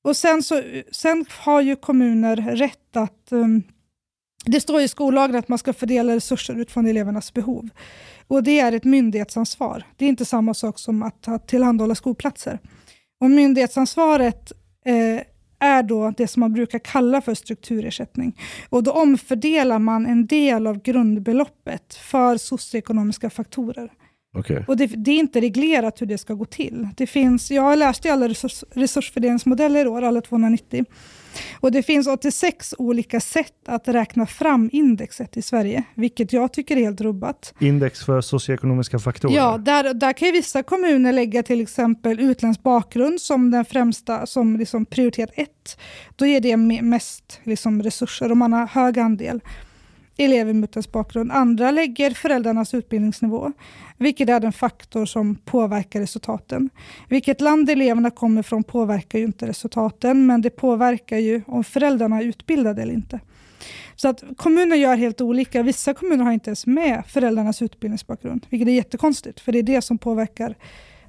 Och 0.05 0.17
sen, 0.17 0.43
så, 0.43 0.63
sen 0.93 1.25
har 1.31 1.61
ju 1.61 1.77
kommuner 1.77 2.37
rätt 2.37 2.97
att... 2.97 3.29
Um, 3.31 3.63
det 4.45 4.61
står 4.61 4.81
i 4.81 4.89
skollagen 4.89 5.37
att 5.37 5.49
man 5.49 5.59
ska 5.59 5.73
fördela 5.73 6.15
resurser 6.15 6.55
utifrån 6.55 6.87
elevernas 6.87 7.33
behov. 7.33 7.69
Och 8.27 8.43
det 8.43 8.61
är 8.61 8.73
ett 8.73 8.85
myndighetsansvar. 8.85 9.85
Det 9.97 10.05
är 10.05 10.09
inte 10.09 10.25
samma 10.25 10.55
sak 10.55 10.79
som 10.79 11.03
att, 11.03 11.29
att 11.29 11.49
tillhandahålla 11.49 11.95
skolplatser. 11.95 12.59
Och 13.21 13.31
myndighetsansvaret 13.31 14.53
eh, 14.85 15.23
är 15.59 15.83
då 15.83 16.13
det 16.17 16.29
som 16.29 16.41
man 16.41 16.53
brukar 16.53 16.79
kalla 16.79 17.21
för 17.21 17.35
strukturersättning. 17.35 18.41
Och 18.69 18.83
då 18.83 18.93
omfördelar 18.93 19.79
man 19.79 20.07
en 20.07 20.27
del 20.27 20.67
av 20.67 20.83
grundbeloppet 20.83 21.95
för 21.95 22.37
socioekonomiska 22.37 23.31
faktorer. 23.31 23.91
Okej. 24.39 24.65
Och 24.69 24.77
det, 24.77 24.87
det 24.87 25.11
är 25.11 25.19
inte 25.19 25.41
reglerat 25.41 26.03
hur 26.03 26.07
det 26.07 26.19
ska 26.19 26.35
gå 26.35 26.45
till. 26.45 26.89
Det 26.97 27.07
finns, 27.07 27.51
jag 27.51 27.63
har 27.63 27.77
läst 27.77 28.07
i 28.07 28.09
alla 28.09 28.29
resurs, 28.29 28.65
resursfördelningsmodeller 28.71 29.85
i 29.85 29.89
år, 29.89 30.03
alla 30.03 30.21
290. 30.21 30.85
Och 31.61 31.73
det 31.73 31.83
finns 31.83 32.07
86 32.07 32.75
olika 32.79 33.21
sätt 33.21 33.53
att 33.67 33.89
räkna 33.89 34.27
fram 34.27 34.71
indexet 34.73 35.37
i 35.37 35.43
Sverige, 35.43 35.85
vilket 35.95 36.33
jag 36.33 36.53
tycker 36.53 36.77
är 36.77 36.81
helt 36.81 37.01
rubbat. 37.01 37.55
Index 37.59 38.05
för 38.05 38.21
socioekonomiska 38.21 38.99
faktorer. 38.99 39.35
Ja, 39.35 39.59
där, 39.59 39.95
där 39.95 40.13
kan 40.13 40.27
ju 40.29 40.33
vissa 40.33 40.63
kommuner 40.63 41.13
lägga 41.13 41.43
till 41.43 41.61
exempel 41.61 42.21
utländsk 42.21 42.63
bakgrund 42.63 43.21
som 43.21 43.51
den 43.51 43.65
främsta, 43.65 44.27
som 44.27 44.57
liksom 44.57 44.87
prioritet 44.87 45.31
ett. 45.35 45.79
Då 46.17 46.27
ger 46.27 46.41
det 46.41 46.53
me- 46.57 46.83
mest 46.83 47.41
liksom 47.45 47.83
resurser 47.83 48.31
och 48.31 48.37
man 48.37 48.53
har 48.53 48.67
hög 48.67 48.99
andel 48.99 49.41
elever 50.17 50.53
med 50.53 50.65
utländsk 50.65 50.93
bakgrund. 50.93 51.33
Andra 51.33 51.71
lägger 51.71 52.11
föräldrarnas 52.11 52.75
utbildningsnivå, 52.75 53.53
vilket 53.97 54.29
är 54.29 54.41
den 54.41 54.53
faktor 54.53 55.07
som 55.07 55.35
påverkar 55.35 56.01
resultaten. 56.01 56.71
Vilket 57.09 57.41
land 57.41 57.71
eleverna 57.71 58.11
kommer 58.11 58.43
från 58.43 58.65
påverkar 58.65 59.19
ju 59.19 59.25
inte 59.25 59.47
resultaten, 59.47 60.27
men 60.27 60.41
det 60.41 60.51
påverkar 60.51 61.19
ju 61.19 61.43
om 61.47 61.65
föräldrarna 61.65 62.19
är 62.19 62.25
utbildade 62.25 62.83
eller 62.83 62.95
inte. 62.95 63.21
Så 63.97 64.09
att 64.09 64.25
kommuner 64.37 64.77
gör 64.77 64.97
helt 64.97 65.21
olika. 65.21 65.63
Vissa 65.63 65.95
kommuner 65.95 66.25
har 66.25 66.33
inte 66.33 66.51
ens 66.51 66.67
med 66.67 67.03
föräldrarnas 67.07 67.63
utbildningsbakgrund, 67.63 68.47
vilket 68.51 68.69
är 68.69 68.73
jättekonstigt, 68.73 69.41
för 69.41 69.53
det 69.53 69.59
är 69.59 69.63
det 69.63 69.83
som 69.83 69.99
påverkar 69.99 70.55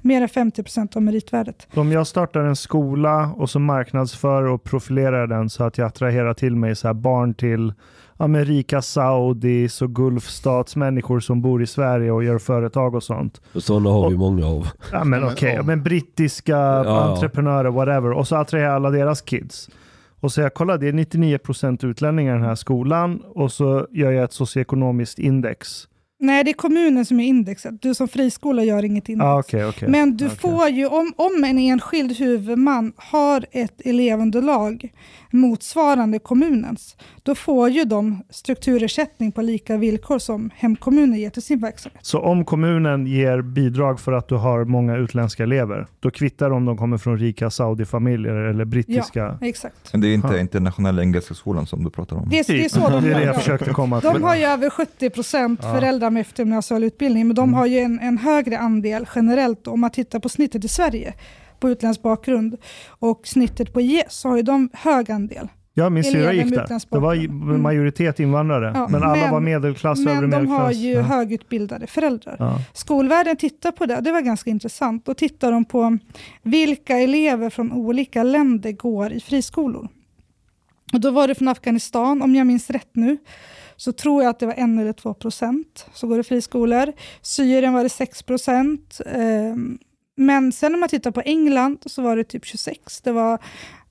mer 0.01 0.21
än 0.21 0.29
50 0.29 0.63
procent 0.63 0.95
av 0.95 1.01
meritvärdet. 1.01 1.67
Om 1.73 1.91
jag 1.91 2.07
startar 2.07 2.39
en 2.39 2.55
skola 2.55 3.31
och 3.35 3.49
så 3.49 3.59
marknadsför 3.59 4.43
och 4.43 4.63
profilerar 4.63 5.27
den 5.27 5.49
så 5.49 5.63
att 5.63 5.77
jag 5.77 5.87
attraherar 5.87 6.33
till 6.33 6.55
mig 6.55 6.75
så 6.75 6.87
här 6.87 6.93
barn 6.93 7.33
till 7.33 7.73
amerika 8.17 8.81
Saudis 8.81 9.81
och 9.81 9.95
Gulfstatsmänniskor 9.95 11.19
som 11.19 11.41
bor 11.41 11.63
i 11.63 11.67
Sverige 11.67 12.11
och 12.11 12.23
gör 12.23 12.37
företag 12.37 12.95
och 12.95 13.03
sånt. 13.03 13.41
Sådana 13.55 13.89
har 13.89 14.09
vi 14.09 14.17
många 14.17 14.45
av. 14.45 14.67
Ja, 14.91 15.03
men 15.03 15.09
Men, 15.21 15.29
okej, 15.29 15.53
ja. 15.55 15.63
men 15.63 15.83
brittiska 15.83 16.57
ja. 16.57 17.03
entreprenörer, 17.03 17.69
whatever. 17.69 18.11
Och 18.11 18.27
så 18.27 18.35
attraherar 18.35 18.75
alla 18.75 18.89
deras 18.89 19.21
kids. 19.21 19.69
Och 20.19 20.31
så 20.31 20.41
jag 20.41 20.53
kolla, 20.53 20.77
det 20.77 20.87
är 20.87 20.93
99% 20.93 21.85
utlänningar 21.85 22.35
i 22.35 22.37
den 22.37 22.47
här 22.47 22.55
skolan 22.55 23.21
och 23.35 23.51
så 23.51 23.87
gör 23.91 24.11
jag 24.11 24.23
ett 24.23 24.33
socioekonomiskt 24.33 25.19
index. 25.19 25.87
Nej, 26.19 26.43
det 26.43 26.51
är 26.51 26.53
kommunen 26.53 27.05
som 27.05 27.19
är 27.19 27.27
indexet. 27.27 27.81
Du 27.81 27.93
som 27.95 28.07
friskola 28.07 28.63
gör 28.63 28.85
inget 28.85 29.09
index. 29.09 29.25
Ah, 29.25 29.39
okej, 29.39 29.65
okej. 29.65 29.89
Men 29.89 30.17
du 30.17 30.25
Okej. 30.25 30.37
får 30.37 30.69
ju, 30.69 30.85
om, 30.87 31.13
om 31.15 31.43
en 31.43 31.59
enskild 31.59 32.17
huvudman 32.19 32.93
har 32.95 33.45
ett 33.51 33.81
elevunderlag 33.85 34.89
motsvarande 35.31 36.19
kommunens, 36.19 36.95
då 37.23 37.35
får 37.35 37.69
ju 37.69 37.83
de 37.85 38.23
strukturersättning 38.29 39.31
på 39.31 39.41
lika 39.41 39.77
villkor 39.77 40.19
som 40.19 40.49
hemkommunen 40.55 41.19
ger 41.19 41.29
till 41.29 41.41
sin 41.41 41.59
verksamhet. 41.59 41.99
Så 42.05 42.19
om 42.19 42.45
kommunen 42.45 43.07
ger 43.07 43.41
bidrag 43.41 43.99
för 43.99 44.11
att 44.11 44.27
du 44.27 44.35
har 44.35 44.65
många 44.65 44.95
utländska 44.97 45.43
elever, 45.43 45.87
då 45.99 46.11
kvittar 46.11 46.49
om 46.51 46.65
de 46.65 46.77
kommer 46.77 46.97
från 46.97 47.17
rika 47.17 47.49
Saudi-familjer 47.49 48.33
eller 48.35 48.65
brittiska? 48.65 49.37
Exakt. 49.41 49.75
Men 49.93 50.01
det 50.01 50.07
är 50.07 50.13
inte 50.13 50.27
Ja. 50.27 50.39
internationella 50.39 51.01
engelska 51.01 51.33
skolan 51.33 51.65
som 51.67 51.83
du 51.83 51.89
pratar 51.89 52.15
om. 52.15 52.29
Det, 52.29 52.39
är- 52.39 52.43
det 52.57 52.65
är 52.65 52.69
så 52.69 52.89
de 52.89 53.03
det 53.03 53.11
är 53.11 53.19
det 53.19 53.25
jag 53.25 53.35
försökte 53.35 53.69
komma 53.69 54.01
till. 54.01 54.09
De 54.13 54.23
har 54.23 54.35
ju 54.35 54.43
över 54.43 54.69
70 54.69 55.09
procent 55.09 55.59
Ja. 55.63 55.73
föräldrar 55.75 56.06
med 56.09 56.21
eftergymnasial 56.21 56.83
utbildning, 56.83 57.27
men 57.27 57.35
de 57.35 57.53
har 57.53 57.65
ju 57.65 57.79
en, 57.79 57.99
en 57.99 58.17
högre 58.17 58.57
andel 58.57 59.07
generellt 59.15 59.67
om 59.67 59.79
man 59.79 59.91
tittar 59.91 60.19
på 60.19 60.29
snittet 60.29 60.65
i 60.65 60.67
Sverige 60.67 61.13
på 61.59 61.69
utländsk 61.69 62.01
bakgrund 62.01 62.57
och 62.87 63.27
snittet 63.27 63.73
på 63.73 63.81
IS 63.81 64.03
så 64.09 64.29
har 64.29 64.37
ju 64.37 64.43
de 64.43 64.69
hög 64.73 65.11
andel. 65.11 65.47
Ja, 65.73 65.89
min 65.89 66.03
syrra 66.03 66.33
gick 66.33 66.49
där. 66.55 66.81
Det 66.91 66.99
var. 66.99 67.15
Mm. 67.15 67.61
majoritet 67.61 68.19
invandrare, 68.19 68.71
Ja, 68.75 68.87
men 68.87 69.03
alla 69.03 69.15
men- 69.21 69.31
var 69.31 69.39
medelklass, 69.39 69.99
övre 69.99 70.13
Men 70.13 70.21
de 70.21 70.27
medelklass. 70.37 70.59
har 70.61 70.71
ju 70.71 70.91
ja. 70.91 71.01
högutbildade 71.01 71.87
föräldrar. 71.87 72.35
Ja. 72.39 72.59
Skolvärlden 72.73 73.35
tittar 73.37 73.71
på 73.71 73.85
det, 73.85 74.01
det 74.01 74.11
var 74.11 74.21
ganska 74.21 74.49
intressant. 74.49 75.05
Då 75.05 75.13
tittar 75.13 75.51
de 75.51 75.65
på 75.65 75.97
vilka 76.43 76.97
elever 76.97 77.49
från 77.49 77.71
olika 77.71 78.23
länder 78.23 78.71
går 78.71 79.11
i 79.11 79.19
friskolor. 79.19 79.87
Och 80.93 80.99
då 81.01 81.11
var 81.11 81.27
det 81.27 81.35
från 81.35 81.47
Afghanistan, 81.47 82.21
om 82.21 82.35
jag 82.35 82.47
minns 82.47 82.69
rätt 82.69 82.89
nu, 82.93 83.17
så 83.77 83.91
tror 83.91 84.23
jag 84.23 84.29
att 84.29 84.39
det 84.39 84.45
var 84.45 84.53
en 84.53 84.79
eller 84.79 84.93
två 84.93 85.13
procent 85.13 85.85
som 85.93 86.09
går 86.09 86.19
i 86.19 86.23
friskolor. 86.23 86.93
Syrien 87.21 87.73
var 87.73 87.83
det 87.83 87.89
6 87.89 88.23
procent. 88.23 89.01
Ehm, 89.05 89.77
men 90.17 90.51
sen 90.51 90.71
när 90.71 90.79
man 90.79 90.89
tittar 90.89 91.11
på 91.11 91.21
England 91.21 91.77
så 91.85 92.01
var 92.01 92.15
det 92.15 92.23
typ 92.23 92.45
26. 92.45 93.01
Det 93.01 93.11
var 93.11 93.39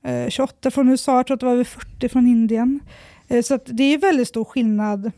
eh, 0.03 0.29
28 0.29 0.71
från 0.71 0.89
USA, 0.89 1.17
jag 1.17 1.27
tror 1.27 1.35
att 1.35 1.41
det 1.41 1.47
var 1.47 1.53
över 1.53 1.65
40 1.65 2.09
från 2.09 2.27
Indien. 2.27 2.81
Eh, 3.29 3.43
så 3.43 3.55
att 3.55 3.67
det 3.67 3.95
är 3.95 3.99
väldigt 3.99 4.29
stor 4.29 4.45
skillnad 4.45 5.13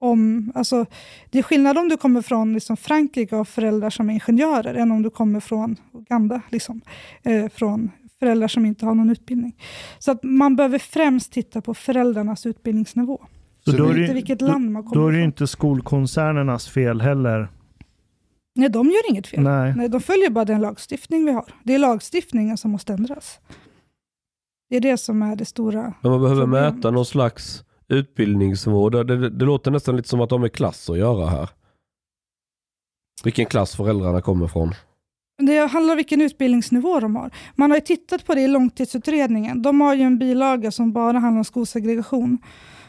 om, 0.00 0.52
alltså, 0.54 0.86
det 1.30 1.38
är 1.38 1.42
skillnad 1.42 1.78
om 1.78 1.88
du 1.88 1.96
kommer 1.96 2.22
från 2.22 2.54
liksom, 2.54 2.76
Frankrike 2.76 3.34
och 3.34 3.38
har 3.38 3.44
föräldrar 3.44 3.90
som 3.90 4.10
är 4.10 4.14
ingenjörer 4.14 4.74
än 4.74 4.90
om 4.90 5.02
du 5.02 5.10
kommer 5.10 5.40
från 5.40 5.76
Uganda, 5.94 6.42
liksom, 6.50 6.80
eh, 7.22 7.48
från 7.48 7.90
föräldrar 8.18 8.48
som 8.48 8.66
inte 8.66 8.86
har 8.86 8.94
någon 8.94 9.10
utbildning. 9.10 9.56
Så 9.98 10.10
att 10.10 10.22
man 10.22 10.56
behöver 10.56 10.78
främst 10.78 11.32
titta 11.32 11.60
på 11.60 11.74
föräldrarnas 11.74 12.46
utbildningsnivå. 12.46 13.26
Så 13.70 13.76
då 13.76 13.84
är 13.84 13.88
inte 13.90 14.06
det, 14.06 14.14
vilket 14.14 14.40
land 14.40 14.70
man 14.70 14.90
då 14.92 15.08
är 15.08 15.12
det 15.12 15.18
ju 15.18 15.24
inte 15.24 15.46
skolkoncernernas 15.46 16.68
fel 16.68 17.00
heller. 17.00 17.48
Nej, 18.54 18.68
de 18.68 18.86
gör 18.86 19.10
inget 19.10 19.26
fel. 19.26 19.40
Nej. 19.40 19.74
Nej, 19.76 19.88
de 19.88 20.00
följer 20.00 20.30
bara 20.30 20.44
den 20.44 20.60
lagstiftning 20.60 21.24
vi 21.24 21.32
har. 21.32 21.44
Det 21.62 21.74
är 21.74 21.78
lagstiftningen 21.78 22.56
som 22.56 22.70
måste 22.70 22.92
ändras. 22.92 23.38
Det 24.70 24.76
är 24.76 24.80
det 24.80 24.96
som 24.96 25.22
är 25.22 25.36
det 25.36 25.44
stora. 25.44 25.94
Men 26.00 26.10
man 26.10 26.20
behöver 26.20 26.42
Problem. 26.42 26.74
mäta 26.74 26.90
någon 26.90 27.06
slags 27.06 27.64
utbildningsnivå. 27.88 28.90
Det, 28.90 29.04
det, 29.04 29.30
det 29.30 29.44
låter 29.44 29.70
nästan 29.70 29.96
lite 29.96 30.08
som 30.08 30.20
att 30.20 30.30
de 30.30 30.44
är 30.44 30.48
klass 30.48 30.90
att 30.90 30.98
göra 30.98 31.26
här. 31.26 31.48
Vilken 33.24 33.46
klass 33.46 33.76
föräldrarna 33.76 34.20
kommer 34.20 34.46
från. 34.46 34.74
Det 35.38 35.66
handlar 35.66 35.92
om 35.92 35.96
vilken 35.96 36.20
utbildningsnivå 36.20 37.00
de 37.00 37.16
har. 37.16 37.30
Man 37.54 37.70
har 37.70 37.76
ju 37.76 37.80
tittat 37.80 38.26
på 38.26 38.34
det 38.34 38.40
i 38.40 38.48
långtidsutredningen. 38.48 39.62
De 39.62 39.80
har 39.80 39.94
ju 39.94 40.02
en 40.02 40.18
bilaga 40.18 40.70
som 40.70 40.92
bara 40.92 41.18
handlar 41.18 41.38
om 41.38 41.44
skolsegregation. 41.44 42.38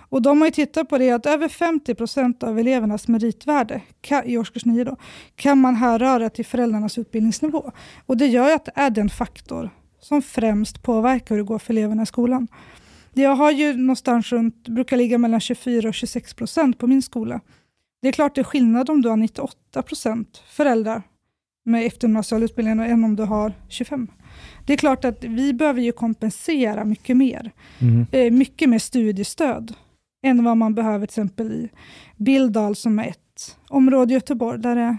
Och 0.09 0.21
de 0.21 0.41
har 0.41 0.47
ju 0.47 0.51
tittat 0.51 0.89
på 0.89 0.97
det 0.97 1.11
att 1.11 1.25
över 1.25 1.47
50 1.47 1.95
procent 1.95 2.43
av 2.43 2.59
elevernas 2.59 3.07
meritvärde 3.07 3.81
i 4.25 4.37
årskurs 4.37 4.65
9 4.65 4.83
då, 4.83 4.95
kan 5.35 5.57
man 5.57 5.75
härröra 5.75 6.29
till 6.29 6.45
föräldrarnas 6.45 6.97
utbildningsnivå. 6.97 7.71
Och 8.05 8.17
det 8.17 8.27
gör 8.27 8.55
att 8.55 8.65
det 8.65 8.71
är 8.75 8.89
den 8.89 9.09
faktor 9.09 9.69
som 9.99 10.21
främst 10.21 10.83
påverkar 10.83 11.35
hur 11.35 11.37
det 11.37 11.47
går 11.47 11.59
för 11.59 11.73
eleverna 11.73 12.03
i 12.03 12.05
skolan. 12.05 12.47
Jag 13.13 13.35
har 13.35 13.51
ju 13.51 13.73
någonstans 13.73 14.31
runt, 14.31 14.67
brukar 14.67 14.97
ligga 14.97 15.17
mellan 15.17 15.39
24 15.39 15.89
och 15.89 15.95
26 15.95 16.33
procent 16.33 16.77
på 16.77 16.87
min 16.87 17.01
skola. 17.01 17.41
Det 18.01 18.07
är 18.07 18.11
klart 18.11 18.35
det 18.35 18.41
är 18.41 18.43
skillnad 18.43 18.89
om 18.89 19.01
du 19.01 19.09
har 19.09 19.17
98 19.17 19.81
procent 19.81 20.43
föräldrar 20.47 21.01
med 21.65 21.85
eftergymnasial 21.85 22.43
utbildning 22.43 22.79
än 22.79 23.03
om 23.03 23.15
du 23.15 23.23
har 23.23 23.53
25. 23.69 24.07
Det 24.65 24.73
är 24.73 24.77
klart 24.77 25.05
att 25.05 25.23
vi 25.23 25.53
behöver 25.53 25.81
ju 25.81 25.91
kompensera 25.91 26.85
mycket 26.85 27.17
mer. 27.17 27.51
Mhm. 27.79 28.05
Eh, 28.11 28.31
mycket 28.31 28.69
mer 28.69 28.79
studiestöd 28.79 29.73
än 30.21 30.43
vad 30.43 30.57
man 30.57 30.75
behöver 30.75 31.05
till 31.05 31.21
exempel 31.21 31.51
i 31.51 31.69
Billdal 32.17 32.75
som 32.75 32.99
är 32.99 33.07
ett 33.07 33.57
område 33.69 34.13
i 34.13 34.13
Göteborg 34.13 34.59
där 34.59 34.75
det, 34.75 34.97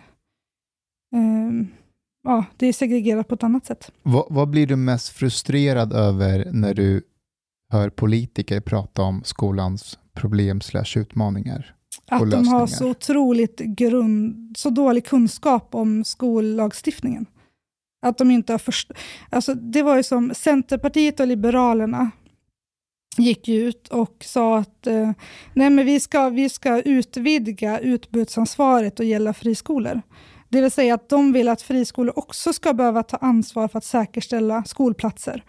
ehm, 1.17 1.69
ja, 2.23 2.45
det 2.57 2.67
är 2.67 2.73
segregerat 2.73 3.29
på 3.29 3.35
ett 3.35 3.43
annat 3.43 3.67
sätt. 3.67 3.93
Vad, 4.03 4.27
vad 4.31 4.51
blir 4.51 4.67
du 4.67 4.77
mest 4.77 5.09
frustrerad 5.09 5.93
över 5.93 6.49
när 6.53 6.75
du 6.75 7.03
hör 7.73 7.91
politiker 7.91 8.61
prata 8.61 9.03
om 9.03 9.23
skolans 9.25 9.99
problem 10.15 10.61
slash 10.61 10.99
utmaningar? 10.99 11.75
Att 12.11 12.31
de 12.31 12.49
har 12.49 12.67
så 12.67 12.91
otroligt 12.91 13.59
grund, 13.59 14.55
så 14.57 14.71
dålig 14.71 15.07
kunskap 15.07 15.75
om 15.75 16.05
skollagstiftningen. 16.05 17.27
Att 18.07 18.19
de 18.19 18.31
inte 18.31 18.53
har 18.53 18.59
först... 18.59 18.93
Alltså 19.31 19.55
det 19.55 19.83
var 19.83 19.97
ju 19.97 20.03
som 20.03 20.35
Centerpartiet 20.35 21.21
och 21.21 21.27
Liberalerna 21.27 22.11
gick 23.21 23.49
ut 23.49 23.89
och 23.89 24.17
sa 24.21 24.59
att 24.59 24.87
eh, 24.87 25.11
nej 25.55 25.71
men 25.71 25.87
vi, 25.87 26.01
ska, 26.01 26.29
vi 26.29 26.49
ska 26.49 26.81
utvidga 26.81 27.79
utbudsansvaret 27.79 29.01
och 29.01 29.07
gälla 29.07 29.35
friskolor. 29.35 30.03
Det 30.49 30.61
vill 30.61 30.71
säga 30.71 30.95
att 30.95 31.09
de 31.09 31.33
vill 31.33 31.49
att 31.49 31.63
friskolor 31.63 32.19
också 32.19 32.53
ska 32.53 32.73
behöva 32.73 33.03
ta 33.03 33.17
ansvar 33.17 33.69
för 33.69 33.79
att 33.79 33.85
säkerställa 33.85 34.65
skolplatser. 34.65 35.45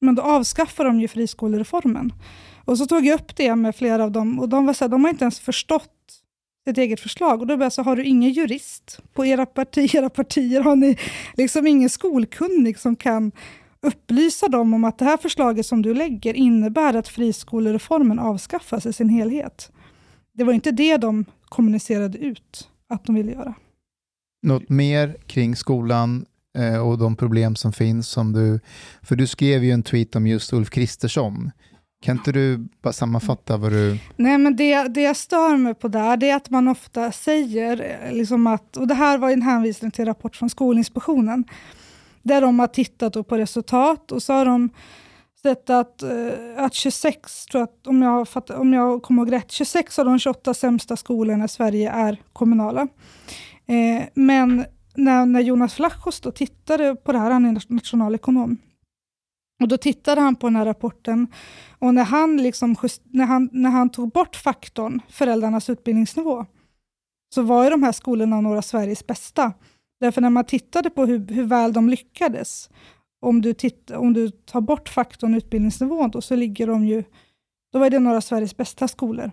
Men 0.00 0.14
då 0.14 0.22
avskaffar 0.22 0.84
de 0.84 1.00
ju 1.00 1.08
friskolereformen. 1.08 2.12
Och 2.64 2.78
så 2.78 2.86
tog 2.86 3.06
jag 3.06 3.14
upp 3.14 3.36
det 3.36 3.56
med 3.56 3.76
flera 3.76 4.04
av 4.04 4.12
dem 4.12 4.40
och 4.40 4.48
de 4.48 4.66
var 4.66 4.72
så 4.72 4.84
här, 4.84 4.88
de 4.88 5.04
har 5.04 5.10
inte 5.10 5.24
ens 5.24 5.40
förstått 5.40 5.90
sitt 6.68 6.78
eget 6.78 7.00
förslag. 7.00 7.40
Och 7.40 7.46
då 7.46 7.56
började 7.56 7.64
jag 7.64 7.72
så 7.72 7.82
har 7.82 7.96
du 7.96 8.04
ingen 8.04 8.30
jurist 8.30 9.00
på 9.12 9.26
era, 9.26 9.46
parti, 9.46 9.94
era 9.94 10.10
partier? 10.10 10.60
Har 10.60 10.76
ni 10.76 10.98
liksom 11.36 11.66
ingen 11.66 11.90
skolkunnig 11.90 12.78
som 12.78 12.96
kan 12.96 13.32
upplysa 13.86 14.48
dem 14.48 14.74
om 14.74 14.84
att 14.84 14.98
det 14.98 15.04
här 15.04 15.16
förslaget 15.16 15.66
som 15.66 15.82
du 15.82 15.94
lägger 15.94 16.34
innebär 16.34 16.94
att 16.94 17.08
friskolereformen 17.08 18.18
avskaffas 18.18 18.86
i 18.86 18.92
sin 18.92 19.08
helhet? 19.08 19.72
Det 20.34 20.44
var 20.44 20.52
inte 20.52 20.70
det 20.70 20.96
de 20.96 21.24
kommunicerade 21.44 22.18
ut 22.18 22.68
att 22.88 23.04
de 23.04 23.14
ville 23.14 23.32
göra. 23.32 23.54
Något 24.42 24.68
mer 24.68 25.16
kring 25.26 25.56
skolan 25.56 26.26
eh, 26.58 26.88
och 26.88 26.98
de 26.98 27.16
problem 27.16 27.56
som 27.56 27.72
finns? 27.72 28.08
Som 28.08 28.32
du, 28.32 28.60
för 29.02 29.16
du 29.16 29.26
skrev 29.26 29.64
ju 29.64 29.70
en 29.70 29.82
tweet 29.82 30.16
om 30.16 30.26
just 30.26 30.52
Ulf 30.52 30.70
Kristersson. 30.70 31.50
Kan 32.02 32.16
inte 32.16 32.32
du 32.32 32.68
bara 32.82 32.92
sammanfatta 32.92 33.56
vad 33.56 33.72
du... 33.72 33.98
Nej, 34.16 34.38
men 34.38 34.56
det, 34.56 34.88
det 34.88 35.02
jag 35.02 35.16
stör 35.16 35.56
mig 35.56 35.74
på 35.74 35.88
där, 35.88 36.16
det 36.16 36.30
är 36.30 36.36
att 36.36 36.50
man 36.50 36.68
ofta 36.68 37.12
säger, 37.12 38.00
eh, 38.06 38.14
liksom 38.14 38.46
att, 38.46 38.76
och 38.76 38.86
det 38.86 38.94
här 38.94 39.18
var 39.18 39.30
en 39.30 39.42
hänvisning 39.42 39.90
till 39.90 40.02
en 40.02 40.06
rapport 40.06 40.36
från 40.36 40.50
Skolinspektionen, 40.50 41.44
där 42.22 42.40
de 42.40 42.58
har 42.58 42.66
tittat 42.66 43.28
på 43.28 43.38
resultat 43.38 44.12
och 44.12 44.22
så 44.22 44.32
har 44.32 44.44
de 44.44 44.70
sett 45.42 45.70
att, 45.70 46.02
eh, 46.02 46.32
att 46.56 46.74
26, 46.74 47.46
tror 47.46 47.60
jag, 47.60 47.90
om, 47.90 48.02
jag 48.02 48.28
fatt, 48.28 48.50
om 48.50 48.72
jag 48.72 49.02
kommer 49.02 49.22
ihåg 49.22 49.32
rätt, 49.32 49.50
26 49.50 49.98
av 49.98 50.04
de 50.04 50.18
28 50.18 50.54
sämsta 50.54 50.96
skolorna 50.96 51.44
i 51.44 51.48
Sverige 51.48 51.90
är 51.90 52.22
kommunala. 52.32 52.88
Eh, 53.66 54.04
men 54.14 54.64
när, 54.94 55.26
när 55.26 55.40
Jonas 55.40 55.74
Flachos 55.74 56.20
då 56.20 56.30
tittade 56.30 56.96
på 56.96 57.12
det 57.12 57.18
här, 57.18 57.30
han 57.30 57.44
är 57.44 57.72
nationalekonom, 57.72 58.58
och 59.62 59.68
då 59.68 59.76
tittade 59.76 60.20
han 60.20 60.36
på 60.36 60.46
den 60.46 60.56
här 60.56 60.64
rapporten 60.64 61.26
och 61.78 61.94
när 61.94 62.04
han, 62.04 62.36
liksom 62.36 62.76
just, 62.82 63.02
när 63.04 63.26
han, 63.26 63.48
när 63.52 63.70
han 63.70 63.90
tog 63.90 64.12
bort 64.12 64.36
faktorn 64.36 65.00
föräldrarnas 65.08 65.70
utbildningsnivå, 65.70 66.46
så 67.34 67.42
var 67.42 67.64
ju 67.64 67.70
de 67.70 67.82
här 67.82 67.92
skolorna 67.92 68.40
några 68.40 68.58
av 68.58 68.62
Sveriges 68.62 69.06
bästa. 69.06 69.52
Därför 70.02 70.20
när 70.20 70.30
man 70.30 70.44
tittade 70.44 70.90
på 70.90 71.06
hur, 71.06 71.26
hur 71.26 71.44
väl 71.44 71.72
de 71.72 71.88
lyckades, 71.88 72.70
om 73.20 73.42
du, 73.42 73.54
titt, 73.54 73.90
om 73.90 74.12
du 74.12 74.30
tar 74.30 74.60
bort 74.60 74.88
faktorn 74.88 75.34
utbildningsnivån, 75.34 76.10
då, 76.10 76.20
så 76.20 76.36
ligger 76.36 76.66
de 76.66 76.86
ju, 76.86 77.04
då 77.72 77.78
var 77.78 77.90
det 77.90 77.98
några 77.98 78.16
av 78.16 78.20
Sveriges 78.20 78.56
bästa 78.56 78.88
skolor. 78.88 79.30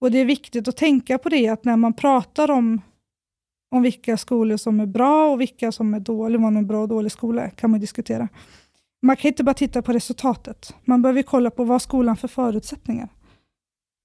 Och 0.00 0.10
det 0.10 0.18
är 0.18 0.24
viktigt 0.24 0.68
att 0.68 0.76
tänka 0.76 1.18
på 1.18 1.28
det, 1.28 1.48
att 1.48 1.64
när 1.64 1.76
man 1.76 1.92
pratar 1.92 2.50
om, 2.50 2.80
om 3.70 3.82
vilka 3.82 4.16
skolor 4.16 4.56
som 4.56 4.80
är 4.80 4.86
bra 4.86 5.30
och 5.32 5.40
vilka 5.40 5.72
som 5.72 5.94
är 5.94 6.00
dåliga, 6.00 6.40
vad 6.42 6.56
en 6.56 6.66
bra 6.66 6.82
och 6.82 6.88
dålig 6.88 7.12
skola 7.12 7.50
kan 7.50 7.70
man 7.70 7.80
diskutera. 7.80 8.28
Man 9.02 9.16
kan 9.16 9.28
inte 9.28 9.44
bara 9.44 9.54
titta 9.54 9.82
på 9.82 9.92
resultatet. 9.92 10.74
Man 10.84 11.02
behöver 11.02 11.22
kolla 11.22 11.50
på 11.50 11.64
vad 11.64 11.82
skolan 11.82 12.16
för 12.16 12.28
förutsättningar. 12.28 13.08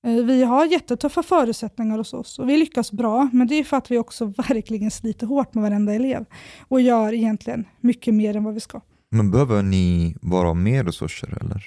Eh, 0.07 0.23
vi 0.23 0.43
har 0.43 0.65
jättetuffa 0.65 1.23
förutsättningar 1.23 1.97
hos 1.97 2.13
oss 2.13 2.39
och 2.39 2.49
vi 2.49 2.57
lyckas 2.57 2.91
bra, 2.91 3.29
men 3.33 3.47
det 3.47 3.55
är 3.55 3.63
för 3.63 3.77
att 3.77 3.91
vi 3.91 3.97
också 3.97 4.25
verkligen 4.37 4.91
sliter 4.91 5.27
hårt 5.27 5.53
med 5.53 5.61
varenda 5.61 5.93
elev 5.93 6.25
och 6.67 6.81
gör 6.81 7.13
egentligen 7.13 7.65
mycket 7.81 8.13
mer 8.13 8.35
än 8.35 8.43
vad 8.43 8.53
vi 8.53 8.59
ska. 8.59 8.81
Men 9.11 9.31
behöver 9.31 9.63
ni 9.63 10.15
bara 10.21 10.53
mer 10.53 10.83
resurser 10.83 11.37
eller? 11.41 11.63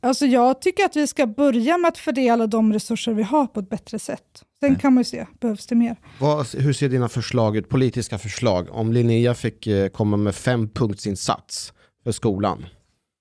Alltså 0.00 0.26
jag 0.26 0.62
tycker 0.62 0.84
att 0.84 0.96
vi 0.96 1.06
ska 1.06 1.26
börja 1.26 1.78
med 1.78 1.88
att 1.88 1.98
fördela 1.98 2.46
de 2.46 2.72
resurser 2.72 3.12
vi 3.12 3.22
har 3.22 3.46
på 3.46 3.60
ett 3.60 3.68
bättre 3.68 3.98
sätt. 3.98 4.42
Sen 4.60 4.70
Nej. 4.72 4.80
kan 4.80 4.94
man 4.94 5.00
ju 5.00 5.04
se, 5.04 5.26
behövs 5.40 5.66
det 5.66 5.74
mer? 5.74 5.96
Vad, 6.20 6.54
hur 6.54 6.72
ser 6.72 6.88
dina 6.88 7.08
förslag 7.08 7.56
ut, 7.56 7.68
politiska 7.68 8.18
förslag? 8.18 8.68
Om 8.70 8.92
Linnea 8.92 9.34
fick 9.34 9.66
eh, 9.66 9.88
komma 9.88 10.16
med 10.16 10.34
fem 10.34 10.68
punktsinsats 10.68 11.72
för 12.04 12.12
skolan. 12.12 12.66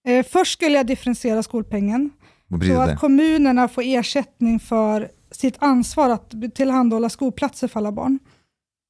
Eh, 0.07 0.25
först 0.25 0.53
skulle 0.53 0.77
jag 0.77 0.87
differentiera 0.87 1.43
skolpengen. 1.43 2.11
Så 2.59 2.81
att 2.81 2.99
kommunerna 2.99 3.67
får 3.67 3.83
ersättning 3.85 4.59
för 4.59 5.11
sitt 5.31 5.55
ansvar 5.59 6.09
att 6.09 6.33
tillhandahålla 6.55 7.09
skolplatser 7.09 7.67
för 7.67 7.79
alla 7.79 7.91
barn. 7.91 8.19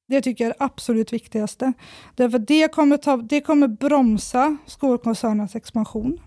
Det 0.08 0.22
tycker 0.22 0.44
jag 0.44 0.50
är 0.50 0.54
det 0.58 0.64
absolut 0.64 1.12
viktigaste. 1.12 1.72
Därför 2.14 2.38
det 2.38 2.72
kommer, 2.72 2.96
ta, 2.96 3.16
det 3.16 3.40
kommer 3.40 3.68
bromsa 3.68 4.56
skolkoncernens 4.66 5.56
expansion. 5.56 6.20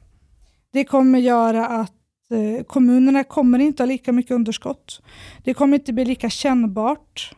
Det 0.74 0.84
kommer 0.84 1.20
göra 1.20 1.68
att 1.68 1.94
eh, 2.32 2.64
kommunerna 2.64 3.24
kommer 3.24 3.60
inte 3.60 3.84
ha 3.84 3.88
lika 3.88 4.12
mycket 4.12 4.32
underskott. 4.32 5.02
Det 5.44 5.54
kommer 5.54 5.78
inte 5.78 5.94
bli 5.94 6.06
lika 6.06 6.30
kännbart 6.30 7.36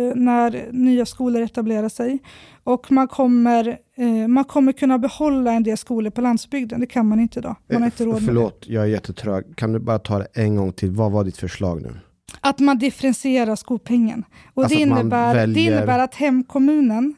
när 0.00 0.68
nya 0.72 1.06
skolor 1.06 1.42
etablerar 1.42 1.88
sig. 1.88 2.18
Och 2.64 2.92
man 2.92 3.08
kommer, 3.08 3.78
eh, 3.96 4.28
man 4.28 4.44
kommer 4.44 4.72
kunna 4.72 4.98
behålla 4.98 5.52
en 5.52 5.62
del 5.62 5.76
skolor 5.76 6.10
på 6.10 6.20
landsbygden. 6.20 6.80
Det 6.80 6.86
kan 6.86 7.06
man 7.08 7.20
inte 7.20 7.38
idag. 7.38 7.56
Man 7.72 7.82
har 7.82 7.86
inte 7.86 8.04
råd 8.04 8.12
med 8.14 8.22
det. 8.22 8.26
Förlåt, 8.26 8.64
jag 8.66 8.82
är 8.84 8.88
jättetrög. 8.88 9.56
Kan 9.56 9.72
du 9.72 9.78
bara 9.78 9.98
ta 9.98 10.18
det 10.18 10.26
en 10.34 10.56
gång 10.56 10.72
till? 10.72 10.90
Vad 10.90 11.12
var 11.12 11.24
ditt 11.24 11.36
förslag 11.36 11.82
nu? 11.82 11.94
Att 12.40 12.58
man 12.58 12.78
differentierar 12.78 13.56
skolpengen. 13.56 14.24
Och 14.54 14.62
Alltså 14.62 14.76
det, 14.78 14.82
innebär, 14.82 15.34
det 15.34 15.40
väljer- 15.40 15.72
innebär 15.76 15.98
att 15.98 16.14
hemkommunen 16.14 17.14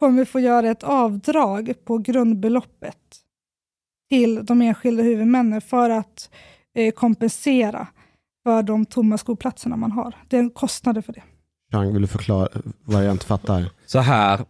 kommer 0.00 0.24
få 0.24 0.40
göra 0.40 0.70
ett 0.70 0.82
avdrag 0.82 1.72
på 1.84 1.98
grundbeloppet 1.98 2.96
till 4.10 4.44
de 4.46 4.62
enskilda 4.62 5.02
huvudmännen 5.02 5.60
för 5.60 5.90
att 5.90 6.30
eh, 6.74 6.92
kompensera 6.92 7.86
för 8.44 8.62
de 8.62 8.86
tomma 8.86 9.18
skolplatserna 9.18 9.76
man 9.76 9.92
har. 9.92 10.14
Det 10.28 10.36
är 10.36 10.40
en 10.40 10.50
kostnader 10.50 11.02
för 11.02 11.12
det. 11.12 11.22
Chang, 11.72 11.92
vill 11.92 12.02
du 12.02 12.08
förklara 12.08 12.48
vad 12.84 13.04
jag 13.04 13.12
inte 13.12 13.26
fattar? 13.26 13.64
Så 13.86 13.98
här. 13.98 14.40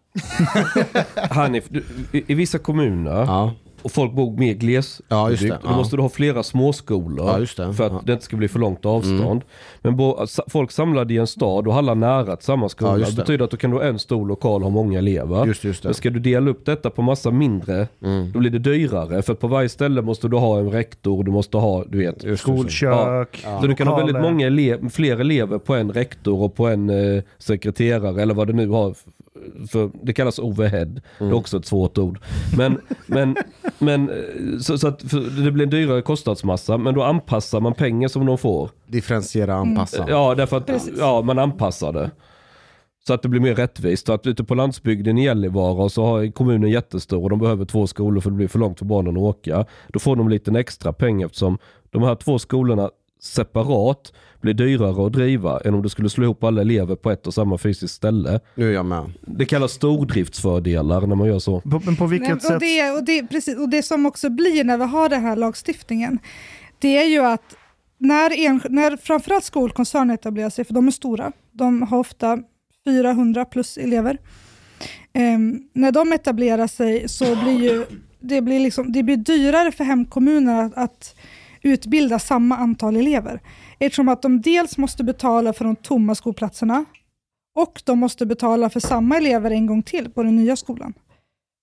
Hanif, 1.35 1.65
du, 1.69 1.85
i, 2.13 2.25
i 2.33 2.35
vissa 2.35 2.59
kommuner, 2.59 3.11
Ja, 3.25 3.55
och 3.87 3.93
folk 3.93 4.13
bor 4.13 4.37
mer 4.39 4.55
gles, 4.55 5.01
ja 5.09 5.31
just 5.31 5.43
det. 5.43 5.49
då 5.49 5.57
Ja. 5.65 5.77
måste 5.77 5.97
du 5.97 6.03
ha 6.03 6.09
flera 6.09 6.43
småskolor 6.43 7.27
Ja, 7.27 7.39
just 7.39 7.57
det. 7.57 7.73
för 7.75 7.87
att 7.87 7.93
Ja. 7.93 8.01
det 8.05 8.13
inte 8.13 8.25
ska 8.25 8.37
bli 8.37 8.49
för 8.49 8.59
långt 8.59 8.87
avstånd. 8.87 9.21
Mm. 9.23 9.43
Men 9.83 9.97
bo, 9.97 10.17
folk 10.49 10.71
samlade 10.71 11.15
i 11.15 11.17
en 11.17 11.27
stad 11.27 11.67
och 11.69 11.75
alla 11.75 11.95
nära 11.95 12.37
till 12.37 12.45
samma 12.47 12.69
skola. 12.69 12.91
Ja, 12.91 12.99
just 12.99 13.11
det 13.11 13.17
det. 13.17 13.23
betyder 13.23 13.45
att 13.45 13.51
du 13.51 13.57
kan 13.57 13.73
ha 13.73 13.83
en 13.83 13.99
stor 13.99 14.27
lokal 14.29 14.55
och 14.55 14.63
ha 14.63 14.71
många 14.71 14.99
elever. 14.99 15.47
Just, 15.47 15.65
just 15.65 15.83
det. 15.83 15.89
Men 15.89 15.95
ska 15.95 16.11
du 16.11 16.21
dela 16.21 16.51
upp 16.51 16.65
detta 16.67 16.91
på 16.91 17.03
massa 17.03 17.31
mindre, 17.31 17.89
Mm. 18.03 18.33
då 18.33 18.39
blir 18.39 18.51
det 18.51 18.59
dyrare. 18.59 19.23
För 19.23 19.33
att 19.33 19.41
på 19.41 19.49
varje 19.49 19.69
ställe 19.69 20.03
måste 20.03 20.29
du 20.29 20.37
ha 20.37 20.59
en 20.59 20.71
rektor, 20.71 21.25
du 21.25 21.31
måste 21.31 21.57
ha, 21.57 21.85
du 21.89 21.99
vet, 21.99 22.25
Just. 22.25 22.43
Skolkök, 22.43 23.45
Så 23.61 23.67
du 23.67 23.75
kan 23.75 23.87
ha 23.87 23.97
väldigt 23.97 24.21
många 24.23 24.47
elev, 24.47 24.89
fler 24.91 25.21
elever 25.21 25.59
på 25.59 25.75
en 25.75 25.93
rektor 25.93 26.43
och 26.43 26.55
på 26.55 26.67
en 26.67 26.91
eh, 26.91 27.23
sekreterare 27.39 28.23
eller 28.23 28.35
vad 28.35 28.47
det 28.47 28.53
nu 28.53 28.69
har. 28.69 28.95
För, 29.69 29.91
det 30.03 30.13
kallas 30.13 30.39
overhead. 30.39 31.01
Det 31.19 31.25
är 31.25 31.33
också 31.33 31.57
ett 31.57 31.67
svårt 31.67 31.99
ord. 31.99 32.19
Men, 32.57 32.81
men, 33.07 33.37
men 33.79 34.11
eh, 34.11 34.59
så, 34.61 34.79
så 34.79 34.89
att 34.89 34.99
det 35.45 35.51
blir 35.51 35.65
en 35.65 35.71
dyrare 35.71 36.03
kostnadsmassa 36.03 36.79
men 36.79 36.95
då 36.95 37.03
anpassar 37.03 37.61
man 37.61 37.75
pengar 37.75 38.09
som 38.09 38.27
de 38.27 38.39
får. 38.39 38.71
Differentiera, 38.87 39.55
anpassa. 39.55 40.07
Ja, 40.09 40.35
därför 40.35 40.57
att 40.57 40.67
Precis. 40.67 40.95
ja, 40.99 41.23
man 41.23 41.39
anpassar 41.39 41.93
det. 41.93 42.11
Så 43.07 43.15
att 43.15 43.23
det 43.23 43.29
blir 43.29 43.41
mer 43.41 43.55
rättvist. 43.55 44.07
Så 44.07 44.13
att 44.13 44.27
ute 44.27 44.45
på 44.45 44.55
landsbygden 44.55 45.19
i 45.19 45.25
Gällivare 45.25 45.91
så 45.91 46.05
har 46.05 46.33
kommunen 46.33 46.71
jättestor 46.71 47.23
och 47.23 47.31
de 47.31 47.39
behöver 47.39 47.65
två 47.65 47.87
skolor 47.87 48.21
för 48.21 48.31
det 48.31 48.37
blir 48.37 48.49
för 48.49 48.59
långt 48.59 48.79
för 48.79 48.87
barnen 48.87 49.17
att 49.17 49.23
åka. 49.23 49.65
Då 49.89 49.99
får 49.99 50.17
de 50.17 50.29
lite 50.29 50.59
extra 50.59 50.93
pengar 50.93 51.27
eftersom 51.27 51.59
de 51.91 52.03
här 52.03 52.15
två 52.15 52.39
skolorna 52.39 52.91
separat 53.21 54.13
blir 54.41 54.55
dyrare 54.55 55.07
att 55.07 55.13
driva 55.13 55.61
än 55.61 55.75
om 55.75 55.83
du 55.83 55.89
skulle 55.89 56.11
slå 56.11 56.25
ihop 56.25 56.45
alla 56.45 56.61
elever 56.61 56.97
på 56.97 57.11
ett 57.11 57.27
och 57.27 57.35
samma 57.35 57.59
fysiskt 57.59 57.95
ställe. 57.95 58.41
Nu 58.55 58.69
är 58.69 58.75
jag 58.75 58.87
med. 58.87 59.13
Det 59.21 59.45
kallas 59.45 59.73
stordriftsfördelar 59.73 61.07
när 61.07 61.17
man 61.17 61.29
gör 61.29 61.39
så. 61.39 61.61
På, 61.61 61.81
men 61.85 61.97
på 61.97 62.07
vilket 62.07 62.43
sätt? 62.43 62.53
och, 62.53 62.61
det, 62.61 62.91
och, 62.91 63.05
det, 63.05 63.27
precis, 63.27 63.59
och 63.59 63.69
det 63.69 63.83
som 63.83 64.07
också 64.07 64.31
blir 64.31 64.65
när 64.65 64.79
vi 64.79 64.85
har 64.85 65.09
den 65.09 65.23
här 65.23 65.37
lagstiftningen, 65.37 66.19
det 66.79 66.99
är 66.99 67.05
ju 67.05 67.21
att 67.21 67.57
när, 67.99 68.33
en, 68.33 68.61
när 68.69 68.97
framförallt 68.97 69.45
skolkoncerner 69.45 70.15
etablerar 70.15 70.51
sig, 70.51 70.65
för 70.65 70.75
de 70.75 70.87
är 70.87 70.91
stora, 70.91 71.33
de 71.53 71.83
har 71.83 71.99
ofta 71.99 72.39
400 72.87 73.45
plus 73.45 73.77
elever. 73.77 74.19
Ehm, 75.13 75.63
när 75.73 75.93
de 75.93 76.13
etablerar 76.13 76.67
sig 76.67 77.09
så 77.09 77.37
blir 77.37 77.63
ju, 77.63 77.85
det, 78.21 78.41
blir 78.41 78.61
liksom, 78.61 78.93
det 78.93 79.03
blir 79.03 79.17
dyrare 79.17 79.73
för 79.73 79.85
hemkommuner 79.85 80.65
att, 80.65 80.75
att 80.75 81.17
utbilda 81.67 82.19
samma 82.19 82.57
antal 82.57 82.97
elever. 82.97 83.41
Eftersom 83.79 84.09
att 84.09 84.23
de 84.23 84.41
dels 84.41 84.79
måste 84.79 85.05
betala 85.05 85.53
för 85.53 85.65
de 85.65 85.77
tomma 85.77 86.15
skolplatserna 86.15 86.85
och 87.55 87.83
de 87.85 87.99
måste 87.99 88.27
betala 88.27 88.71
för 88.71 88.81
samma 88.81 89.17
elever 89.17 89.51
en 89.51 89.67
gång 89.67 89.83
till 89.83 90.11
på 90.11 90.23
den 90.23 90.37
nya 90.37 90.57
skolan. 90.57 90.95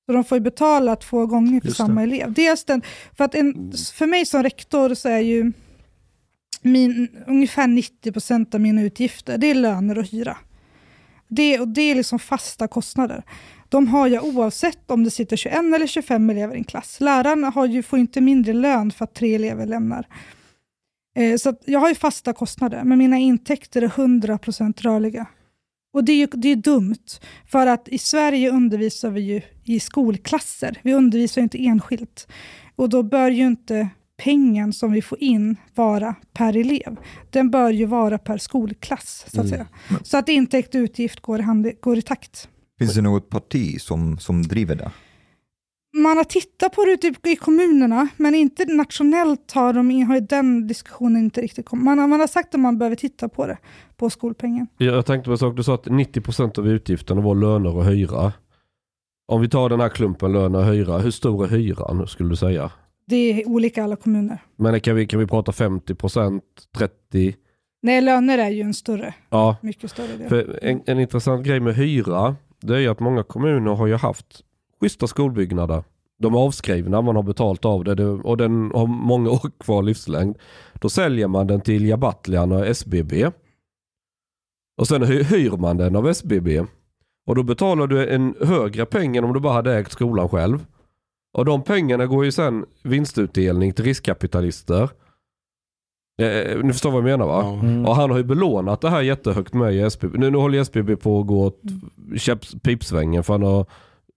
Så 0.05 0.13
de 0.13 0.23
får 0.23 0.35
ju 0.35 0.41
betala 0.41 0.95
två 0.95 1.25
gånger 1.25 1.61
för 1.61 1.71
samma 1.71 2.03
elev. 2.03 2.33
Dels 2.33 2.63
den, 2.63 2.81
för, 3.17 3.23
att 3.23 3.35
en, 3.35 3.73
för 3.93 4.07
mig 4.07 4.25
som 4.25 4.43
rektor 4.43 4.93
så 4.93 5.09
är 5.09 5.19
ju 5.19 5.51
min, 6.61 7.07
ungefär 7.27 7.67
90% 7.67 8.55
av 8.55 8.61
mina 8.61 8.81
utgifter, 8.81 9.37
det 9.37 9.47
är 9.47 9.55
löner 9.55 9.97
och 9.97 10.05
hyra. 10.05 10.37
Det, 11.27 11.59
och 11.59 11.67
det 11.67 11.81
är 11.81 11.95
liksom 11.95 12.19
fasta 12.19 12.67
kostnader. 12.67 13.23
De 13.73 13.87
har 13.87 14.07
jag 14.07 14.23
oavsett 14.25 14.91
om 14.91 15.03
det 15.03 15.11
sitter 15.11 15.35
21 15.37 15.55
eller 15.55 15.87
25 15.87 16.29
elever 16.29 16.55
i 16.55 16.57
en 16.57 16.63
klass. 16.63 16.97
Lärarna 16.99 17.49
har 17.49 17.65
ju, 17.65 17.83
får 17.83 17.99
inte 17.99 18.21
mindre 18.21 18.53
lön 18.53 18.91
för 18.91 19.03
att 19.05 19.13
tre 19.15 19.35
elever 19.35 19.65
lämnar. 19.65 20.07
Eh, 21.15 21.37
så 21.37 21.55
jag 21.65 21.79
har 21.79 21.89
ju 21.89 21.95
fasta 21.95 22.33
kostnader, 22.33 22.83
men 22.83 22.97
mina 22.97 23.17
intäkter 23.17 23.81
är 23.81 23.87
100% 23.87 24.81
rörliga. 24.81 25.25
Och 25.93 26.03
det 26.03 26.11
är 26.11 26.15
ju 26.17 26.27
det 26.33 26.49
är 26.49 26.55
dumt, 26.55 27.05
för 27.47 27.67
att 27.67 27.87
i 27.87 27.97
Sverige 27.97 28.51
undervisar 28.51 29.09
vi 29.09 29.21
ju 29.21 29.41
i 29.63 29.79
skolklasser. 29.79 30.77
Vi 30.83 30.93
undervisar 30.93 31.41
inte 31.41 31.65
enskilt. 31.65 32.27
Och 32.75 32.89
då 32.89 33.03
bör 33.03 33.29
ju 33.31 33.47
inte 33.47 33.89
pengen 34.17 34.73
som 34.73 34.91
vi 34.91 35.01
får 35.01 35.23
in 35.23 35.55
vara 35.75 36.15
per 36.33 36.57
elev. 36.57 36.97
Den 37.29 37.49
bör 37.51 37.69
ju 37.69 37.85
vara 37.85 38.17
per 38.17 38.37
skolklass, 38.37 39.25
så 39.27 39.41
att 39.41 39.47
Mm. 39.47 39.49
säga. 39.49 39.67
Så 40.03 40.17
att 40.17 40.29
intäkt 40.29 40.75
och 40.75 40.79
utgift 40.79 41.19
går 41.19 41.39
i, 41.39 41.43
hand, 41.43 41.71
går 41.81 41.97
i 41.97 42.01
takt. 42.01 42.49
Finns 42.85 42.95
det 42.95 43.01
något 43.01 43.29
parti 43.29 43.81
som, 43.81 44.17
som 44.17 44.41
driver 44.43 44.75
det? 44.75 44.91
Man 45.95 46.17
har 46.17 46.23
tittat 46.23 46.73
på 46.75 46.85
det 46.85 46.91
ute 47.07 47.29
i 47.29 47.35
kommunerna, 47.35 48.07
men 48.17 48.35
inte 48.35 48.65
nationellt 48.65 49.51
har, 49.51 49.73
de, 49.73 50.01
har 50.03 50.19
den 50.19 50.67
diskussionen 50.67 51.23
inte 51.23 51.41
riktigt 51.41 51.65
kommit. 51.65 51.85
Man, 51.85 51.99
har- 51.99 52.07
man 52.07 52.19
har 52.19 52.27
sagt 52.27 52.53
att 52.55 52.59
man 52.61 52.77
behöver 52.77 52.95
titta 52.95 53.29
på 53.29 53.47
det, 53.47 53.57
på 53.97 54.09
skolpengen. 54.09 54.67
Jag 54.77 55.05
tänkte 55.05 55.27
på 55.27 55.31
en 55.31 55.37
sak, 55.37 55.55
du 55.55 55.63
sa 55.63 55.73
att 55.75 55.87
90% 55.87 56.59
av 56.59 56.67
utgifterna 56.67 57.21
var 57.21 57.35
löner 57.35 57.75
och 57.75 57.85
hyra. 57.85 58.33
Om 59.27 59.41
vi 59.41 59.49
tar 59.49 59.69
den 59.69 59.79
här 59.79 59.89
klumpen 59.89 60.31
löner 60.33 60.59
och 60.59 60.65
hyra, 60.65 60.97
hur 60.97 61.11
stor 61.11 61.43
är 61.45 61.47
hyran 61.49 62.07
skulle 62.07 62.29
du 62.29 62.35
säga? 62.35 62.71
Det 63.07 63.15
är 63.41 63.47
olika 63.47 63.83
alla 63.83 63.95
kommuner. 63.95 64.37
Men 64.55 64.79
kan 64.79 64.95
vi, 64.95 65.07
kan 65.07 65.19
vi 65.19 65.27
prata 65.27 65.51
50%, 65.51 66.41
30%? 67.11 67.33
Nej, 67.81 68.01
löner 68.01 68.37
är 68.37 68.49
ju 68.49 68.61
en 68.61 68.73
större, 68.73 69.13
Ja, 69.29 69.57
mycket 69.61 69.91
större 69.91 70.17
del. 70.17 70.29
för 70.29 70.59
en, 70.63 70.81
en 70.85 70.99
intressant 70.99 71.45
grej 71.45 71.59
med 71.59 71.75
hyra, 71.75 72.35
det 72.63 72.75
är 72.75 72.79
ju 72.79 72.87
att 72.87 72.99
många 72.99 73.23
kommuner 73.23 73.75
har 73.75 73.87
ju 73.87 73.95
haft 73.95 74.43
schyssta 74.79 75.07
skolbyggnader. 75.07 75.83
De 76.19 76.33
är 76.33 76.39
avskrivna, 76.39 77.01
man 77.01 77.15
har 77.15 77.23
betalt 77.23 77.65
av 77.65 77.83
det 77.83 78.05
och 78.05 78.37
den 78.37 78.71
har 78.71 78.87
många 78.87 79.29
år 79.29 79.51
kvar 79.59 79.83
livslängd. 79.83 80.37
Då 80.73 80.89
säljer 80.89 81.27
man 81.27 81.47
den 81.47 81.61
till 81.61 81.85
Jabattlian 81.85 82.51
och 82.51 82.67
SBB. 82.67 83.31
Och 84.77 84.87
sen 84.87 85.03
hyr 85.03 85.57
man 85.57 85.77
den 85.77 85.95
av 85.95 86.07
SBB. 86.07 86.65
Och 87.25 87.35
då 87.35 87.43
betalar 87.43 87.87
du 87.87 88.09
en 88.09 88.35
högre 88.41 88.85
peng 88.85 89.17
än 89.17 89.23
om 89.23 89.33
du 89.33 89.39
bara 89.39 89.53
hade 89.53 89.77
ägt 89.77 89.91
skolan 89.91 90.29
själv. 90.29 90.65
Och 91.33 91.45
de 91.45 91.63
pengarna 91.63 92.05
går 92.05 92.25
ju 92.25 92.31
sen 92.31 92.65
vinstutdelning 92.83 93.73
till 93.73 93.85
riskkapitalister. 93.85 94.89
Eh, 96.21 96.63
ni 96.63 96.73
förstår 96.73 96.91
vad 96.91 96.97
jag 96.97 97.03
menar 97.05 97.25
va? 97.25 97.43
Mm. 97.43 97.85
Och 97.85 97.95
han 97.95 98.09
har 98.11 98.17
ju 98.17 98.23
belånat 98.23 98.81
det 98.81 98.89
här 98.89 99.01
jättehögt 99.01 99.53
med 99.53 99.73
i 99.73 99.79
SBB. 99.81 100.17
Nu, 100.17 100.31
nu 100.31 100.37
håller 100.37 100.59
SBB 100.59 100.95
på 100.95 101.19
att 101.19 101.27
gå 101.27 101.45
åt 101.45 101.61
käpps- 102.13 102.59
pipsvängen 102.59 103.23
för 103.23 103.33
han 103.33 103.43
har 103.43 103.65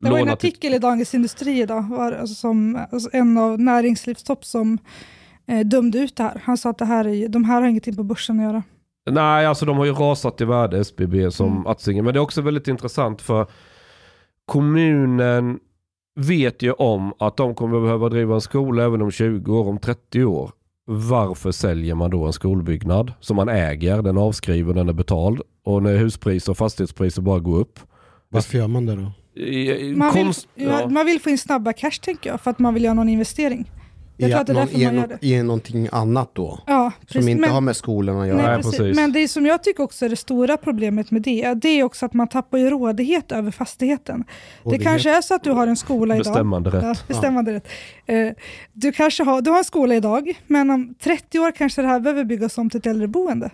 Det 0.01 0.11
var 0.11 0.19
en 0.19 0.29
artikel 0.29 0.75
i 0.75 0.79
Dagens 0.79 1.15
Industri 1.15 1.61
idag, 1.61 1.83
var, 1.91 2.13
alltså, 2.13 2.35
som 2.35 2.79
alltså, 2.93 3.11
en 3.13 3.39
av 3.39 3.61
näringslivstopp 3.61 4.45
som 4.45 4.79
eh, 5.47 5.61
dömde 5.61 5.99
ut 5.99 6.17
det 6.17 6.23
här. 6.23 6.41
Han 6.45 6.57
sa 6.59 6.71
att 6.71 6.79
det 6.79 6.85
här 6.85 7.07
är, 7.07 7.29
de 7.29 7.45
här 7.45 7.61
har 7.61 7.69
ingenting 7.69 7.97
på 7.97 8.03
börsen 8.03 8.41
att 8.41 8.45
göra. 8.47 8.63
Nej, 9.11 9.47
alltså 9.47 9.67
de 9.67 9.77
har 9.77 9.85
ju 9.85 9.93
rasat 9.93 10.41
i 10.41 10.45
värde 10.45 10.79
SBB 10.79 11.31
som 11.31 11.53
Mm. 11.53 11.67
aktier. 11.67 12.03
Men 12.03 12.15
det 12.15 12.19
är 12.19 12.23
också 12.23 12.43
väldigt 12.43 12.69
intressant 12.69 13.23
för 13.23 13.47
kommunen 14.47 15.59
vet 16.21 16.63
ju 16.63 16.73
om 16.73 17.13
att 17.19 17.37
de 17.37 17.55
kommer 17.55 17.81
behöva 17.81 18.09
driva 18.09 18.35
en 18.35 18.41
skola 18.41 18.85
även 18.85 19.03
om 19.03 19.11
20 19.11 19.59
år, 19.59 19.69
om 19.69 19.79
30 19.79 20.25
år. 20.25 20.51
Varför 20.89 21.51
säljer 21.53 21.95
man 21.95 22.11
då 22.11 22.25
en 22.27 22.33
skolbyggnad 22.33 23.13
som 23.21 23.37
man 23.37 23.49
äger, 23.49 24.03
den 24.03 24.17
är 24.17 24.21
avskriven, 24.21 24.77
den 24.77 24.89
är 24.89 24.93
betald 24.93 25.41
och 25.65 25.83
när 25.83 25.97
huspriser 25.97 26.53
och 26.53 26.59
fastighetspriser 26.59 27.23
bara 27.23 27.39
går 27.39 27.59
upp. 27.59 27.79
Varför 28.29 28.59
gör 28.59 28.69
man 28.69 28.87
det 28.87 28.95
då? 28.97 29.13
I- 29.43 29.71
i- 29.73 29.95
Man 29.97 30.15
vill, 30.15 30.25
konst- 30.27 30.49
ja. 30.55 30.89
man 30.89 31.07
vill 31.07 31.21
få 31.21 31.31
in 31.31 31.39
snabba 31.39 31.73
cash 31.73 31.91
tänker 32.03 32.31
jag, 32.31 32.41
för 32.41 32.51
att 32.51 32.59
man 32.59 32.75
vill 32.75 32.85
göra 32.85 32.95
någon 32.95 33.09
investering. 33.09 33.71
Jag 34.17 34.31
tror 34.31 34.41
att 34.41 34.47
det 34.47 34.53
är 34.53 34.55
därför 34.55 34.79
i, 34.79 34.85
man 34.85 34.95
gör 34.95 35.07
det. 35.21 35.27
I 35.27 35.43
någonting 35.43 35.89
annat 35.93 36.31
då? 36.35 36.59
Ja, 36.67 36.93
Som 36.99 37.07
precis. 37.07 37.29
inte 37.29 37.41
Men- 37.41 37.51
har 37.51 37.61
med 37.61 37.77
skolan 37.77 38.21
att 38.21 38.29
göra? 38.29 38.37
Nej, 38.43 38.57
precis. 38.57 38.77
precis. 38.79 38.97
Men 38.97 39.13
det 39.13 39.29
som 39.29 39.47
jag 39.47 39.63
tycker 39.63 39.83
också 39.83 40.05
är 40.05 40.09
det 40.09 40.17
stora 40.17 40.57
problemet 40.57 41.11
med 41.11 41.23
det, 41.23 41.55
det 41.55 41.69
är 41.69 41.83
också 41.83 42.07
att 42.07 42.15
man 42.15 42.29
tappar 42.29 42.59
ju 42.59 42.71
rådighet 42.71 43.33
över 43.33 43.51
fastigheten. 43.51 44.25
Det 44.29 44.69
Rådighet. 44.69 44.85
kanske 44.87 45.17
är 45.17 45.21
så 45.21 45.35
att 45.35 45.45
du 45.45 45.51
har 45.51 45.67
en 45.67 45.77
skola 45.77 46.15
idag. 46.15 46.25
Bestämmande 46.25 46.71
rätt. 46.71 46.83
Ja, 46.83 46.95
bestämmande 47.09 47.53
rätt. 47.53 47.69
Eh, 48.07 48.29
Du 48.73 48.93
kanske 48.93 49.23
har, 49.25 49.41
du 49.43 49.51
har 49.51 49.59
en 49.59 49.65
skola 49.65 49.95
idag, 49.95 50.41
men 50.47 50.71
om 50.71 50.95
30 51.03 51.39
år 51.39 51.51
kanske 51.53 51.83
det 51.83 51.89
här 51.89 52.01
behöver 52.01 52.25
byggas 52.25 52.59
om 52.59 52.71
till 52.71 52.79
ett 52.79 52.87
äldreboende. 52.87 53.51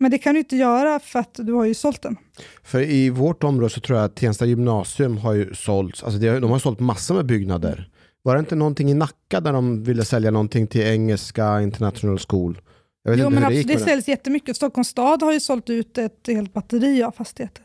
Men 0.00 0.10
det 0.10 0.18
kan 0.18 0.34
du 0.34 0.38
inte 0.40 0.56
göra 0.56 1.00
för 1.00 1.18
att 1.18 1.34
du 1.34 1.52
har 1.52 1.64
ju 1.64 1.74
sålt 1.74 2.02
den. 2.02 2.16
För 2.64 2.80
i 2.82 3.10
vårt 3.10 3.44
område 3.44 3.70
så 3.70 3.80
tror 3.80 3.98
jag 3.98 4.04
att 4.04 4.16
Tensta 4.16 4.46
gymnasium 4.46 5.18
har 5.18 5.32
ju 5.32 5.54
sålts, 5.54 6.02
alltså 6.04 6.18
det, 6.20 6.40
de 6.40 6.50
har 6.50 6.58
sålt 6.58 6.80
massor 6.80 7.14
med 7.14 7.26
byggnader. 7.26 7.88
Var 8.26 8.34
det 8.34 8.40
inte 8.40 8.54
någonting 8.56 8.90
i 8.90 8.94
Nacka 8.94 9.40
där 9.40 9.52
de 9.52 9.82
ville 9.84 10.04
sälja 10.04 10.30
någonting 10.30 10.66
till 10.66 10.80
Engelska 10.82 11.60
International 11.60 12.18
School? 12.28 12.60
Jag 13.04 13.10
vet 13.10 13.20
Jo, 13.20 13.26
inte 13.26 13.34
men 13.34 13.42
hur 13.44 13.50
det 13.50 13.56
gick 13.56 13.68
det 13.68 13.78
säljs 13.78 14.08
jättemycket. 14.08 14.56
Stockholms 14.56 14.88
stad 14.88 15.22
har 15.22 15.32
ju 15.32 15.40
sålt 15.40 15.70
ut 15.70 15.98
ett 15.98 16.26
helt 16.26 16.52
batteri 16.52 17.02
av 17.02 17.10
fastigheter. 17.10 17.64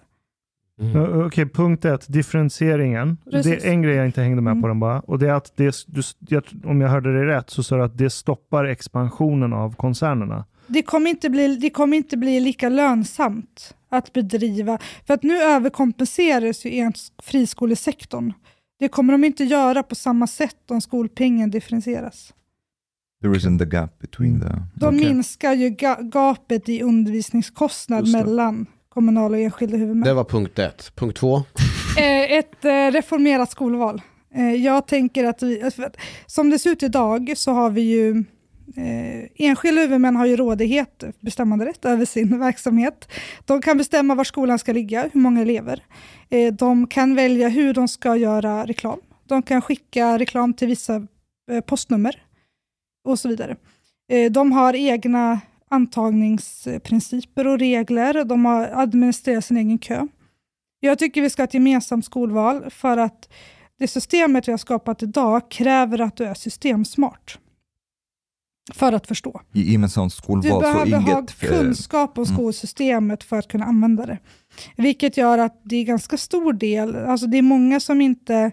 Mm. 0.82 1.26
Okej, 1.26 1.50
punkt 1.50 1.86
ett, 1.86 2.06
differentieringen. 2.08 3.18
Precis. 3.32 3.62
Det 3.64 3.68
är 3.68 3.72
en 3.72 3.82
grej 3.82 3.96
jag 3.96 4.06
inte 4.06 4.22
hängde 4.22 4.42
med 4.42 4.52
Mm. 4.52 4.62
på 4.62 4.68
den 4.68 4.80
bara. 4.80 5.00
Och 5.00 5.20
det 5.20 5.28
är 5.30 5.34
att 5.34 5.52
det, 5.56 5.76
du, 5.88 6.02
jag, 6.20 6.44
om 6.66 6.82
jag 6.82 6.90
hörde 6.90 7.14
det 7.14 7.26
rätt 7.38 7.50
så 7.50 7.64
sa 7.64 7.76
du 7.78 7.84
att 7.84 7.98
det 7.98 8.10
stoppar 8.10 8.66
expansionen 8.66 9.54
av 9.54 9.76
koncernerna. 9.76 10.46
det 10.68 10.82
kommer, 10.82 11.10
inte 11.10 11.30
bli, 11.30 11.56
det 11.56 11.70
kommer 11.70 11.98
inte 11.98 12.18
bli 12.18 12.40
lika 12.40 12.70
lönsamt 12.70 13.76
att 13.90 14.14
bedriva, 14.14 14.78
för 15.08 15.14
att 15.14 15.24
nu 15.24 15.42
överkompenseras 15.42 16.66
ju 16.66 16.76
ens 16.76 17.12
friskolesektorn. 17.24 18.34
Det 18.80 18.88
kommer 18.88 19.14
de 19.14 19.24
inte 19.24 19.44
göra 19.44 19.84
på 19.84 19.96
samma 19.96 20.28
sätt 20.28 20.72
om 20.72 20.82
skolpengen 20.82 21.52
differentieras. 21.52 22.34
There 23.22 23.34
isn't 23.34 23.60
the 23.60 23.66
gap 23.78 24.00
between 24.00 24.42
the... 24.42 24.48
De 24.76 24.86
Okej. 24.96 25.14
minskar 25.14 25.54
ju 25.54 25.70
ga- 25.70 26.10
gapet 26.10 26.70
i 26.70 26.82
undervisningskostnad 26.82 28.12
mellan 28.12 28.66
kommunala 28.90 29.38
och 29.38 29.44
enskilda 29.44 29.78
huvudmän. 29.78 30.08
Det 30.08 30.14
var 30.14 30.24
punkt 30.24 30.60
ett. 30.60 30.92
Punkt 30.96 31.18
två. 31.18 31.44
Eh, 31.98 32.32
ett 32.32 32.66
eh, 32.66 32.72
reformerat 32.72 33.52
skolval. 33.52 34.02
Eh, 34.36 34.54
jag 34.56 34.88
tänker 34.88 35.24
att, 35.26 35.44
vi, 35.44 35.72
som 36.26 36.50
det 36.50 36.60
ser 36.60 36.70
ut 36.70 36.84
idag 36.84 37.34
så 37.36 37.52
har 37.52 37.70
vi 37.70 37.82
ju 37.82 38.24
eh, 38.80 39.30
enskilda 39.36 39.82
huvudmän 39.82 40.16
har 40.16 40.26
ju 40.26 40.36
rådighet, 40.36 41.04
bestämmanderätt 41.20 41.86
över 41.86 42.06
sin 42.06 42.40
verksamhet. 42.40 43.12
De 43.46 43.62
kan 43.62 43.78
bestämma 43.78 44.16
var 44.16 44.24
skolan 44.24 44.60
ska 44.60 44.74
ligga, 44.74 45.10
hur 45.14 45.22
många 45.22 45.42
elever. 45.42 45.84
Eh, 46.30 46.54
de 46.54 46.88
kan 46.88 47.16
välja 47.16 47.50
hur 47.50 47.74
de 47.74 47.88
ska 47.88 48.16
göra 48.16 48.66
reklam. 48.66 49.00
De 49.28 49.42
kan 49.42 49.62
skicka 49.62 50.20
reklam 50.20 50.54
till 50.54 50.68
vissa 50.68 51.08
eh, 51.52 51.62
postnummer 51.62 52.22
och 53.04 53.20
så 53.20 53.30
vidare. 53.30 53.56
Eh, 54.12 54.32
de 54.32 54.52
har 54.52 54.76
egna 54.76 55.40
antagningsprinciper 55.70 57.48
och 57.48 57.60
regler. 57.60 58.24
De 58.24 58.46
har 58.46 58.70
administrerat 58.74 59.46
sin 59.46 59.58
egen 59.58 59.78
kö. 59.78 60.08
Jag 60.80 61.00
tycker 61.00 61.22
vi 61.22 61.30
ska 61.30 61.42
ha 61.42 61.48
ett 61.48 61.54
gemensamt 61.54 62.06
skolval 62.06 62.70
för 62.70 62.98
att 62.98 63.30
det 63.80 63.88
systemet 63.88 64.48
vi 64.48 64.52
har 64.52 64.58
skapat 64.58 65.04
idag 65.04 65.52
kräver 65.52 66.02
att 66.02 66.16
du 66.16 66.26
är 66.26 66.34
systemsmart. 66.34 67.40
För 68.74 68.94
att 68.94 69.08
förstå. 69.08 69.42
I 69.54 69.72
gemensamt 69.72 70.14
Du 70.14 70.18
skolval 70.18 70.52
så 70.52 70.60
behöver 70.60 70.98
ha 71.00 71.26
kunskap 71.40 72.18
om 72.18 72.24
mm. 72.24 72.36
skolsystemet 72.36 73.24
för 73.24 73.40
att 73.40 73.48
kunna 73.48 73.66
använda 73.66 74.06
det. 74.06 74.18
Vilket 74.78 75.18
gör 75.18 75.38
att 75.38 75.62
det 75.64 75.76
är 75.76 75.84
ganska 75.84 76.18
stor 76.18 76.54
del, 76.54 76.96
alltså 76.96 77.28
det 77.28 77.38
är 77.38 77.42
många 77.42 77.80
som 77.80 78.02
inte 78.02 78.52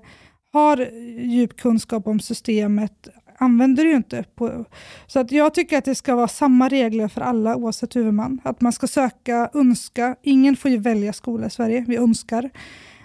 har 0.52 0.88
djup 1.20 1.56
kunskap 1.56 2.06
om 2.06 2.20
systemet, 2.20 3.08
använder 3.38 3.84
det 3.84 3.90
ju 3.90 3.96
inte. 3.96 4.24
På, 4.34 4.64
så 5.06 5.20
att 5.20 5.32
jag 5.32 5.54
tycker 5.54 5.78
att 5.78 5.84
det 5.84 5.94
ska 5.94 6.14
vara 6.14 6.28
samma 6.28 6.68
regler 6.68 7.08
för 7.08 7.20
alla 7.20 7.56
oavsett 7.56 7.96
huvudman. 7.96 8.40
Att 8.44 8.60
man 8.60 8.72
ska 8.72 8.86
söka, 8.86 9.50
önska, 9.54 10.16
ingen 10.22 10.56
får 10.56 10.70
ju 10.70 10.78
välja 10.78 11.12
skola 11.12 11.46
i 11.46 11.50
Sverige, 11.50 11.84
vi 11.88 11.96
önskar. 11.96 12.50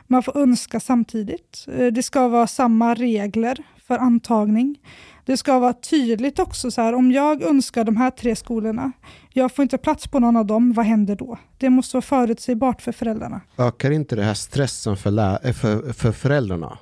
Man 0.07 0.23
får 0.23 0.37
önska 0.37 0.79
samtidigt. 0.79 1.65
Eh, 1.77 1.87
Det 1.87 2.03
ska 2.03 2.27
vara 2.27 2.47
samma 2.47 2.93
regler 2.93 3.57
för 3.87 3.97
antagning. 3.97 4.79
Det 5.25 5.37
ska 5.37 5.59
vara 5.59 5.73
tydligt 5.73 6.39
också, 6.39 6.71
så 6.71 6.81
här, 6.81 6.93
om 6.93 7.11
jag 7.11 7.41
önskar 7.41 7.83
de 7.83 7.97
här 7.97 8.11
tre 8.11 8.35
skolorna, 8.35 8.91
jag 9.33 9.55
får 9.55 9.63
inte 9.63 9.77
plats 9.77 10.07
på 10.07 10.19
någon 10.19 10.35
av 10.37 10.45
dem, 10.45 10.73
vad 10.73 10.85
händer 10.85 11.15
då? 11.15 11.37
Det 11.57 11.69
måste 11.69 11.95
vara 11.97 12.01
förutsägbart 12.01 12.81
för 12.81 12.91
föräldrarna. 12.91 13.41
Ökar 13.57 13.91
inte 13.91 14.15
det 14.15 14.23
här 14.23 14.33
stressen 14.33 14.97
för, 14.97 15.11
lä- 15.11 15.39
eh, 15.43 15.53
för, 15.53 15.93
för 15.93 16.11
föräldrarna? 16.11 16.77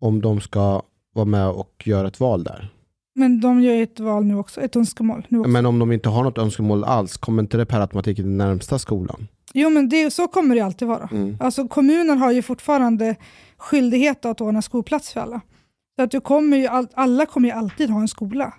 Om 0.00 0.20
de 0.20 0.40
ska 0.40 0.82
vara 1.14 1.24
med 1.24 1.48
och 1.48 1.82
göra 1.84 2.08
ett 2.08 2.20
val 2.20 2.44
där. 2.44 2.68
Men 3.14 3.40
de 3.40 3.60
gör 3.60 3.82
ett 3.82 4.00
val 4.00 4.24
nu 4.24 4.36
också, 4.36 4.60
ett 4.60 4.76
önskemål 4.76 5.26
nu 5.28 5.38
också. 5.38 5.50
Men 5.50 5.66
om 5.66 5.78
de 5.78 5.92
inte 5.92 6.08
har 6.08 6.24
något 6.24 6.38
önskemål 6.38 6.84
alls, 6.84 7.16
kommer 7.16 7.42
inte 7.42 7.56
det 7.56 7.66
per 7.66 7.80
automatik 7.80 8.16
till 8.16 8.24
den 8.24 8.36
närmsta 8.38 8.78
skolan? 8.78 9.28
Jo, 9.52 9.70
men 9.70 9.88
det, 9.88 10.10
så 10.10 10.28
kommer 10.28 10.54
det 10.54 10.60
alltid 10.60 10.88
vara. 10.88 11.08
Mm. 11.12 11.36
Alltså 11.40 11.68
kommunen 11.68 12.18
har 12.18 12.32
ju 12.32 12.42
fortfarande 12.42 13.16
skyldighet 13.56 14.24
att 14.24 14.40
ordna 14.40 14.62
skolplats 14.62 15.12
för 15.12 15.20
alla. 15.20 15.40
Så 15.98 16.02
att 16.02 16.10
du 16.10 16.20
kommer 16.20 16.56
ju, 16.56 16.66
all, 16.66 16.88
alla 16.94 17.26
kommer 17.26 17.48
ju 17.48 17.54
alltid 17.54 17.90
ha 17.90 18.00
en 18.00 18.08
skola. 18.08 18.54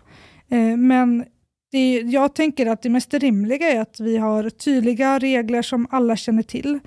Eh, 0.50 0.78
men 0.78 1.26
det, 1.72 2.02
jag 2.02 2.36
tänker 2.36 2.66
att 2.66 2.82
det 2.82 2.90
mest 2.90 3.14
rimliga 3.14 3.72
är 3.72 3.82
att 3.82 4.00
vi 4.00 4.18
har 4.18 4.50
tydliga 4.50 5.20
regler 5.20 5.62
som 5.62 5.88
alla 5.90 6.16
känner 6.16 6.44
till. 6.44 6.80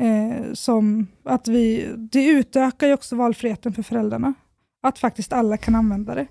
Eh, 0.00 0.52
som 0.52 1.06
att 1.24 1.48
vi, 1.48 1.88
det 1.96 2.26
utökar 2.26 2.86
ju 2.86 2.94
också 2.94 3.16
valfriheten 3.16 3.72
för 3.72 3.82
föräldrarna. 3.82 4.34
Att 4.82 4.98
faktiskt 4.98 5.32
alla 5.32 5.56
kan 5.56 5.74
använda 5.74 6.14
det. 6.14 6.26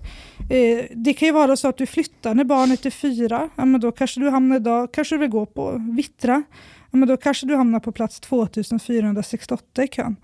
Eh, 0.50 0.84
det 0.94 1.12
kan 1.12 1.28
ju 1.28 1.32
vara 1.32 1.56
så 1.56 1.68
att 1.68 1.76
du 1.76 1.86
flyttar 1.86 2.34
när 2.34 2.44
barnet 2.44 2.86
är 2.86 2.90
fyra. 2.90 3.48
Ja, 3.56 3.64
men 3.64 3.80
då 3.80 3.92
kanske 3.92 4.20
du 4.20 4.30
hamnar 4.30 4.56
idag, 4.56 4.92
kanske 4.92 5.14
du 5.14 5.18
vill 5.18 5.30
gå 5.30 5.46
på 5.46 5.90
Vittra. 5.96 6.42
ja, 6.90 6.98
men 6.98 7.08
då 7.08 7.16
kanske 7.16 7.46
du 7.46 7.56
hamnar 7.56 7.80
på 7.80 7.92
plats 7.92 8.20
2468 8.20 9.84
i 9.84 9.88
kön. 9.88 10.16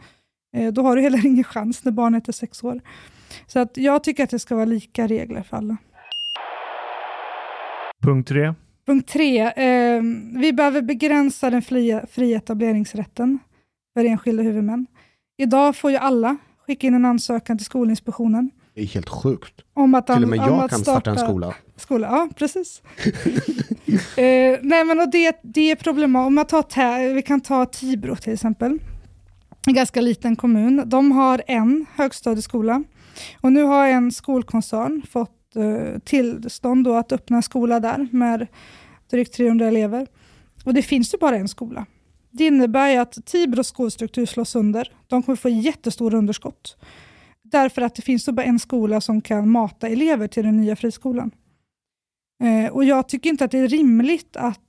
Eh, 0.57 0.72
då 0.72 0.83
har 0.83 0.97
du 0.97 1.03
heller 1.03 1.26
ingen 1.26 1.45
chans 1.45 1.85
när 1.85 1.93
barnet 1.93 2.28
är 2.28 2.33
sex 2.33 2.64
år. 2.64 2.81
Så 3.47 3.59
att 3.59 3.76
jag 3.76 4.05
tycker 4.05 4.24
att 4.24 4.31
det 4.31 4.39
ska 4.39 4.55
vara 4.55 4.64
lika 4.64 5.07
regler 5.07 5.43
för 5.43 5.57
alla. 5.57 5.76
Punkt 8.03 8.28
tre. 8.28 8.55
Punkt 8.87 9.09
tre. 9.09 9.41
Eh, 9.41 10.03
vi 10.37 10.53
behöver 10.53 10.83
begränsa 10.83 11.51
den 11.51 11.62
fria, 11.62 12.07
fria 12.11 12.37
etableringsrätten 12.37 13.39
för 13.95 14.05
enskilda 14.05 14.43
huvudmän. 14.43 14.87
Idag 15.39 15.76
får 15.76 15.91
ju 15.91 15.97
alla 15.97 16.37
skicka 16.66 16.87
in 16.87 16.95
en 16.95 17.05
ansökan 17.05 17.59
till 17.59 17.64
Skolinspektionen. 17.64 18.51
Det 18.74 18.81
är 18.81 18.87
helt 18.87 19.09
sjukt. 19.09 19.55
Om 19.74 19.95
att, 19.95 20.07
Till 20.07 20.22
och 20.22 20.28
med 20.28 20.39
jag 20.39 20.70
kan 20.70 20.78
starta 20.78 21.11
en 21.11 21.18
skola. 21.18 21.55
skola. 21.76 22.07
Ja, 22.07 22.28
precis. 22.37 22.83
eh, 24.16 24.59
nej, 24.62 24.85
men 24.85 25.01
och 25.01 25.11
det, 25.11 25.41
det 25.43 25.70
är 25.70 25.76
problematiskt. 25.76 26.26
Om 26.26 26.37
jag 26.37 26.49
tar, 26.49 26.62
Tä- 26.62 27.14
vi 27.14 27.22
kan 27.22 27.41
ta 27.41 27.66
Tibro 27.66 28.16
till 28.16 28.33
exempel. 28.33 28.78
En 29.66 29.74
ganska 29.74 30.01
liten 30.01 30.37
kommun. 30.37 30.83
De 30.87 31.12
har 31.12 31.43
en 31.47 31.87
högstadieskola. 31.95 32.83
Och 33.40 33.52
nu 33.52 33.62
har 33.62 33.86
en 33.86 34.12
skolkoncern 34.12 35.02
fått 35.11 35.56
eh, 35.56 35.98
tillstånd 35.98 36.84
då 36.84 36.94
att 36.94 37.12
öppna 37.12 37.36
en 37.36 37.42
skola 37.42 37.80
där 37.80 38.08
med 38.12 38.46
drygt 39.11 39.34
300 39.34 39.66
elever. 39.66 40.06
Och 40.64 40.74
det 40.74 40.82
finns 40.82 41.14
ju 41.14 41.18
bara 41.18 41.36
en 41.36 41.48
skola. 41.48 41.86
Det 42.30 42.46
innebär 42.46 42.88
ju 42.88 42.96
att 42.96 43.26
Tibros 43.26 43.68
skolstruktur 43.68 44.26
slås 44.26 44.50
sönder. 44.50 44.92
De 45.06 45.22
kommer 45.22 45.36
få 45.36 45.48
jättestora 45.48 46.18
underskott. 46.18 46.76
Därför 47.42 47.82
att 47.82 47.94
det 47.94 48.02
finns 48.02 48.28
bara 48.28 48.44
en 48.44 48.58
skola 48.58 49.00
som 49.00 49.20
kan 49.20 49.50
mata 49.50 49.88
elever 49.88 50.28
till 50.28 50.44
den 50.44 50.56
nya 50.56 50.76
friskolan. 50.76 51.30
Eh, 52.42 52.72
och 52.72 52.84
jag 52.84 53.08
tycker 53.08 53.30
inte 53.30 53.44
att 53.44 53.50
det 53.50 53.58
är 53.58 53.68
rimligt 53.68 54.36
att, 54.36 54.61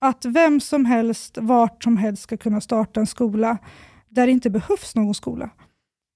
att 0.00 0.24
vem 0.24 0.60
som 0.60 0.84
helst, 0.84 1.38
vart 1.40 1.84
som 1.84 1.96
helst 1.96 2.22
ska 2.22 2.36
kunna 2.36 2.60
starta 2.60 3.00
en 3.00 3.06
skola 3.06 3.58
där 4.08 4.26
det 4.26 4.32
inte 4.32 4.50
behövs 4.50 4.94
någon 4.94 5.14
skola. 5.14 5.50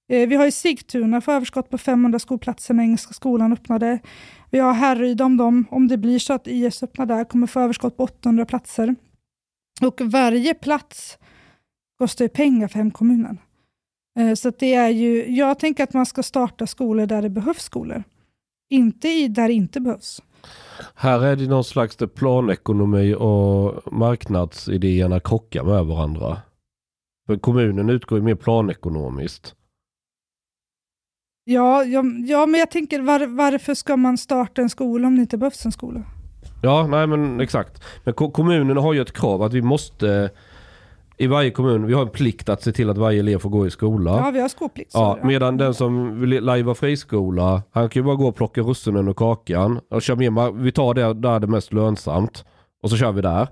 Eh, 0.09 0.27
vi 0.27 0.35
har 0.35 0.45
i 0.45 0.51
Sigtuna 0.51 1.21
för 1.21 1.31
överskott 1.31 1.69
på 1.69 1.77
500 1.77 2.19
skolplatser 2.19 2.73
när 2.73 2.83
Engelska 2.83 3.13
skolan 3.13 3.53
öppnade. 3.53 3.99
Vi 4.49 4.59
har 4.59 4.73
Härryda 4.73 5.25
om 5.25 5.37
dem, 5.37 5.65
om 5.71 5.87
det 5.87 5.97
blir 5.97 6.19
så 6.19 6.33
att 6.33 6.47
IS 6.47 6.83
öppnar 6.83 7.05
där, 7.05 7.23
kommer 7.23 7.47
få 7.47 7.59
överskott 7.59 7.97
på 7.97 8.03
800 8.03 8.45
platser. 8.45 8.95
Och 9.81 10.01
varje 10.01 10.53
plats 10.53 11.17
kostar 11.97 12.25
ju 12.25 12.29
pengar 12.29 12.67
för 12.67 12.77
hemkommunen. 12.77 13.37
Eh, 14.19 14.33
så 14.33 14.49
att 14.49 14.59
det 14.59 14.73
är 14.73 14.89
ju, 14.89 15.35
jag 15.35 15.59
tänker 15.59 15.83
att 15.83 15.93
man 15.93 16.05
ska 16.05 16.23
starta 16.23 16.67
skolor 16.67 17.05
där 17.05 17.21
det 17.21 17.29
behövs 17.29 17.63
skolor. 17.63 18.03
Inte 18.69 19.09
i 19.09 19.27
där 19.27 19.47
det 19.47 19.53
inte 19.53 19.79
behövs. 19.79 20.21
Här 20.95 21.23
är 21.23 21.35
det 21.35 21.47
någon 21.47 21.63
slags 21.63 21.97
planekonomi 22.15 23.13
och 23.13 23.93
marknadsidéerna 23.93 25.19
krockar 25.19 25.63
med 25.63 25.85
varandra. 25.85 26.37
För 27.27 27.37
kommunen 27.37 27.89
utgår 27.89 28.17
ju 28.17 28.23
mer 28.23 28.35
planekonomiskt. 28.35 29.55
Ja, 31.53 31.83
ja, 31.83 32.03
ja 32.27 32.45
men 32.45 32.59
jag 32.59 32.71
tänker 32.71 33.01
var, 33.01 33.27
varför 33.27 33.73
ska 33.73 33.97
man 33.97 34.17
starta 34.17 34.61
en 34.61 34.69
skola 34.69 35.07
om 35.07 35.15
det 35.15 35.21
inte 35.21 35.37
behövs 35.37 35.65
en 35.65 35.71
skola? 35.71 36.03
Ja, 36.61 36.87
nej 36.87 37.07
men 37.07 37.39
exakt. 37.41 37.83
Men 38.03 38.13
ko- 38.13 38.31
kommunen 38.31 38.77
har 38.77 38.93
ju 38.93 39.01
ett 39.01 39.11
krav 39.13 39.41
att 39.41 39.53
vi 39.53 39.61
måste 39.61 40.29
i 41.17 41.27
varje 41.27 41.51
kommun, 41.51 41.85
vi 41.87 41.93
har 41.93 42.01
en 42.01 42.09
plikt 42.09 42.49
att 42.49 42.63
se 42.63 42.71
till 42.71 42.89
att 42.89 42.97
varje 42.97 43.19
elev 43.19 43.37
får 43.39 43.49
gå 43.49 43.67
i 43.67 43.69
skola. 43.69 44.11
Ja, 44.25 44.31
vi 44.31 44.39
har 44.41 44.49
skolplikt. 44.49 44.91
Ja, 44.93 45.19
medan 45.23 45.57
den 45.57 45.73
som 45.73 46.19
vill 46.21 46.43
lajva 46.43 46.75
friskola, 46.75 47.61
han 47.71 47.89
kan 47.89 47.99
ju 48.01 48.05
bara 48.05 48.15
gå 48.15 48.27
och 48.27 48.35
plocka 48.35 48.61
russinen 48.61 49.07
och 49.07 49.17
kakan. 49.17 49.79
Och 49.89 50.01
kör 50.01 50.15
med, 50.31 50.53
vi 50.53 50.71
tar 50.71 50.93
det 50.93 51.01
där 51.13 51.39
det 51.39 51.45
är 51.45 51.47
mest 51.47 51.73
lönsamt. 51.73 52.45
Och 52.83 52.89
så 52.89 52.97
kör 52.97 53.11
vi 53.11 53.21
där. 53.21 53.47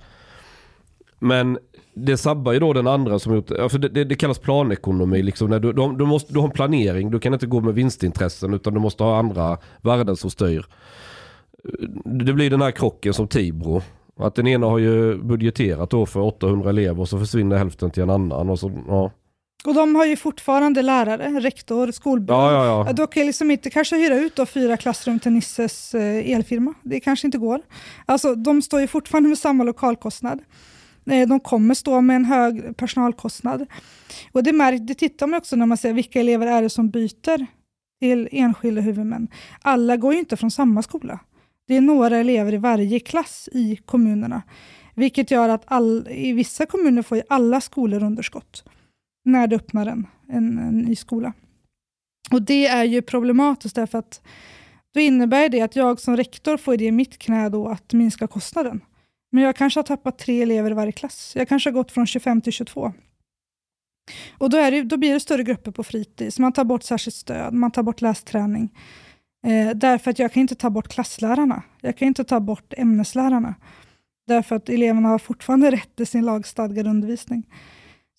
Men 1.19 1.57
det 2.05 2.17
sabbar 2.17 2.53
ju 2.53 2.59
då 2.59 2.73
den 2.73 2.87
andra 2.87 3.19
som 3.19 3.35
gjort, 3.35 3.47
för 3.47 3.77
det, 3.77 3.89
det, 3.89 4.03
det 4.03 4.15
kallas 4.15 4.39
planekonomi. 4.39 5.23
Liksom, 5.23 5.49
när 5.49 5.59
du, 5.59 5.73
du, 5.73 5.95
du, 5.97 6.05
måste, 6.05 6.33
du 6.33 6.39
har 6.39 6.45
en 6.45 6.51
planering, 6.51 7.11
du 7.11 7.19
kan 7.19 7.33
inte 7.33 7.47
gå 7.47 7.61
med 7.61 7.73
vinstintressen 7.73 8.53
utan 8.53 8.73
du 8.73 8.79
måste 8.79 9.03
ha 9.03 9.19
andra 9.19 9.57
värden 9.81 10.15
som 10.15 10.29
styr. 10.29 10.65
Det 12.05 12.33
blir 12.33 12.49
den 12.49 12.61
här 12.61 12.71
krocken 12.71 13.13
som 13.13 13.27
Tibro. 13.27 13.81
Att 14.19 14.35
den 14.35 14.47
ena 14.47 14.67
har 14.67 14.77
ju 14.77 15.17
budgeterat 15.17 15.89
då 15.89 16.05
för 16.05 16.19
800 16.19 16.69
elever 16.69 17.01
och 17.01 17.09
så 17.09 17.19
försvinner 17.19 17.57
hälften 17.57 17.91
till 17.91 18.03
en 18.03 18.09
annan. 18.09 18.49
Och 18.49 18.59
så, 18.59 18.71
ja. 18.87 19.11
Och 19.65 19.73
de 19.73 19.95
har 19.95 20.05
ju 20.05 20.15
fortfarande 20.15 20.81
lärare, 20.81 21.39
rektor, 21.39 21.91
skolbyrå. 21.91 22.37
Ja, 22.37 22.65
ja, 22.65 22.85
ja. 22.87 22.93
De 22.93 23.07
kan 23.07 23.25
liksom 23.25 23.51
inte 23.51 23.69
kanske 23.69 23.95
hyra 23.95 24.15
ut 24.15 24.35
då 24.35 24.45
fyra 24.45 24.77
klassrum 24.77 25.19
till 25.19 25.31
Nisses 25.31 25.95
eh, 25.95 26.31
elfirma. 26.31 26.73
Det 26.83 26.99
kanske 26.99 27.27
inte 27.27 27.37
går. 27.37 27.61
Alltså, 28.05 28.35
de 28.35 28.61
står 28.61 28.81
ju 28.81 28.87
fortfarande 28.87 29.29
med 29.29 29.37
samma 29.37 29.63
lokalkostnad. 29.63 30.39
Eh, 31.09 31.27
de 31.27 31.39
kommer 31.39 31.73
stå 31.73 32.01
med 32.01 32.15
en 32.15 32.25
hög 32.25 32.77
personalkostnad. 32.77 33.65
Och 34.31 34.43
det, 34.43 34.53
märk, 34.53 34.81
det 34.87 34.93
tittar 34.93 35.27
man 35.27 35.37
också 35.37 35.55
när 35.55 35.65
man 35.65 35.77
ser 35.77 35.93
vilka 35.93 36.19
elever 36.19 36.47
är 36.47 36.61
det 36.61 36.69
som 36.69 36.89
byter 36.89 37.45
till 37.99 38.29
enskilda 38.31 38.81
huvudmän. 38.81 39.27
Alla 39.61 39.97
går 39.97 40.13
ju 40.13 40.19
inte 40.19 40.37
från 40.37 40.51
samma 40.51 40.81
skola. 40.81 41.19
Det 41.67 41.75
är 41.75 41.81
några 41.81 42.17
elever 42.17 42.53
i 42.53 42.57
varje 42.57 42.99
klass 42.99 43.49
i 43.51 43.75
kommunerna. 43.75 44.41
Vilket 44.95 45.31
gör 45.31 45.49
att 45.49 45.63
all, 45.65 46.07
i 46.11 46.33
vissa 46.33 46.65
kommuner 46.65 47.01
får 47.01 47.17
ju 47.17 47.23
alla 47.29 47.61
skolor 47.61 48.03
underskott 48.03 48.63
när 49.25 49.47
det 49.47 49.55
öppnar 49.55 49.85
en, 49.85 50.07
en, 50.29 50.57
en 50.57 50.79
ny 50.79 50.95
skola. 50.95 51.33
Och 52.31 52.41
Det 52.41 52.67
är 52.67 52.83
ju 52.83 53.01
problematiskt 53.01 53.75
därför 53.75 53.97
att 53.97 54.21
då 54.93 54.99
innebär 54.99 55.49
det 55.49 55.61
att 55.61 55.75
jag 55.75 55.99
som 55.99 56.17
rektor 56.17 56.57
får 56.57 56.77
det 56.77 56.85
i 56.85 56.91
mitt 56.91 57.17
knä 57.17 57.49
då 57.49 57.67
att 57.67 57.93
minska 57.93 58.27
kostnaden. 58.27 58.81
Men 59.37 59.43
jag 59.43 59.55
kanske 59.55 59.79
har 59.79 59.83
tappat 59.83 60.17
tre 60.17 60.41
elever 60.41 60.71
i 60.71 60.73
varje 60.73 60.91
klass. 60.91 61.33
Jag 61.35 61.49
kanske 61.49 61.69
har 61.69 61.73
gått 61.73 61.91
från 61.91 62.07
25 62.07 62.41
till 62.41 62.53
22. 62.53 62.93
Och 64.37 64.49
då, 64.49 64.57
är 64.57 64.71
det, 64.71 64.83
då 64.83 64.97
blir 64.97 65.13
det 65.13 65.19
större 65.19 65.43
grupper 65.43 65.71
på 65.71 65.83
fritids. 65.83 66.39
Man 66.39 66.51
tar 66.51 66.63
bort 66.63 66.83
särskilt 66.83 67.15
stöd, 67.15 67.53
man 67.53 67.71
tar 67.71 67.83
bort 67.83 68.01
lästräning. 68.01 68.73
Eh, 69.47 69.69
därför 69.75 70.11
att 70.11 70.19
jag 70.19 70.33
kan 70.33 70.41
inte 70.41 70.55
ta 70.55 70.69
bort 70.69 70.87
klasslärarna. 70.87 71.63
Jag 71.81 71.97
kan 71.97 72.07
inte 72.07 72.23
ta 72.23 72.39
bort 72.39 72.73
ämneslärarna. 72.77 73.55
Därför 74.27 74.55
att 74.55 74.69
eleverna 74.69 75.09
har 75.09 75.19
fortfarande 75.19 75.71
rätt 75.71 75.95
till 75.95 76.07
sin 76.07 76.25
lagstadgade 76.25 76.89
undervisning. 76.89 77.43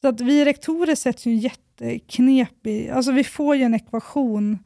Så 0.01 0.09
att 0.09 0.21
vi 0.21 0.45
rektorer 0.45 0.95
sätts 0.95 1.27
ju 1.27 1.35
jätteknepig... 1.35 2.89
Alltså 2.89 3.13
vi 3.13 3.25
får 3.25 3.57
ju 3.57 3.63
en 3.63 3.75
ekvation 3.75 4.59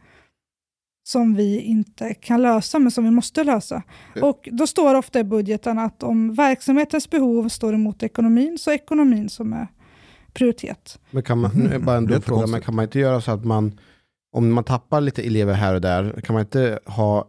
som 1.04 1.34
vi 1.34 1.60
inte 1.60 2.14
kan 2.14 2.42
lösa, 2.42 2.78
men 2.78 2.90
som 2.90 3.04
vi 3.04 3.10
måste 3.10 3.44
lösa. 3.44 3.82
Och 4.22 4.48
Då 4.52 4.66
står 4.66 4.94
ofta 4.94 5.20
i 5.20 5.24
budgeten 5.24 5.78
att 5.78 6.02
om 6.02 6.34
verksamhetens 6.34 7.10
behov 7.10 7.48
står 7.48 7.74
emot 7.74 8.02
ekonomin, 8.02 8.58
så 8.58 8.70
är 8.70 8.74
ekonomin 8.74 9.28
som 9.28 9.52
är 9.52 9.66
prioritet. 10.32 10.98
Men 11.10 11.22
kan 11.22 11.38
man, 11.38 11.50
nu 11.54 11.74
är 11.74 11.78
bara 11.78 11.96
en 11.96 12.06
dum 12.06 12.22
fråga, 12.22 12.46
men 12.46 12.60
kan 12.60 12.74
man 12.74 12.82
inte 12.82 12.98
göra 12.98 13.20
så 13.20 13.30
att 13.30 13.44
man, 13.44 13.78
om 14.36 14.52
man 14.52 14.64
tappar 14.64 15.00
lite 15.00 15.22
elever 15.22 15.54
här 15.54 15.74
och 15.74 15.80
där, 15.80 16.20
kan 16.20 16.34
man 16.34 16.40
inte 16.40 16.78
ha 16.86 17.28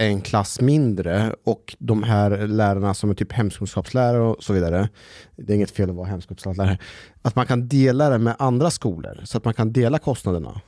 en 0.00 0.20
klass 0.20 0.60
mindre 0.60 1.34
och 1.44 1.76
de 1.78 2.02
här 2.02 2.46
lärarna 2.46 2.94
som 2.94 3.10
är 3.10 3.14
typ 3.14 3.32
hemkunskapslärare 3.32 4.22
och 4.22 4.44
så 4.44 4.52
vidare, 4.52 4.88
det 5.36 5.52
är 5.52 5.54
inget 5.54 5.70
fel 5.70 5.90
att 5.90 5.96
vara 5.96 6.06
hemkunskapslärare, 6.06 6.78
att 7.22 7.36
man 7.36 7.46
kan 7.46 7.68
dela 7.68 8.10
det 8.10 8.18
med 8.18 8.36
andra 8.38 8.70
skolor 8.70 9.20
så 9.24 9.38
att 9.38 9.44
man 9.44 9.54
kan 9.54 9.72
dela 9.72 9.98
kostnaderna. 9.98 10.60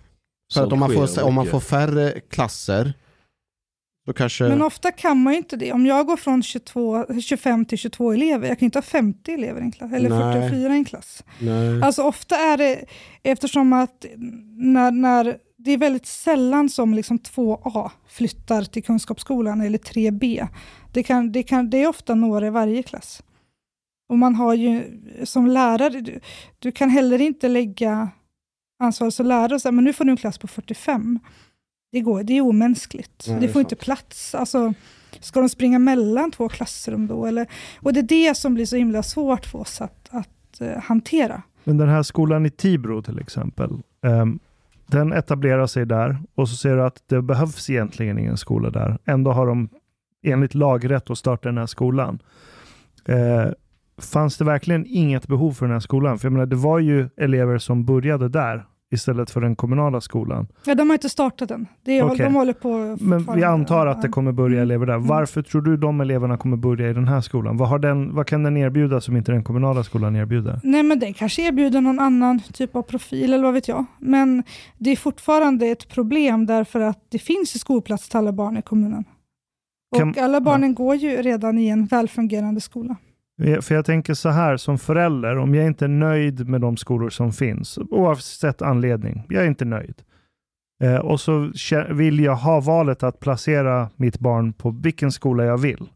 För 0.54 0.66
att 0.66 0.72
om 0.72 0.78
man, 0.78 0.92
får, 0.92 1.22
om 1.22 1.34
man 1.34 1.46
får 1.46 1.60
färre 1.60 2.20
klasser, 2.20 2.92
då 4.06 4.12
kanske... 4.12 4.44
Men 4.44 4.62
ofta 4.62 4.92
kan 4.92 5.22
man 5.22 5.32
ju 5.32 5.36
inte 5.36 5.56
det. 5.56 5.72
Om 5.72 5.86
jag 5.86 6.06
går 6.06 6.16
från 6.16 6.42
22, 6.42 7.06
25 7.22 7.64
till 7.64 7.78
22 7.78 8.12
elever, 8.12 8.48
jag 8.48 8.58
kan 8.58 8.66
inte 8.66 8.78
ha 8.78 8.82
50 8.82 9.32
elever 9.32 9.60
i 9.60 9.64
en 9.64 9.72
klass, 9.72 9.92
eller 9.92 10.08
Nej. 10.08 10.48
44 10.50 10.74
i 10.74 10.76
en 10.76 10.84
klass. 10.84 11.24
Nej. 11.38 11.82
Alltså 11.82 12.02
ofta 12.02 12.36
är 12.36 12.56
det, 12.56 12.84
eftersom 13.22 13.72
att 13.72 14.06
när, 14.56 14.90
när 14.90 15.38
det 15.56 15.70
är 15.70 15.78
väldigt 15.78 16.06
sällan 16.06 16.68
som 16.68 16.94
liksom 16.94 17.18
2A 17.18 17.90
flyttar 18.08 18.62
till 18.62 18.84
kunskapsskolan, 18.84 19.60
eller 19.60 19.78
3B. 19.78 20.48
Det, 20.92 21.02
kan, 21.02 21.32
det, 21.32 21.42
kan, 21.42 21.70
det 21.70 21.82
är 21.82 21.88
ofta 21.88 22.14
några 22.14 22.46
i 22.46 22.50
varje 22.50 22.82
klass. 22.82 23.22
Och 24.08 24.18
man 24.18 24.34
har 24.34 24.54
ju 24.54 24.84
som 25.24 25.46
lärare, 25.46 26.00
du, 26.00 26.20
du 26.58 26.72
kan 26.72 26.90
heller 26.90 27.20
inte 27.20 27.48
lägga 27.48 28.08
ansvaret 28.80 29.14
som 29.14 29.26
lärare 29.26 29.60
säga, 29.60 29.72
men 29.72 29.84
nu 29.84 29.92
får 29.92 30.04
du 30.04 30.10
en 30.10 30.16
klass 30.16 30.38
på 30.38 30.46
45. 30.46 31.18
Det, 31.92 32.00
går, 32.00 32.22
det 32.22 32.36
är 32.36 32.40
omänskligt. 32.40 33.24
Ja, 33.26 33.34
det 33.34 33.48
får 33.48 33.60
inte 33.60 33.74
sant. 33.74 33.80
plats. 33.80 34.34
Alltså, 34.34 34.74
ska 35.20 35.40
de 35.40 35.48
springa 35.48 35.78
mellan 35.78 36.30
två 36.30 36.48
klassrum 36.48 37.06
då? 37.06 37.26
Eller, 37.26 37.46
och 37.80 37.92
det 37.92 38.00
är 38.00 38.28
det 38.28 38.36
som 38.36 38.54
blir 38.54 38.66
så 38.66 38.76
himla 38.76 39.02
svårt 39.02 39.46
för 39.46 39.58
oss 39.58 39.80
att, 39.80 40.08
att 40.10 40.60
eh, 40.60 40.82
hantera. 40.82 41.42
Men 41.64 41.76
den 41.78 41.88
här 41.88 42.02
skolan 42.02 42.46
i 42.46 42.50
Tibro 42.50 43.02
till 43.02 43.18
exempel, 43.18 43.70
ehm, 44.02 44.38
den 44.86 45.12
etablerar 45.12 45.66
sig 45.66 45.86
där 45.86 46.18
och 46.34 46.48
så 46.48 46.56
ser 46.56 46.76
du 46.76 46.82
att 46.82 47.02
det 47.06 47.22
behövs 47.22 47.70
egentligen 47.70 48.18
ingen 48.18 48.36
skola 48.36 48.70
där. 48.70 48.98
Ändå 49.04 49.32
har 49.32 49.46
de 49.46 49.68
enligt 50.22 50.54
lag 50.54 50.90
rätt 50.90 51.10
att 51.10 51.18
starta 51.18 51.48
den 51.48 51.58
här 51.58 51.66
skolan. 51.66 52.18
Eh, 53.04 53.46
fanns 53.98 54.38
det 54.38 54.44
verkligen 54.44 54.86
inget 54.86 55.26
behov 55.26 55.52
för 55.52 55.66
den 55.66 55.72
här 55.72 55.80
skolan? 55.80 56.18
För 56.18 56.26
jag 56.26 56.32
menar, 56.32 56.46
det 56.46 56.56
var 56.56 56.78
ju 56.78 57.08
elever 57.16 57.58
som 57.58 57.84
började 57.84 58.28
där 58.28 58.66
istället 58.92 59.30
för 59.30 59.40
den 59.40 59.56
kommunala 59.56 60.00
skolan. 60.00 60.46
Ja, 60.66 60.74
de 60.74 60.88
har 60.90 60.94
inte 60.94 61.08
startat 61.08 61.50
än. 61.50 61.66
Det 61.84 61.98
är, 61.98 62.04
Okej. 62.04 62.24
De 62.26 62.34
håller 62.34 62.52
på 62.52 62.96
Men 63.00 63.28
vi 63.36 63.44
antar 63.44 63.86
att 63.86 64.02
det 64.02 64.08
Ja. 64.08 64.12
kommer 64.12 64.32
börja 64.32 64.62
elever 64.62 64.86
där. 64.86 64.94
Mm. 64.94 65.06
Varför 65.06 65.42
tror 65.42 65.62
du 65.62 65.76
de 65.76 66.00
eleverna 66.00 66.36
kommer 66.36 66.56
börja 66.56 66.90
i 66.90 66.92
den 66.92 67.08
här 67.08 67.20
skolan? 67.20 67.56
Vad, 67.56 67.68
har 67.68 67.78
den, 67.78 68.14
vad 68.14 68.26
kan 68.26 68.42
den 68.42 68.56
erbjuda 68.56 69.00
som 69.00 69.16
inte 69.16 69.32
den 69.32 69.44
kommunala 69.44 69.84
skolan 69.84 70.16
erbjuder? 70.16 70.60
Nej, 70.62 70.82
men 70.82 70.98
den 70.98 71.14
kanske 71.14 71.42
erbjuder 71.42 71.80
någon 71.80 71.98
annan 71.98 72.40
typ 72.52 72.76
av 72.76 72.82
profil 72.82 73.32
eller 73.34 73.44
vad 73.44 73.54
vet 73.54 73.68
jag. 73.68 73.84
Men 73.98 74.42
det 74.78 74.90
är 74.90 74.96
fortfarande 74.96 75.66
ett 75.66 75.88
problem 75.88 76.46
därför 76.46 76.80
att 76.80 76.98
det 77.08 77.18
finns 77.18 77.60
skolplats 77.60 78.08
till 78.08 78.18
alla 78.18 78.32
barn 78.32 78.56
i 78.56 78.62
kommunen. 78.62 79.04
Och 79.92 79.98
Kan- 79.98 80.14
alla 80.24 80.40
barnen 80.40 80.74
går 80.74 80.94
ju 80.96 81.08
redan 81.22 81.58
i 81.58 81.68
en 81.68 81.86
välfungerande 81.86 82.60
skola. 82.60 82.96
Eh, 83.40 83.60
för 83.60 83.74
jag 83.74 83.84
tänker 83.84 84.14
så 84.14 84.28
här, 84.28 84.56
som 84.56 84.78
förälder, 84.78 85.38
om 85.38 85.54
jag 85.54 85.66
inte 85.66 85.84
är 85.84 85.88
nöjd 85.88 86.48
med 86.48 86.60
de 86.60 86.76
skolor 86.76 87.10
som 87.10 87.32
finns, 87.32 87.78
oavsett 87.78 88.62
anledning, 88.62 89.26
jag 89.28 89.42
är 89.42 89.48
inte 89.48 89.64
nöjd. 89.64 90.02
Eh, 90.82 90.96
och 90.96 91.20
så 91.20 91.52
vill 91.90 92.20
jag 92.20 92.36
ha 92.36 92.60
valet 92.60 93.02
att 93.02 93.20
placera 93.20 93.90
mitt 93.96 94.18
barn 94.18 94.52
på 94.52 94.70
vilken 94.70 95.12
skola 95.12 95.44
jag 95.44 95.58
vill. 95.58 95.88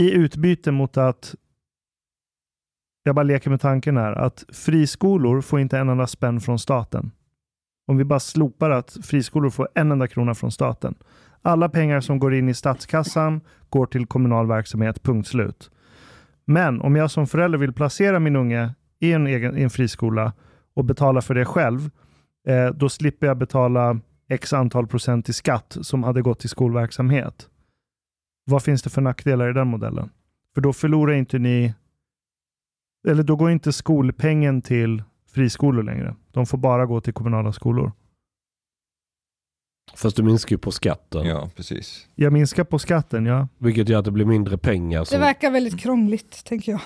I 0.00 0.12
utbyte 0.12 0.72
mot 0.72 0.96
att, 0.96 1.34
jag 3.02 3.14
bara 3.14 3.22
leker 3.22 3.50
med 3.50 3.60
tanken 3.60 3.96
här, 3.96 4.12
att 4.12 4.44
friskolor 4.48 5.40
får 5.40 5.60
inte 5.60 5.78
en 5.78 5.88
enda 5.88 6.06
spänn 6.06 6.40
från 6.40 6.58
staten. 6.58 7.10
Om 7.86 7.96
vi 7.96 8.04
bara 8.04 8.20
slopar 8.20 8.70
att 8.70 8.96
friskolor 9.02 9.50
får 9.50 9.68
en 9.74 9.92
enda 9.92 10.08
krona 10.08 10.34
från 10.34 10.52
staten. 10.52 10.94
Alla 11.42 11.68
pengar 11.68 12.00
som 12.00 12.18
går 12.18 12.34
in 12.34 12.48
i 12.48 12.54
statskassan 12.54 13.40
går 13.68 13.86
till 13.86 14.06
kommunal 14.06 14.46
verksamhet, 14.46 15.02
punkt 15.02 15.28
slut. 15.28 15.70
Men 16.50 16.80
om 16.80 16.96
jag 16.96 17.10
som 17.10 17.26
förälder 17.26 17.58
vill 17.58 17.72
placera 17.72 18.18
min 18.18 18.36
unge 18.36 18.74
i 19.00 19.12
en, 19.12 19.26
egen, 19.26 19.58
i 19.58 19.62
en 19.62 19.70
friskola 19.70 20.32
och 20.74 20.84
betala 20.84 21.20
för 21.20 21.34
det 21.34 21.44
själv, 21.44 21.90
eh, 22.46 22.66
då 22.66 22.88
slipper 22.88 23.26
jag 23.26 23.38
betala 23.38 24.00
x 24.28 24.52
antal 24.52 24.86
procent 24.86 25.28
i 25.28 25.32
skatt 25.32 25.76
som 25.80 26.02
hade 26.02 26.22
gått 26.22 26.40
till 26.40 26.48
skolverksamhet. 26.48 27.48
Vad 28.44 28.62
finns 28.62 28.82
det 28.82 28.90
för 28.90 29.00
nackdelar 29.00 29.50
i 29.50 29.52
den 29.52 29.68
modellen? 29.68 30.10
För 30.54 30.60
då 30.60 30.72
förlorar 30.72 31.12
inte 31.12 31.38
ni, 31.38 31.74
eller 33.08 33.22
då 33.22 33.36
går 33.36 33.50
inte 33.50 33.72
skolpengen 33.72 34.62
till 34.62 35.02
friskolor 35.30 35.82
längre. 35.82 36.16
De 36.32 36.46
får 36.46 36.58
bara 36.58 36.86
gå 36.86 37.00
till 37.00 37.14
kommunala 37.14 37.52
skolor. 37.52 37.92
Fast 39.94 40.16
du 40.16 40.22
minskar 40.22 40.54
ju 40.54 40.58
på 40.58 40.72
skatten. 40.72 41.26
Ja, 41.26 41.50
precis. 41.56 42.06
Jag 42.14 42.32
minskar 42.32 42.64
på 42.64 42.78
skatten, 42.78 43.26
ja. 43.26 43.48
Vilket 43.58 43.88
gör 43.88 43.98
att 43.98 44.04
det 44.04 44.10
blir 44.10 44.24
mindre 44.24 44.58
pengar. 44.58 45.00
Det 45.00 45.06
Som, 45.06 45.20
verkar 45.20 45.50
väldigt 45.50 45.80
krångligt, 45.80 46.44
tänker 46.44 46.72
jag. 46.72 46.80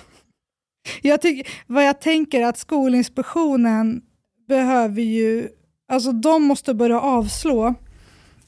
jag 1.03 1.23
tycker, 1.23 1.53
vad 1.67 1.87
jag 1.87 2.01
tänker 2.01 2.41
är 2.41 2.47
att 2.47 2.59
Skolinspektionen 2.59 4.03
behöver 4.49 5.03
ju, 5.03 5.49
alltså 5.89 6.13
de 6.13 6.43
måste 6.43 6.75
börja 6.75 7.01
avslå 7.01 7.75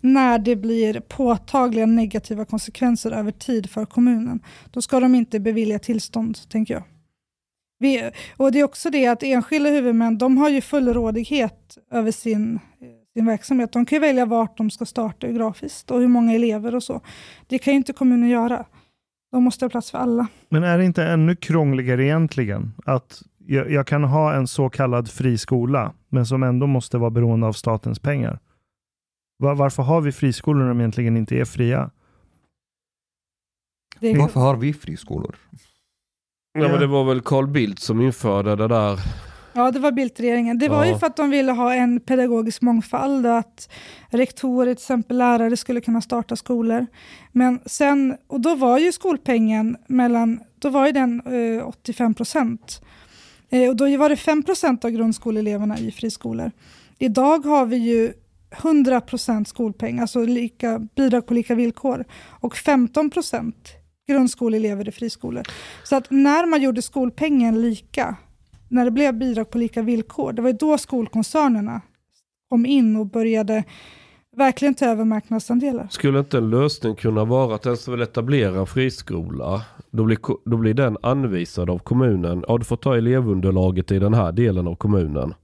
när 0.01 0.39
det 0.39 0.57
blir 0.57 1.01
påtagliga 1.01 1.87
negativa 1.87 2.45
konsekvenser 2.45 3.11
över 3.11 3.33
tid 3.33 3.71
för 3.71 3.85
kommunen. 3.87 4.41
Då 4.71 4.83
ska 4.83 5.01
de 5.01 5.15
inte 5.15 5.41
bevilja 5.41 5.79
tillstånd, 5.79 6.39
tänker 6.49 6.75
jag. 6.75 6.83
Vi, 7.79 8.11
och 8.37 8.53
det 8.53 8.61
är 8.61 8.65
också 8.65 8.91
det 8.91 9.07
att 9.07 9.23
enskilda 9.23 9.71
huvudmän, 9.71 10.19
de 10.19 10.37
har 10.39 10.49
ju 10.49 10.61
full 10.61 10.89
rådighet 10.95 11.79
över 11.91 12.11
sin, 12.11 12.61
sin 13.15 13.27
verksamhet. 13.27 13.73
De 13.73 13.87
kan 13.87 13.97
ju 13.97 14.01
välja 14.01 14.27
vart 14.27 14.57
de 14.59 14.71
ska 14.71 14.85
starta 14.85 15.29
grafiskt 15.29 15.91
och 15.91 16.01
hur 16.01 16.09
många 16.09 16.33
elever 16.33 16.75
och 16.75 16.83
så. 16.83 17.01
Det 17.47 17.59
kan 17.59 17.73
ju 17.73 17.77
inte 17.77 17.93
kommunen 17.93 18.29
göra. 18.29 18.65
De 19.33 19.45
måste 19.45 19.65
ha 19.65 19.71
plats 19.71 19.91
för 19.91 19.99
alla. 19.99 20.27
Men 20.49 20.63
är 20.65 20.79
det 20.79 20.85
inte 20.85 21.05
ännu 21.05 21.37
krångligare 21.37 22.05
egentligen 22.05 22.73
att 22.85 23.23
jag, 23.47 23.71
jag 23.71 23.87
kan 23.87 24.05
ha 24.05 24.35
en 24.35 24.47
så 24.47 24.71
kallad 24.71 25.11
friskola, 25.11 25.93
men 26.09 26.27
som 26.27 26.43
ändå 26.43 26.67
måste 26.67 26.99
vara 26.99 27.11
beroende 27.11 27.47
av 27.47 27.53
statens 27.53 27.99
pengar? 27.99 28.39
Va- 29.39 29.55
varför 29.55 29.83
har 29.83 30.01
vi 30.01 30.13
friskolor 30.13 30.61
när 30.63 30.69
de 30.69 30.81
egentligen 30.81 31.17
inte 31.17 31.37
är 31.37 31.45
fria? 31.45 31.91
Är, 34.01 34.19
Varför 34.19 34.41
har 34.41 34.57
vi 34.57 34.73
friskolor? 34.73 35.37
ja, 36.53 36.69
men 36.69 36.81
det 36.81 36.87
var 36.87 37.05
väl 37.05 37.21
Carl 37.21 37.47
Bildt 37.47 37.79
som 37.79 38.01
införde 38.01 38.57
det 38.57 38.69
där. 38.69 38.99
Ja, 39.55 39.71
det 39.71 39.79
var 39.79 39.93
Bildtregeringen. 39.93 40.59
Det 40.59 40.69
var 40.69 40.85
Ja. 40.85 40.93
ju 40.93 40.99
för 40.99 41.07
att 41.07 41.17
de 41.17 41.31
ville 41.31 41.53
ha 41.53 41.75
en 41.75 42.01
pedagogisk 42.01 42.63
mångfald, 42.63 43.27
att 43.27 43.69
rektorer, 44.09 44.75
till 44.75 44.83
exempel 44.83 45.17
lärare, 45.19 45.57
skulle 45.57 45.81
kunna 45.81 46.01
starta 46.01 46.37
skolor. 46.37 46.87
Men 47.33 47.61
sen, 47.67 48.17
och 48.27 48.41
då 48.41 48.55
var 48.55 48.79
ju 48.79 48.93
skolpengen 48.93 49.77
mellan, 49.87 50.41
då 50.59 50.69
var 50.69 50.87
ju 50.87 50.93
den 50.93 51.23
eh, 51.59 51.67
85 51.69 52.15
procent. 52.15 52.83
Eh, 53.51 53.69
och 53.69 53.77
då 53.77 53.97
var 53.97 54.09
det 54.09 54.17
5 54.17 54.43
procent 54.43 54.85
av 54.85 54.91
grundskoleeleverna 54.91 55.79
i 55.79 55.91
friskolor. 55.91 56.51
Idag 56.99 57.45
har 57.45 57.67
vi 57.67 57.77
ju 57.77 58.13
100 58.63 59.01
procent 59.01 59.49
skolpeng, 59.49 59.99
alltså 59.99 60.25
lika, 60.25 60.79
bidrag 60.97 61.27
på 61.27 61.35
lika 61.35 61.55
villkor, 61.55 62.05
och 62.41 62.57
15 62.57 63.11
procent 63.11 63.73
grundskoleelever 64.09 64.89
i 64.89 64.93
friskolor. 64.93 65.43
Så 65.85 65.97
att 65.97 66.11
när 66.11 66.47
man 66.47 66.63
gjorde 66.63 66.83
skolpengen 66.83 67.63
lika, 67.63 68.17
när 68.69 68.85
det 68.85 68.91
blev 68.91 69.19
bidrag 69.19 69.51
på 69.51 69.59
lika 69.59 69.83
villkor, 69.83 70.33
det 70.33 70.43
var 70.43 70.51
ju 70.51 70.57
då 70.57 70.79
skolkoncernerna 70.79 71.81
kom 72.51 72.67
in 72.67 72.97
och 72.97 73.07
började 73.07 73.65
verkligen 74.37 74.75
ta 74.75 74.87
över 74.87 75.05
marknadsandelar. 75.05 75.89
Skulle 75.91 76.19
inte 76.19 76.39
en 76.39 76.51
lösning 76.51 76.97
kunna 76.97 77.25
vara 77.25 77.55
att 77.55 77.63
den 77.63 77.77
som 77.77 77.93
vill 77.93 78.03
etablera 78.03 78.59
en 78.59 78.67
friskola, 78.67 79.63
då 79.91 80.05
blir, 80.05 80.19
då 80.51 80.57
blir 80.57 80.75
den 80.75 80.97
anvisad 81.03 81.71
av 81.71 81.79
kommunen. 81.79 82.45
Ja, 82.49 82.59
du 82.59 82.65
får 82.65 82.77
ta 82.77 82.97
elevunderlaget 82.97 83.93
i 83.93 83.99
den 83.99 84.15
här 84.15 84.33
delen 84.33 84.67
av 84.67 84.75
kommunen. 84.75 85.35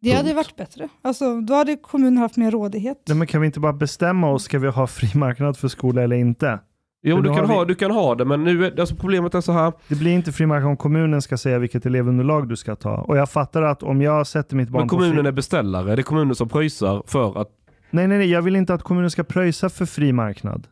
Det 0.00 0.10
hade 0.12 0.24
Punkt. 0.24 0.36
varit 0.36 0.56
bättre. 0.56 0.88
Alltså, 1.02 1.40
då 1.40 1.54
hade 1.54 1.76
kommunen 1.76 2.18
haft 2.18 2.36
mer 2.36 2.50
rådighet. 2.50 3.02
Nej, 3.08 3.16
men 3.16 3.26
kan 3.26 3.40
vi 3.40 3.46
inte 3.46 3.60
bara 3.60 3.72
bestämma 3.72 4.30
oss, 4.30 4.44
ska 4.44 4.58
vi 4.58 4.68
ha 4.68 4.86
fri 4.86 5.18
marknad 5.18 5.56
för 5.56 5.68
skola 5.68 6.02
eller 6.02 6.16
inte? 6.16 6.58
Jo, 7.06 7.16
Men 7.16 7.22
du 7.24 7.28
kan, 7.28 7.38
har 7.38 7.54
ha, 7.54 7.60
vi- 7.60 7.66
du 7.68 7.74
kan 7.74 7.90
ha 7.90 8.14
det, 8.14 8.24
men 8.24 8.44
nu 8.44 8.66
är, 8.66 8.80
alltså 8.80 8.96
problemet 8.96 9.34
är 9.34 9.40
så 9.40 9.52
här. 9.52 9.72
Det 9.88 9.94
blir 9.94 10.12
inte 10.12 10.32
fri 10.32 10.46
marknad 10.46 10.70
om 10.70 10.76
kommunen 10.76 11.22
ska 11.22 11.36
säga 11.36 11.58
vilket 11.58 11.86
elevunderlag 11.86 12.48
du 12.48 12.56
ska 12.56 12.76
ta. 12.76 12.94
Och 12.96 13.16
jag 13.16 13.30
fattar 13.30 13.62
att 13.62 13.82
om 13.82 14.02
jag 14.02 14.26
sätter 14.26 14.56
mitt 14.56 14.68
barn 14.68 14.80
Men 14.80 14.88
på 14.88 14.96
kommunen 14.96 15.16
fri... 15.24 15.28
är 15.28 15.32
beställare. 15.32 15.96
Det 15.96 16.00
är 16.00 16.02
kommunen 16.02 16.34
som 16.34 16.48
pröjsar 16.48 17.02
för 17.06 17.40
att... 17.40 17.48
Nej, 17.90 18.08
nej, 18.08 18.18
nej, 18.18 18.30
jag 18.30 18.42
vill 18.42 18.56
inte 18.56 18.74
att 18.74 18.82
kommunen 18.82 19.10
ska 19.10 19.24
pröjsa 19.24 19.68
för 19.68 19.86
fri 19.86 20.12
marknad. 20.12 20.66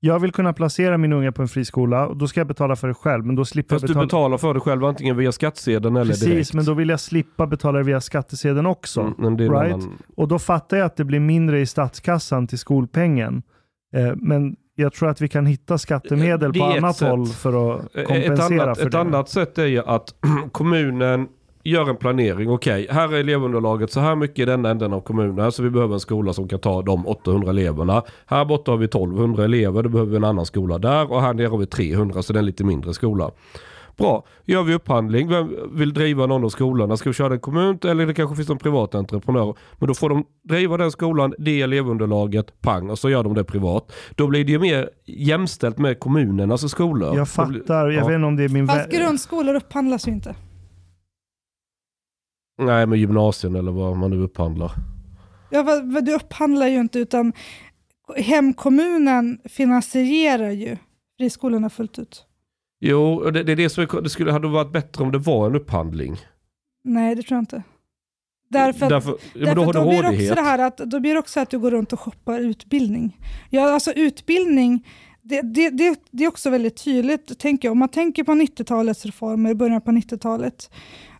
Jag 0.00 0.18
vill 0.18 0.32
kunna 0.32 0.52
placera 0.52 0.98
min 0.98 1.12
unge 1.12 1.32
på 1.32 1.42
en 1.42 1.48
friskola 1.48 2.06
och 2.06 2.16
då 2.16 2.28
ska 2.28 2.40
jag 2.40 2.46
betala 2.46 2.76
för 2.76 2.88
det 2.88 2.94
själv, 2.94 3.26
men 3.26 3.36
då 3.36 3.44
slipper 3.44 3.74
Fast 3.74 3.82
jag 3.82 3.88
du 3.88 3.94
betala... 3.94 4.06
betalar 4.06 4.38
för 4.38 4.54
det 4.54 4.60
själv 4.60 4.84
antingen 4.84 5.16
via 5.16 5.32
skattsedeln 5.32 5.96
eller 5.96 6.10
Precis, 6.10 6.24
direkt. 6.28 6.54
men 6.54 6.64
då 6.64 6.74
vill 6.74 6.88
jag 6.88 7.00
slippa 7.00 7.46
betala 7.46 7.78
det 7.78 7.84
via 7.84 8.00
skattesedeln 8.00 8.66
också. 8.66 9.00
Mm, 9.00 9.14
men 9.18 9.36
det 9.36 9.44
är 9.44 9.48
en 9.48 9.60
right? 9.62 9.74
annan- 9.74 9.98
Och 10.16 10.28
då 10.28 10.38
fattar 10.38 10.76
jag 10.76 10.86
att 10.86 10.96
det 10.96 11.04
blir 11.04 11.20
mindre 11.20 11.60
i 11.60 11.66
statskassan 11.66 12.46
till 12.46 12.58
skolpengen. 12.58 13.42
Eh, 13.96 14.12
men 14.16 14.56
jag 14.78 14.92
tror 14.92 15.08
att 15.08 15.20
vi 15.20 15.28
kan 15.28 15.46
hitta 15.46 15.78
skattemedel 15.78 16.52
på 16.52 16.64
ett 16.64 16.76
annat 16.78 16.96
sätt. 16.96 17.08
håll 17.08 17.26
för 17.26 17.74
att 17.74 17.96
Ett 17.96 18.06
kompensera 18.06 18.62
annat, 18.62 18.78
för 18.78 18.86
ett 18.86 18.92
det. 18.92 18.98
annat 19.00 19.28
sätt 19.28 19.58
är 19.58 19.66
ju 19.66 19.82
att 19.86 20.14
kommunen 20.52 21.28
gör 21.64 21.90
en 21.90 21.96
planering. 21.96 22.50
Okej, 22.50 22.86
här 22.90 23.14
är 23.14 23.20
elevunderlaget 23.20 23.92
så 23.92 24.00
här 24.00 24.16
mycket 24.16 24.38
i 24.38 24.44
denna 24.44 24.70
änden 24.70 24.92
av 24.92 25.00
kommunen. 25.00 25.52
Så 25.52 25.62
vi 25.62 25.70
behöver 25.70 25.94
en 25.94 26.00
skola 26.00 26.32
som 26.32 26.48
kan 26.48 26.58
ta 26.58 26.82
de 26.82 27.06
800 27.06 27.50
eleverna. 27.50 28.02
Här 28.26 28.44
borta 28.44 28.70
har 28.70 28.78
vi 28.78 28.84
1200 28.84 29.44
elever, 29.44 29.82
då 29.82 29.88
behöver 29.88 30.10
vi 30.10 30.16
en 30.16 30.24
annan 30.24 30.46
skola 30.46 30.78
där. 30.78 31.12
Och 31.12 31.22
här 31.22 31.34
nere 31.34 31.46
har 31.46 31.58
vi 31.58 31.66
300, 31.66 32.22
så 32.22 32.32
det 32.32 32.36
är 32.36 32.40
en 32.40 32.46
lite 32.46 32.64
mindre 32.64 32.94
skola. 32.94 33.30
Bra, 33.96 34.24
gör 34.44 34.62
vi 34.62 34.74
upphandling. 34.74 35.28
Vem 35.28 35.76
vill 35.78 35.94
driva 35.94 36.26
någon 36.26 36.44
av 36.44 36.48
skolorna? 36.48 36.96
Ska 36.96 37.10
vi 37.10 37.14
köra 37.14 37.28
den 37.28 37.40
kommunen 37.40 37.78
eller 37.84 38.06
det 38.06 38.14
kanske 38.14 38.36
finns 38.36 38.50
en 38.50 38.58
privat 38.58 38.94
entreprenör? 38.94 39.56
Men 39.78 39.88
då 39.88 39.94
får 39.94 40.08
de 40.08 40.26
driva 40.42 40.76
den 40.76 40.90
skolan, 40.90 41.34
det 41.38 41.62
elevunderlaget, 41.62 42.60
pang, 42.60 42.90
och 42.90 42.98
så 42.98 43.10
gör 43.10 43.24
de 43.24 43.34
det 43.34 43.44
privat. 43.44 43.92
Då 44.14 44.26
blir 44.26 44.44
det 44.44 44.52
ju 44.52 44.58
mer 44.58 44.90
jämställt 45.06 45.78
med 45.78 46.00
kommunernas 46.00 46.70
skolor. 46.70 47.16
Jag 47.16 47.28
fattar, 47.28 47.90
jag 47.90 47.92
ja. 47.92 48.06
vet 48.06 48.14
inte 48.14 48.26
om 48.26 48.36
det 48.36 48.44
är 48.44 48.48
min... 48.48 48.66
Fast 48.66 48.90
grundskolor 48.90 49.54
upphandlas 49.54 50.08
ju 50.08 50.12
inte. 50.12 50.34
Nej, 52.58 52.86
men 52.86 52.98
gymnasien 52.98 53.56
eller 53.56 53.72
vad 53.72 53.96
man 53.96 54.10
nu 54.10 54.22
upphandlar. 54.22 54.72
Ja, 55.50 55.62
vad, 55.62 55.92
vad, 55.92 56.04
du 56.04 56.14
upphandlar 56.14 56.66
ju 56.68 56.80
inte, 56.80 56.98
utan 56.98 57.32
hemkommunen 58.16 59.38
finansierar 59.44 60.50
ju 60.50 60.76
friskolorna 61.18 61.70
fullt 61.70 61.98
ut. 61.98 62.25
Jo, 62.88 63.14
och 63.14 63.32
det, 63.32 63.42
det 63.42 63.52
är 63.52 63.56
det 63.56 63.68
som 63.68 63.82
är, 63.82 64.02
det 64.02 64.10
skulle 64.10 64.32
hade 64.32 64.48
varit 64.48 64.72
bättre 64.72 65.04
om 65.04 65.12
det 65.12 65.18
var 65.18 65.46
en 65.46 65.56
upphandling. 65.56 66.16
Nej, 66.84 67.14
det 67.14 67.22
tror 67.22 67.36
jag 67.36 67.42
inte. 67.42 67.62
Därför 68.48 68.88
Därför, 68.88 69.18
därför 69.34 69.54
då 69.54 69.72
då 69.72 69.88
blir 69.88 70.06
också 70.06 70.34
det 70.34 70.40
här 70.40 70.58
att, 70.58 70.76
då 70.76 71.00
blir 71.00 71.12
det 71.12 71.18
också 71.18 71.40
att 71.40 71.50
du 71.50 71.58
går 71.58 71.70
runt 71.70 71.92
och 71.92 72.00
shoppar 72.00 72.40
utbildning. 72.40 73.20
Ja, 73.50 73.74
alltså 73.74 73.92
utbildning, 73.92 74.86
det, 75.22 75.42
det, 75.42 75.70
det, 75.70 76.00
det 76.10 76.24
är 76.24 76.28
också 76.28 76.50
väldigt 76.50 76.84
tydligt, 76.84 77.38
tänker 77.38 77.68
jag. 77.68 77.72
Om 77.72 77.78
man 77.78 77.88
tänker 77.88 78.24
på 78.24 78.32
90-talets 78.32 79.06
reformer, 79.06 79.54
början 79.54 79.80
på 79.80 79.90
90-talet, 79.90 80.70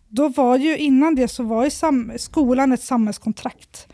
då 0.07 0.29
var 0.29 0.57
ju 0.57 0.77
innan 0.77 1.15
det 1.15 1.27
så 1.27 1.43
var 1.43 1.63
ju 1.63 1.71
skolan 2.17 2.71
ett 2.71 2.81
samhällskontrakt. 2.81 3.87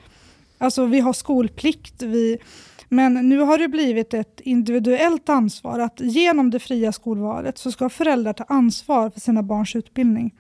Alltså 0.57 0.85
vi 0.85 0.99
har 0.99 1.13
skolplikt, 1.13 2.01
vi, 2.01 2.37
men 2.93 3.29
nu 3.29 3.39
har 3.39 3.57
det 3.57 3.67
blivit 3.67 4.13
ett 4.13 4.39
individuellt 4.39 5.29
ansvar 5.29 5.79
att 5.79 5.99
genom 5.99 6.49
det 6.49 6.59
fria 6.59 6.91
skolvalet 6.91 7.57
så 7.57 7.71
ska 7.71 7.89
föräldrar 7.89 8.33
ta 8.33 8.43
ansvar 8.43 9.09
för 9.09 9.19
sina 9.19 9.43
barns 9.43 9.75
utbildning. 9.75 10.33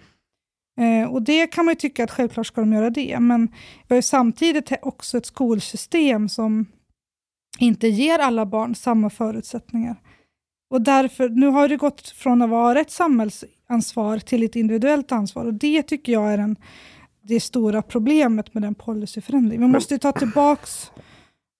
Eh, 0.79 1.11
och 1.11 1.21
det 1.21 1.47
kan 1.47 1.65
man 1.65 1.71
ju 1.71 1.75
tycka 1.75 2.03
att 2.03 2.11
självklart 2.11 2.47
ska 2.47 2.61
de 2.61 2.73
göra 2.73 2.89
det, 2.89 3.19
men 3.19 3.47
vi 3.87 3.87
har 3.89 3.95
ju 3.95 4.01
samtidigt 4.01 4.71
också 4.81 5.17
ett 5.17 5.25
skolsystem 5.25 6.29
som 6.29 6.65
inte 7.59 7.87
ger 7.87 8.19
alla 8.19 8.45
barn 8.45 8.75
samma 8.75 9.09
förutsättningar. 9.09 9.95
Och 10.69 10.81
därför, 10.81 11.29
nu 11.29 11.47
har 11.47 11.67
det 11.67 11.77
gått 11.77 12.09
från 12.09 12.41
att 12.41 12.49
vara 12.49 12.79
ett 12.79 12.91
samhällsansvar 12.91 14.19
till 14.19 14.43
ett 14.43 14.55
individuellt 14.55 15.11
ansvar 15.11 15.45
och 15.45 15.53
det 15.53 15.83
tycker 15.83 16.11
jag 16.11 16.33
är 16.33 16.37
en, 16.37 16.55
det 17.21 17.39
stora 17.39 17.81
problemet 17.81 18.53
med 18.53 18.63
den 18.63 18.75
policyförändringen. 18.75 19.61
Vi 19.61 19.67
måste 19.67 19.93
ju 19.93 19.97
ta 19.97 20.11
tillbaks 20.11 20.91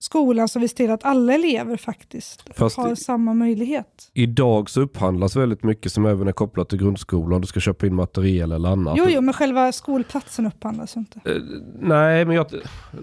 skolan 0.03 0.47
så 0.47 0.59
vi 0.59 0.67
ser 0.67 0.75
till 0.75 0.91
att 0.91 1.05
alla 1.05 1.33
elever 1.33 1.77
faktiskt 1.77 2.43
Fast 2.55 2.77
har 2.77 2.91
i- 2.93 2.95
samma 2.95 3.33
möjlighet. 3.33 4.09
Idag 4.13 4.69
så 4.69 4.81
upphandlas 4.81 5.35
väldigt 5.35 5.63
mycket 5.63 5.91
som 5.91 6.05
även 6.05 6.27
är 6.27 6.31
kopplat 6.31 6.69
till 6.69 6.77
grundskolan. 6.79 7.41
Du 7.41 7.47
ska 7.47 7.59
köpa 7.59 7.85
in 7.87 7.95
material 7.95 8.51
eller 8.51 8.69
annat. 8.69 8.95
Jo, 8.97 9.05
jo, 9.09 9.21
men 9.21 9.33
själva 9.33 9.71
skolplatsen 9.71 10.45
upphandlas 10.47 10.97
inte. 10.97 11.19
Eh, 11.25 11.35
Nej, 11.79 12.25
men, 12.25 12.35
jag, 12.35 12.45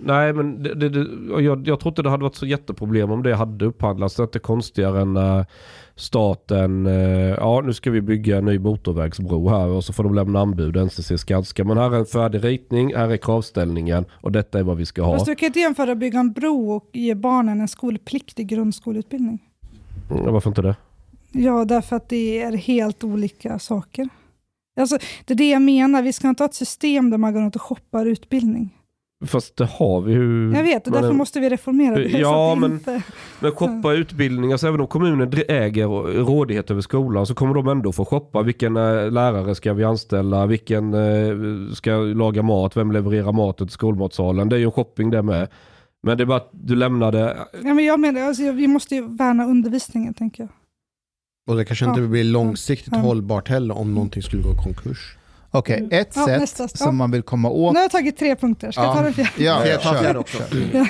nej, 0.04 0.32
men 0.32 0.62
det, 0.62 0.88
det, 0.88 1.06
jag, 1.42 1.68
jag 1.68 1.80
tror 1.80 1.90
inte 1.90 2.02
det 2.02 2.10
hade 2.10 2.22
varit 2.22 2.34
så 2.36 2.46
jätteproblem 2.46 3.10
om 3.10 3.22
det 3.22 3.34
hade 3.34 3.64
upphandlats. 3.64 4.14
Det 4.14 4.22
är 4.22 4.24
inte 4.24 4.38
konstigare 4.38 5.00
än 5.00 5.12
när 5.14 5.46
staten, 6.00 6.86
eh, 6.86 6.94
ja 7.38 7.62
nu 7.64 7.72
ska 7.72 7.90
vi 7.90 8.00
bygga 8.00 8.38
en 8.38 8.44
ny 8.44 8.58
motorvägsbro 8.58 9.48
här 9.48 9.66
och 9.66 9.84
så 9.84 9.92
får 9.92 10.04
de 10.04 10.14
lämna 10.14 10.40
anbud, 10.40 10.76
NCC 10.76 11.18
Skanska. 11.18 11.64
Men 11.64 11.78
här 11.78 11.94
är 11.94 11.98
en 11.98 12.06
färdig 12.06 12.44
ritning, 12.44 12.94
här 12.94 13.08
är 13.08 13.16
kravställningen 13.16 14.04
och 14.12 14.32
detta 14.32 14.58
är 14.58 14.62
vad 14.62 14.76
vi 14.76 14.86
ska 14.86 15.02
ha. 15.02 15.14
Fast 15.14 15.26
du 15.26 15.34
kan 15.34 15.46
inte 15.46 15.60
jämföra 15.60 15.92
att 15.92 15.98
bygga 15.98 16.20
en 16.20 16.32
bro 16.32 16.72
och 16.72 16.90
ge 16.92 17.14
barnen 17.14 17.60
en 17.60 17.68
skolpliktig 17.68 18.46
grundskoleutbildning. 18.46 19.38
Mm, 20.10 20.32
varför 20.32 20.50
inte 20.50 20.62
det? 20.62 20.76
Ja, 21.32 21.64
därför 21.64 21.96
att 21.96 22.08
det 22.08 22.42
är 22.42 22.56
helt 22.56 23.04
olika 23.04 23.58
saker. 23.58 24.08
Alltså, 24.80 24.98
det 25.24 25.34
är 25.34 25.38
det 25.38 25.50
jag 25.50 25.62
menar, 25.62 26.02
vi 26.02 26.12
ska 26.12 26.28
inte 26.28 26.42
ha 26.42 26.48
ett 26.48 26.54
system 26.54 27.10
där 27.10 27.18
man 27.18 27.32
går 27.32 27.40
runt 27.40 27.56
och 27.56 27.62
shoppar 27.62 28.06
utbildning. 28.06 28.79
Fast 29.26 29.56
det 29.56 29.64
har 29.64 30.00
vi 30.00 30.12
ju. 30.12 30.52
Jag 30.54 30.62
vet, 30.62 30.86
och 30.86 30.92
Men- 30.92 31.02
därför 31.02 31.16
måste 31.16 31.40
vi 31.40 31.50
reformera 31.50 31.94
det. 31.94 32.08
Ja, 32.08 32.54
men- 32.54 32.72
inte... 32.72 33.02
Men 33.40 33.52
shoppa 33.52 33.92
utbildning, 33.92 34.52
alltså 34.52 34.68
även 34.68 34.80
om 34.80 34.86
kommunen 34.86 35.32
äger 35.48 35.86
rådighet 36.24 36.70
över 36.70 36.80
skolan 36.80 37.26
så 37.26 37.34
kommer 37.34 37.54
de 37.54 37.68
ändå 37.68 37.92
få 37.92 38.04
shoppa. 38.04 38.42
Vilken 38.42 38.76
eh, 38.76 39.10
lärare 39.10 39.54
ska 39.54 39.72
vi 39.72 39.84
anställa? 39.84 40.46
Vilken 40.46 40.94
eh, 40.94 41.72
ska 41.74 41.90
laga 41.96 42.42
mat? 42.42 42.76
Vem 42.76 42.92
levererar 42.92 43.32
maten 43.32 43.66
till 43.66 43.74
skolmatsalen? 43.74 44.48
Det 44.48 44.56
är 44.56 44.58
ju 44.60 44.64
en 44.64 44.72
shopping 44.72 45.10
det 45.10 45.22
med. 45.22 45.48
Men 46.02 46.16
det 46.18 46.24
är 46.24 46.26
bara 46.26 46.36
att 46.36 46.50
du 46.52 46.76
lämnade... 46.76 47.36
Ja, 47.62 47.74
men 47.74 47.84
jag 47.84 48.00
menar, 48.00 48.20
alltså, 48.20 48.52
vi 48.52 48.66
måste 48.66 48.94
ju 48.94 49.16
värna 49.16 49.44
undervisningen, 49.46 50.14
tänker 50.14 50.42
jag. 50.42 50.48
Och 51.50 51.56
det 51.56 51.64
kanske 51.64 51.84
inte 51.84 52.00
Ja. 52.00 52.06
blir 52.06 52.24
långsiktigt 52.24 52.92
Ja. 52.96 53.00
hållbart 53.00 53.48
heller 53.48 53.78
om 53.78 53.94
någonting 53.94 54.22
skulle 54.22 54.42
gå 54.42 54.50
i 54.52 54.56
konkurs. 54.64 55.16
Okej, 55.50 55.78
Mm. 55.78 55.90
ett 55.92 56.12
Ja, 56.16 56.26
sätt 56.26 56.40
nästa. 56.40 56.62
Ja. 56.62 56.68
som 56.68 56.96
man 56.96 57.10
vill 57.10 57.22
komma 57.22 57.50
åt... 57.50 57.72
Nu 57.72 57.78
har 57.78 57.84
jag 57.84 57.90
tagit 57.90 58.16
tre 58.18 58.36
punkter, 58.36 58.72
ska 58.72 58.82
jag 58.82 58.96
ta 58.96 59.02
den 59.02 59.12
fjärde? 59.14 59.30
Ja, 59.36 59.66
jag 59.66 59.82
ta 59.82 59.92
kör, 59.92 60.00
fjärde 60.02 60.18
också? 60.18 60.42
Ja. 60.72 60.86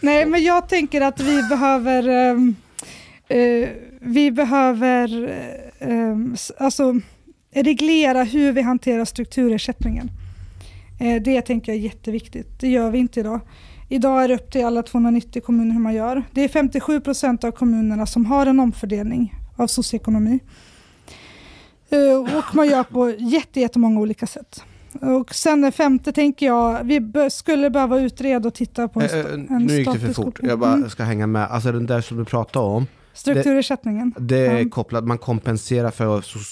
Nej, 0.00 0.26
men 0.26 0.42
jag 0.44 0.68
tänker 0.68 1.00
att 1.00 1.20
vi 1.20 1.42
behöver... 1.42 2.08
ehm, 2.08 2.56
eh, 3.28 3.68
vi 4.00 4.30
behöver 4.30 5.28
s- 6.34 6.52
alltså, 6.58 7.00
reglera 7.54 8.22
hur 8.24 8.52
vi 8.52 8.62
hanterar 8.62 9.04
strukturersättningen. 9.04 10.10
Eh, 11.00 11.22
det 11.22 11.40
tänker 11.42 11.72
jag 11.72 11.78
är 11.78 11.82
jätteviktigt. 11.84 12.60
Det 12.60 12.68
gör 12.68 12.90
vi 12.90 12.98
inte 12.98 13.20
idag. 13.20 13.40
Idag 13.88 14.24
är 14.24 14.28
det 14.28 14.34
upp 14.34 14.50
till 14.52 14.64
alla 14.64 14.82
290 14.82 15.42
kommuner 15.42 15.72
hur 15.72 15.80
man 15.80 15.94
gör. 15.94 16.22
Det 16.32 16.40
är 16.44 16.48
57 16.48 17.00
procent 17.00 17.44
av 17.44 17.50
kommunerna 17.50 18.06
som 18.06 18.26
har 18.26 18.46
en 18.46 18.60
omfördelning 18.60 19.34
av 19.56 19.66
socioekonomi. 19.66 20.38
Eh, 21.94 22.38
och 22.38 22.54
man 22.54 22.66
gör 22.68 22.82
på 22.82 23.10
jätte- 23.10 23.60
jättemånga 23.60 24.00
olika 24.00 24.26
sätt. 24.26 24.62
Och 25.00 25.34
sen 25.34 25.60
den 25.60 25.72
femte 25.72 26.12
tänker 26.12 26.46
jag, 26.46 26.84
vi 26.84 27.00
skulle 27.30 27.70
behöva 27.70 28.00
utreda 28.00 28.48
och 28.48 28.54
titta 28.54 28.88
på 28.88 29.00
en, 29.00 29.06
Eh, 29.06 29.10
sta- 29.12 29.28
eh, 29.28 29.56
en 29.56 29.64
nu 29.66 29.74
gick 29.78 29.92
det 29.92 29.98
för 29.98 30.12
fort. 30.12 30.38
Jag 30.42 30.58
bara 30.58 30.72
Mm. 30.72 30.90
ska 30.90 31.02
hänga 31.02 31.26
med. 31.26 31.46
Alltså 31.50 31.72
den 31.72 31.86
där 31.86 32.00
som 32.00 32.16
du 32.16 32.24
pratade 32.24 32.66
om. 32.66 32.86
Strukturersättningen. 33.14 34.14
Det 34.18 34.46
är 34.46 34.58
Ja. 34.58 34.68
kopplat, 34.70 35.04
man 35.04 35.18
kompenserar 35.18 35.90
för 35.90 36.04
so- 36.04 36.10
Ja, 36.10 36.18
man 36.18 36.44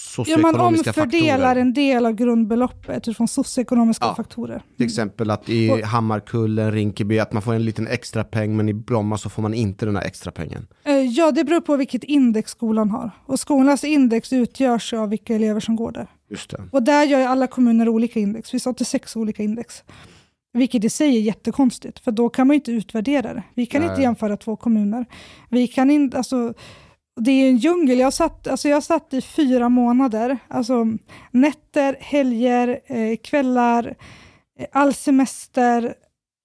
socioekonomiska 0.53 0.89
omfördelar 0.89 1.37
faktorer. 1.47 1.55
en 1.61 1.73
del 1.73 2.05
av 2.05 2.11
grundbeloppet 2.13 2.97
utifrån 2.97 3.27
socioekonomiska 3.27 4.05
Ja. 4.05 4.15
faktorer. 4.15 4.61
Till 4.77 4.85
exempel 4.85 5.29
att 5.31 5.49
i 5.49 5.69
Och- 5.71 5.79
Hammarkullen, 5.79 6.71
Rinkeby, 6.71 7.19
att 7.19 7.33
man 7.33 7.41
får 7.41 7.53
en 7.53 7.65
liten 7.65 7.87
extra 7.87 8.23
peng 8.23 8.57
men 8.57 8.69
i 8.69 8.73
Bromma 8.73 9.17
så 9.17 9.29
får 9.29 9.41
man 9.41 9.53
inte 9.53 9.85
den 9.85 9.95
här 9.95 10.03
extra 10.03 10.31
pengen. 10.31 10.67
Eh, 10.83 10.93
Ja, 10.97 11.31
det 11.31 11.43
beror 11.43 11.61
på 11.61 11.75
vilket 11.77 12.03
index 12.03 12.51
skolan 12.51 12.89
har. 12.89 13.11
Och 13.25 13.39
skolans 13.39 13.83
index 13.83 14.33
utgörs 14.33 14.93
av 14.93 15.09
vilka 15.09 15.35
elever 15.35 15.59
som 15.59 15.75
går 15.75 15.91
där. 15.91 16.07
Just 16.29 16.49
det. 16.49 16.63
Och 16.71 16.83
där 16.83 17.03
gör 17.03 17.27
alla 17.27 17.47
kommuner 17.47 17.89
olika 17.89 18.19
index. 18.19 18.47
Det 18.47 18.51
finns 18.51 18.67
86 18.67 19.15
olika 19.15 19.43
index. 19.43 19.83
Vilket 20.53 20.83
i 20.83 20.89
sig 20.89 21.17
är 21.17 21.21
jättekonstigt, 21.21 21.99
för 21.99 22.11
då 22.11 22.29
kan 22.29 22.47
man 22.47 22.53
inte 22.53 22.71
utvärdera 22.71 23.33
det. 23.33 23.43
Vi 23.53 23.65
kan 23.65 23.81
Nej. 23.81 23.89
inte 23.89 24.01
jämföra 24.01 24.37
två 24.37 24.55
kommuner. 24.55 25.05
Vi 25.49 25.67
kan 25.67 25.91
inte, 25.91 26.17
alltså, 26.17 26.53
det 27.21 27.31
är 27.31 27.49
en 27.49 27.57
djungel. 27.57 27.99
Jag 27.99 28.13
satt, 28.13 28.47
alltså 28.47 28.69
jag 28.69 28.83
satt 28.83 29.13
i 29.13 29.21
fyra 29.21 29.69
månader, 29.69 30.37
alltså 30.47 30.85
nätter, 31.31 31.97
helger, 31.99 32.79
eh, 32.85 33.17
kvällar, 33.23 33.95
eh, 34.59 34.65
all 34.71 34.93
semester 34.93 35.93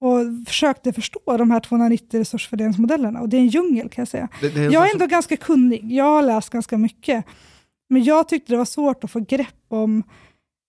och 0.00 0.46
försökte 0.46 0.92
förstå 0.92 1.36
de 1.36 1.50
här 1.50 1.60
290 1.60 2.18
resursfördelningsmodellerna. 2.18 3.20
Och 3.20 3.28
det 3.28 3.36
är 3.36 3.40
en 3.40 3.48
djungel 3.48 3.88
kan 3.88 4.02
jag 4.02 4.08
säga. 4.08 4.28
Det, 4.40 4.48
det 4.48 4.64
är 4.64 4.70
Jag 4.70 4.88
är 4.88 4.92
ändå 4.92 5.06
ganska 5.06 5.36
kunnig, 5.36 5.92
jag 5.92 6.04
har 6.04 6.22
läst 6.22 6.50
ganska 6.50 6.78
mycket. 6.78 7.24
Men 7.88 8.04
jag 8.04 8.28
tyckte 8.28 8.52
det 8.52 8.56
var 8.56 8.64
svårt 8.64 9.04
att 9.04 9.10
få 9.10 9.20
grepp 9.20 9.64
om 9.68 10.02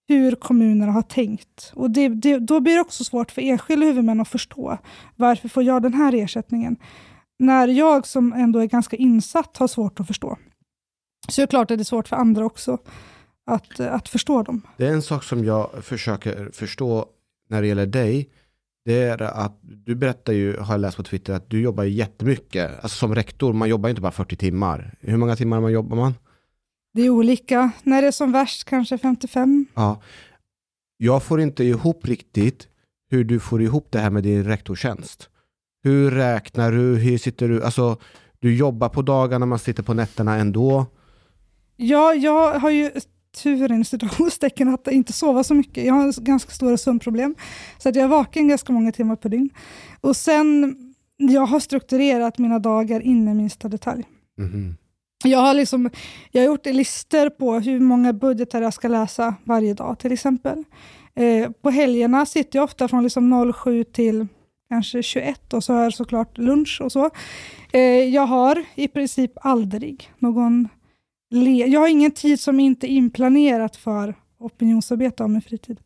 hur 0.10 0.36
kommunerna 0.36 0.92
har 0.92 1.02
tänkt. 1.02 1.72
Och 1.76 1.92
det, 1.92 2.08
det, 2.10 2.40
då 2.40 2.60
blir 2.60 2.76
det 2.76 2.82
också 2.82 3.04
svårt 3.04 3.32
för 3.32 3.42
enskilda 3.42 3.86
huvudmän 3.86 4.20
att 4.20 4.28
förstå 4.28 4.78
varför 5.16 5.50
får 5.50 5.64
jag 5.64 5.82
den 5.82 5.94
här 5.94 6.14
ersättningen? 6.14 6.76
När 7.40 7.68
jag 7.68 8.08
som 8.08 8.34
ändå 8.34 8.60
är 8.60 8.66
ganska 8.66 8.98
insatt 8.98 9.58
har 9.58 9.68
svårt 9.68 10.00
att 10.00 10.08
förstå. 10.08 10.38
Så 11.28 11.42
det 11.42 11.46
är 11.46 11.48
klart 11.48 11.72
att 11.72 11.78
det 11.78 11.82
är 11.82 11.86
svårt 11.86 12.08
för 12.08 12.16
andra 12.16 12.46
också 12.46 12.78
att, 13.46 13.80
att 13.80 14.10
förstå 14.10 14.44
dem. 14.44 14.62
Det 14.78 14.88
är 14.88 14.94
en 14.94 15.02
sak 15.02 15.24
som 15.24 15.46
jag 15.46 15.70
försöker 15.84 16.50
förstå 16.54 17.06
när 17.50 17.62
det 17.62 17.68
gäller 17.68 17.86
dig. 17.86 18.30
Det 18.86 19.04
är 19.04 19.22
att 19.22 19.60
du 19.62 19.96
berättar 19.96 20.34
ju, 20.34 20.58
har 20.58 20.74
jag 20.74 20.82
läst 20.82 20.98
på 20.98 21.04
Twitter, 21.04 21.34
att 21.34 21.50
du 21.50 21.62
jobbar 21.62 21.84
jättemycket. 21.84 22.84
Alltså 22.84 22.98
som 22.98 23.16
rektor, 23.16 23.54
man 23.54 23.70
jobbar 23.70 23.90
inte 23.90 24.02
bara 24.02 24.12
40 24.12 24.36
timmar. 24.36 24.96
Hur 25.00 25.18
många 25.18 25.36
timmar 25.36 25.62
man 25.62 25.72
jobbar 25.72 25.98
man? 25.98 26.14
Det 26.94 27.02
är 27.02 27.10
olika. 27.10 27.72
När 27.84 28.02
det 28.02 28.08
är 28.08 28.12
som 28.12 28.32
värst 28.32 28.64
kanske 28.64 28.98
55. 28.98 29.66
Ja. 29.76 30.02
Jag 30.98 31.24
får 31.24 31.42
inte 31.42 31.64
ihop 31.64 32.08
riktigt 32.08 32.68
hur 33.12 33.24
du 33.24 33.40
får 33.40 33.62
ihop 33.62 33.88
det 33.92 34.00
här 34.00 34.10
med 34.10 34.24
din 34.24 34.44
rektortjänst. 34.44 35.30
Hur 35.84 36.12
räknar 36.12 36.72
du? 36.72 36.98
Hur 36.98 37.18
sitter 37.18 37.50
du? 37.50 37.64
Alltså, 37.64 37.98
du 38.40 38.56
jobbar 38.56 38.90
på 38.90 39.02
dagarna, 39.02 39.46
man 39.46 39.60
sitter 39.60 39.84
på 39.84 39.94
nätterna 39.94 40.36
ändå. 40.36 40.86
Ja, 41.76 42.14
jag 42.14 42.60
har 42.60 42.70
ju 42.70 42.92
turen 43.44 43.82
i 43.82 43.86
situationstecken 43.86 44.74
att 44.74 44.88
inte 44.88 45.14
sova 45.14 45.44
så 45.44 45.54
mycket. 45.54 45.86
Jag 45.86 45.94
har 45.94 46.22
ganska 46.22 46.52
stora 46.52 46.78
sömnproblem. 46.78 47.36
Så 47.78 47.90
att 47.90 47.96
jag 47.96 48.04
är 48.04 48.08
vaken 48.08 48.48
ganska 48.48 48.74
många 48.74 48.92
timmar 48.92 49.16
per 49.16 49.30
dygn. 49.30 49.50
Och 50.02 50.16
sen, 50.16 50.76
jag 51.18 51.46
har 51.46 51.60
strukturerat 51.60 52.38
mina 52.38 52.60
dagar 52.60 53.00
in 53.00 53.28
i 53.28 53.34
minsta 53.34 53.68
detalj. 53.68 54.04
Mhm. 54.38 54.76
Jag 55.24 55.40
har, 55.40 55.54
liksom, 55.54 55.90
jag 56.32 56.42
har 56.42 56.48
gjort 56.48 56.66
listor 56.66 57.30
på 57.30 57.54
hur 57.60 57.80
många 57.80 58.14
budgetar 58.14 58.62
jag 58.62 58.74
ska 58.74 58.88
läsa 58.88 59.36
varje 59.44 59.74
dag 59.74 60.00
till 60.00 60.12
exempel. 60.12 60.64
Eh, 61.16 61.52
på 61.62 61.70
helgerna 61.70 62.26
sitter 62.26 62.60
jag 62.60 62.64
ofta 62.64 62.88
från 62.88 63.04
liksom 63.04 63.54
07 63.64 63.84
till 63.84 64.28
kanske 64.70 65.04
21 65.04 65.54
och 65.54 65.64
så 65.64 65.74
har 65.74 65.84
jag 65.84 65.94
såklart 65.94 66.38
lunch 66.38 66.82
och 66.84 66.92
så. 66.92 67.10
Eh, 67.72 67.82
jag 67.82 68.26
har 68.26 68.64
i 68.76 68.88
princip 68.88 69.32
aldrig 69.42 70.12
någon... 70.20 70.68
Le- 71.32 71.66
jag 71.68 71.80
har 71.80 71.88
ingen 71.88 72.12
tid 72.12 72.40
som 72.40 72.60
inte 72.60 72.88
är 72.92 72.96
inplanerat 72.96 73.76
för 73.76 74.16
opinionsarbete 74.40 75.24
av 75.24 75.30
min 75.30 75.42
fritid. 75.42 75.80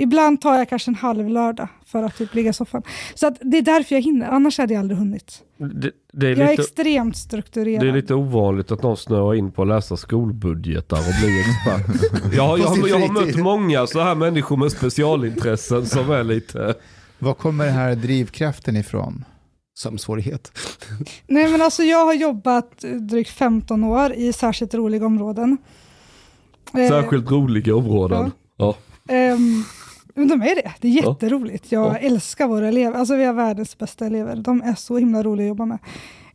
Ibland 0.00 0.40
tar 0.40 0.54
jag 0.58 0.68
kanske 0.68 0.90
en 0.90 0.94
halv 0.94 1.28
lördag 1.28 1.68
för 1.86 2.02
att 2.02 2.16
typ 2.16 2.34
ligga 2.34 2.50
i 2.50 2.52
soffan. 2.52 2.82
Så 3.14 3.26
att 3.26 3.38
det 3.40 3.58
är 3.58 3.62
därför 3.62 3.94
jag 3.94 4.02
hinner, 4.02 4.26
annars 4.28 4.58
hade 4.58 4.74
jag 4.74 4.80
aldrig 4.80 4.98
hunnit. 4.98 5.42
Det, 5.56 5.90
det, 6.12 6.26
är 6.26 6.30
Jag 6.36 6.38
är 6.46 6.50
lite, 6.50 6.62
extremt 6.62 7.16
strukturerad. 7.16 7.84
det 7.84 7.88
är 7.88 7.92
lite 7.92 8.14
ovanligt 8.14 8.70
att 8.72 8.82
någon 8.82 8.96
snöar 8.96 9.34
in 9.34 9.52
på 9.52 9.62
att 9.62 9.68
läsa 9.68 9.96
skolbudgetar 9.96 10.98
och 10.98 11.14
bli 11.22 11.40
expert. 11.40 12.12
jag, 12.34 12.42
har- 12.46 12.58
jag, 12.58 12.66
har- 12.66 12.88
jag 12.88 12.98
har 13.00 13.12
mött 13.26 13.36
många 13.36 13.86
så 13.86 14.00
här 14.00 14.14
människor 14.14 14.56
med 14.56 14.72
specialintressen 14.72 15.86
som 15.86 16.10
är 16.10 16.24
lite... 16.24 16.74
Var 17.18 17.34
kommer 17.34 17.64
den 17.64 17.74
här 17.74 17.94
drivkraften 17.94 18.76
ifrån? 18.76 19.24
Som 19.74 19.98
svårighet. 19.98 20.52
Nej 21.26 21.48
men 21.50 21.62
alltså 21.62 21.82
jag 21.82 22.06
har 22.06 22.14
jobbat 22.14 22.84
eh, 22.84 22.90
drygt 22.90 23.30
15 23.30 23.84
år 23.84 24.12
i 24.12 24.32
särskilt 24.32 24.74
roliga 24.74 25.06
områden. 25.06 25.58
Eh, 26.74 26.88
Särskilt 26.88 27.30
roliga 27.30 27.76
områden. 27.76 28.30
Ja. 28.56 28.74
ehm, 29.08 29.64
men 30.18 30.28
de 30.28 30.42
är 30.42 30.54
det, 30.54 30.72
det 30.80 30.88
är 30.88 30.92
jätteroligt. 30.92 31.72
Jag 31.72 31.86
Ja. 31.86 31.96
älskar 31.96 32.46
våra 32.46 32.68
elever, 32.68 32.98
alltså 32.98 33.16
vi 33.16 33.24
har 33.24 33.32
världens 33.32 33.78
bästa 33.78 34.06
elever. 34.06 34.36
De 34.36 34.62
är 34.62 34.74
så 34.74 34.98
himla 34.98 35.22
roliga 35.22 35.46
att 35.46 35.48
jobba 35.48 35.66
med. 35.66 35.78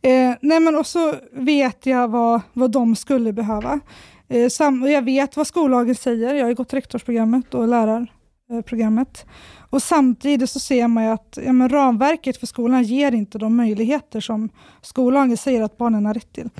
Eh, 0.02 0.36
nej 0.40 0.60
men 0.60 0.76
och 0.76 0.86
så 0.86 1.14
vet 1.32 1.86
jag 1.86 2.08
vad, 2.08 2.40
vad 2.52 2.70
de 2.70 2.96
skulle 2.96 3.32
behöva. 3.32 3.80
Eh, 4.28 4.48
sam, 4.48 4.82
och 4.82 4.90
jag 4.90 5.02
vet 5.02 5.36
vad 5.36 5.46
skollagen 5.46 5.94
säger, 5.94 6.34
jag 6.34 6.46
har 6.46 6.52
gått 6.54 6.74
rektorsprogrammet 6.74 7.54
och 7.54 7.68
lärarprogrammet. 7.68 9.26
Och 9.70 9.82
samtidigt 9.82 10.50
så 10.50 10.60
ser 10.60 10.88
man 10.88 11.04
ju 11.04 11.10
att 11.10 11.38
ja, 11.46 11.52
men 11.52 11.68
ramverket 11.68 12.36
för 12.36 12.46
skolan 12.46 12.82
ger 12.82 13.12
inte 13.12 13.38
de 13.38 13.56
möjligheter 13.56 14.20
som 14.20 14.48
skollagen 14.82 15.36
säger 15.36 15.62
att 15.62 15.76
barnen 15.76 16.06
har 16.06 16.14
rätt 16.14 16.32
till. 16.32 16.50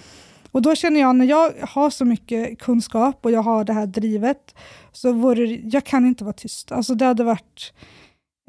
Och 0.55 0.63
då 0.63 0.75
känner 0.75 1.01
jag, 1.01 1.17
när 1.17 1.25
jag 1.25 1.53
har 1.61 1.91
så 1.91 2.05
mycket 2.05 2.59
kunskap 2.59 3.19
och 3.25 3.31
jag 3.31 3.43
har 3.43 3.65
det 3.65 3.73
här 3.73 3.87
drivet, 3.87 4.55
så 4.93 5.13
vore, 5.13 5.45
jag 5.47 5.85
kan 5.85 6.07
inte 6.07 6.25
vara 6.25 6.33
tyst. 6.33 6.73
Alltså 6.73 6.95
det 6.95 7.05
hade 7.05 7.25
varit 7.25 7.73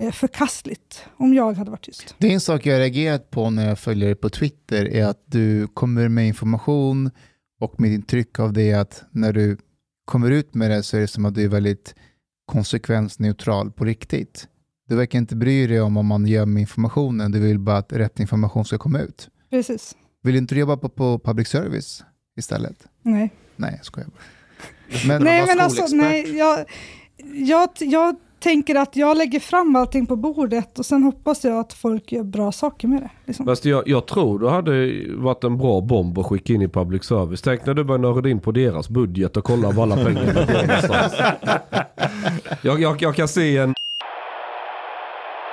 eh, 0.01 0.11
förkastligt 0.11 1.05
om 1.17 1.33
jag 1.33 1.53
hade 1.53 1.71
varit 1.71 1.83
tyst. 1.83 2.15
Det 2.17 2.27
är 2.27 2.31
en 2.31 2.41
sak 2.41 2.65
jag 2.65 2.79
reagerat 2.79 3.29
på 3.29 3.49
när 3.49 3.67
jag 3.67 3.79
följer 3.79 4.05
dig 4.05 4.15
på 4.15 4.29
Twitter, 4.29 4.85
är 4.85 5.05
att 5.05 5.23
du 5.25 5.67
kommer 5.67 6.07
med 6.07 6.27
information 6.27 7.11
och 7.61 7.79
mitt 7.79 7.93
intryck 7.93 8.39
av 8.39 8.53
det 8.53 8.71
är 8.71 8.79
att 8.79 9.03
när 9.11 9.33
du 9.33 9.57
kommer 10.05 10.31
ut 10.31 10.53
med 10.53 10.71
det 10.71 10.83
så 10.83 10.97
är 10.97 11.01
det 11.01 11.07
som 11.07 11.25
att 11.25 11.35
du 11.35 11.43
är 11.43 11.49
väldigt 11.49 11.95
konsekvensneutral 12.45 13.71
på 13.71 13.85
riktigt. 13.85 14.47
Du 14.87 14.95
verkar 14.95 15.19
inte 15.19 15.35
bry 15.35 15.67
dig 15.67 15.81
om 15.81 15.97
om 15.97 16.05
man 16.05 16.25
gör 16.25 16.45
med 16.45 16.61
informationen, 16.61 17.31
du 17.31 17.39
vill 17.39 17.59
bara 17.59 17.77
att 17.77 17.93
rätt 17.93 18.19
information 18.19 18.65
ska 18.65 18.77
komma 18.77 18.99
ut. 18.99 19.29
Precis. 19.49 19.95
Vill 20.25 20.35
inte 20.35 20.55
du 20.55 20.59
jobba 20.59 20.77
på, 20.77 20.89
på 20.89 21.19
public 21.19 21.47
service 21.47 22.03
istället? 22.37 22.75
Nej. 23.01 23.33
Nej, 23.55 23.73
jag 23.77 23.85
skojar 23.85 24.07
bara. 24.07 25.07
Men, 25.07 25.23
nej, 25.23 25.45
men 25.47 25.59
alltså, 25.59 25.95
nej, 25.95 26.37
jag, 26.37 26.65
jag, 27.33 27.69
jag 27.79 28.15
tänker 28.39 28.75
att 28.75 28.95
jag 28.95 29.17
lägger 29.17 29.39
fram 29.39 29.75
allting 29.75 30.05
på 30.05 30.15
bordet 30.15 30.79
och 30.79 30.85
sen 30.85 31.03
hoppas 31.03 31.43
jag 31.43 31.59
att 31.59 31.73
folk 31.73 32.11
gör 32.11 32.23
bra 32.23 32.51
saker 32.51 32.87
med 32.87 33.01
det. 33.01 33.09
Liksom. 33.25 33.45
Fast 33.45 33.65
jag, 33.65 33.87
jag 33.87 34.07
tror 34.07 34.39
det 34.39 34.49
hade 34.49 35.05
varit 35.15 35.43
en 35.43 35.57
bra 35.57 35.81
bomb 35.81 36.19
att 36.19 36.25
skicka 36.25 36.53
in 36.53 36.61
i 36.61 36.67
public 36.67 37.03
service. 37.03 37.41
Tänk 37.41 37.65
när 37.65 37.73
du 37.73 37.83
börjar 37.83 37.99
nörda 37.99 38.29
in 38.29 38.39
på 38.39 38.51
deras 38.51 38.89
budget 38.89 39.37
och 39.37 39.43
kolla 39.43 39.71
var 39.71 39.83
alla 39.83 39.95
pengar 39.95 40.33
går 40.33 40.67
någonstans. 40.67 41.13
Jag, 42.61 42.81
jag, 42.81 43.01
jag 43.01 43.15
kan 43.15 43.27
se 43.27 43.57
en... 43.57 43.73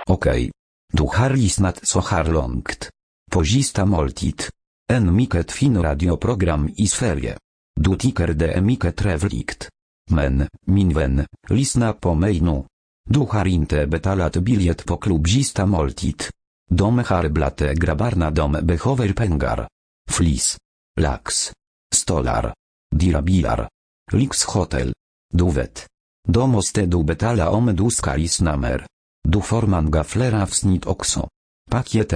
Okej. 0.06 0.50
Du 0.92 1.02
har 1.02 1.30
lyssnat 1.30 1.86
så 1.86 2.00
här 2.00 2.24
långt. 2.24 2.88
På 3.30 3.44
sista 3.44 3.84
måltid. 3.86 4.42
En 4.90 5.16
mycket 5.16 5.52
fin 5.52 5.82
radioprogram 5.82 6.70
i 6.76 6.86
Sverige. 6.86 7.38
Du 7.80 7.96
tycker 7.96 8.28
det 8.28 8.52
är 8.52 8.60
mycket 8.60 8.96
trevligt. 8.96 9.68
Men, 10.10 10.48
min 10.66 10.94
vän, 10.94 11.26
lyssna 11.48 11.92
på 11.92 12.14
mig 12.14 12.40
nu. 12.40 12.64
Du 13.10 13.20
har 13.20 13.46
inte 13.46 13.86
betalat 13.86 14.36
biljett 14.36 14.86
på 14.86 14.96
klubb 14.96 15.28
sista 15.28 15.66
måltid. 15.66 16.22
De 16.70 16.98
har 16.98 17.28
blate 17.28 17.74
grabbarna 17.74 18.30
dom 18.30 18.52
behöver 18.62 19.12
pengar. 19.12 19.68
Flis. 20.10 20.58
Lax. 21.00 21.52
Stolar. 21.94 22.54
Dirabilar. 22.94 23.68
Lyxhotel. 24.12 24.92
Du 25.32 25.50
vet. 25.50 25.86
Domostedu 26.28 26.46
måste 26.46 26.86
du 26.86 27.04
betala 27.04 27.50
om 27.50 27.76
du 27.76 27.90
ska 27.90 28.14
lyssna 28.16 28.56
mer. 28.56 28.86
Du 29.28 29.40
får 29.40 29.90
gaflera 29.90 30.46
wsnit 30.46 30.86
avsnitt 30.86 30.86
också. 30.86 31.28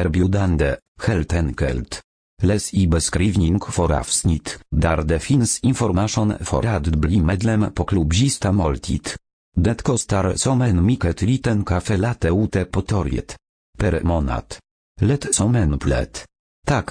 biudande, 0.08 0.76
helt 1.06 1.32
enkelt. 1.32 2.02
Läs 2.42 2.74
i 2.74 2.86
beskrivning 2.86 3.60
för 3.60 3.92
avsnitt, 3.92 4.58
där 4.70 5.02
det 5.02 5.18
finns 5.18 5.60
information 5.60 6.34
för 6.40 6.66
att 6.66 6.86
bli 6.86 7.20
medlem 7.20 7.72
på 7.74 7.84
klubb 7.84 8.12
moltit. 8.12 8.44
måltid. 8.52 9.08
Det 9.56 9.82
kostar 9.82 10.34
som 10.34 10.62
en 10.62 10.86
mycket 10.86 11.22
liten 11.22 11.64
kafe 11.64 11.96
late 11.96 12.28
ute 12.28 12.64
på 12.64 12.82
torget. 12.82 13.36
Per 13.78 14.00
månad. 14.02 14.44
Lätt 15.00 15.34
som 15.34 15.56
en 15.56 15.78
plätt. 15.78 16.24
Tack, 16.66 16.90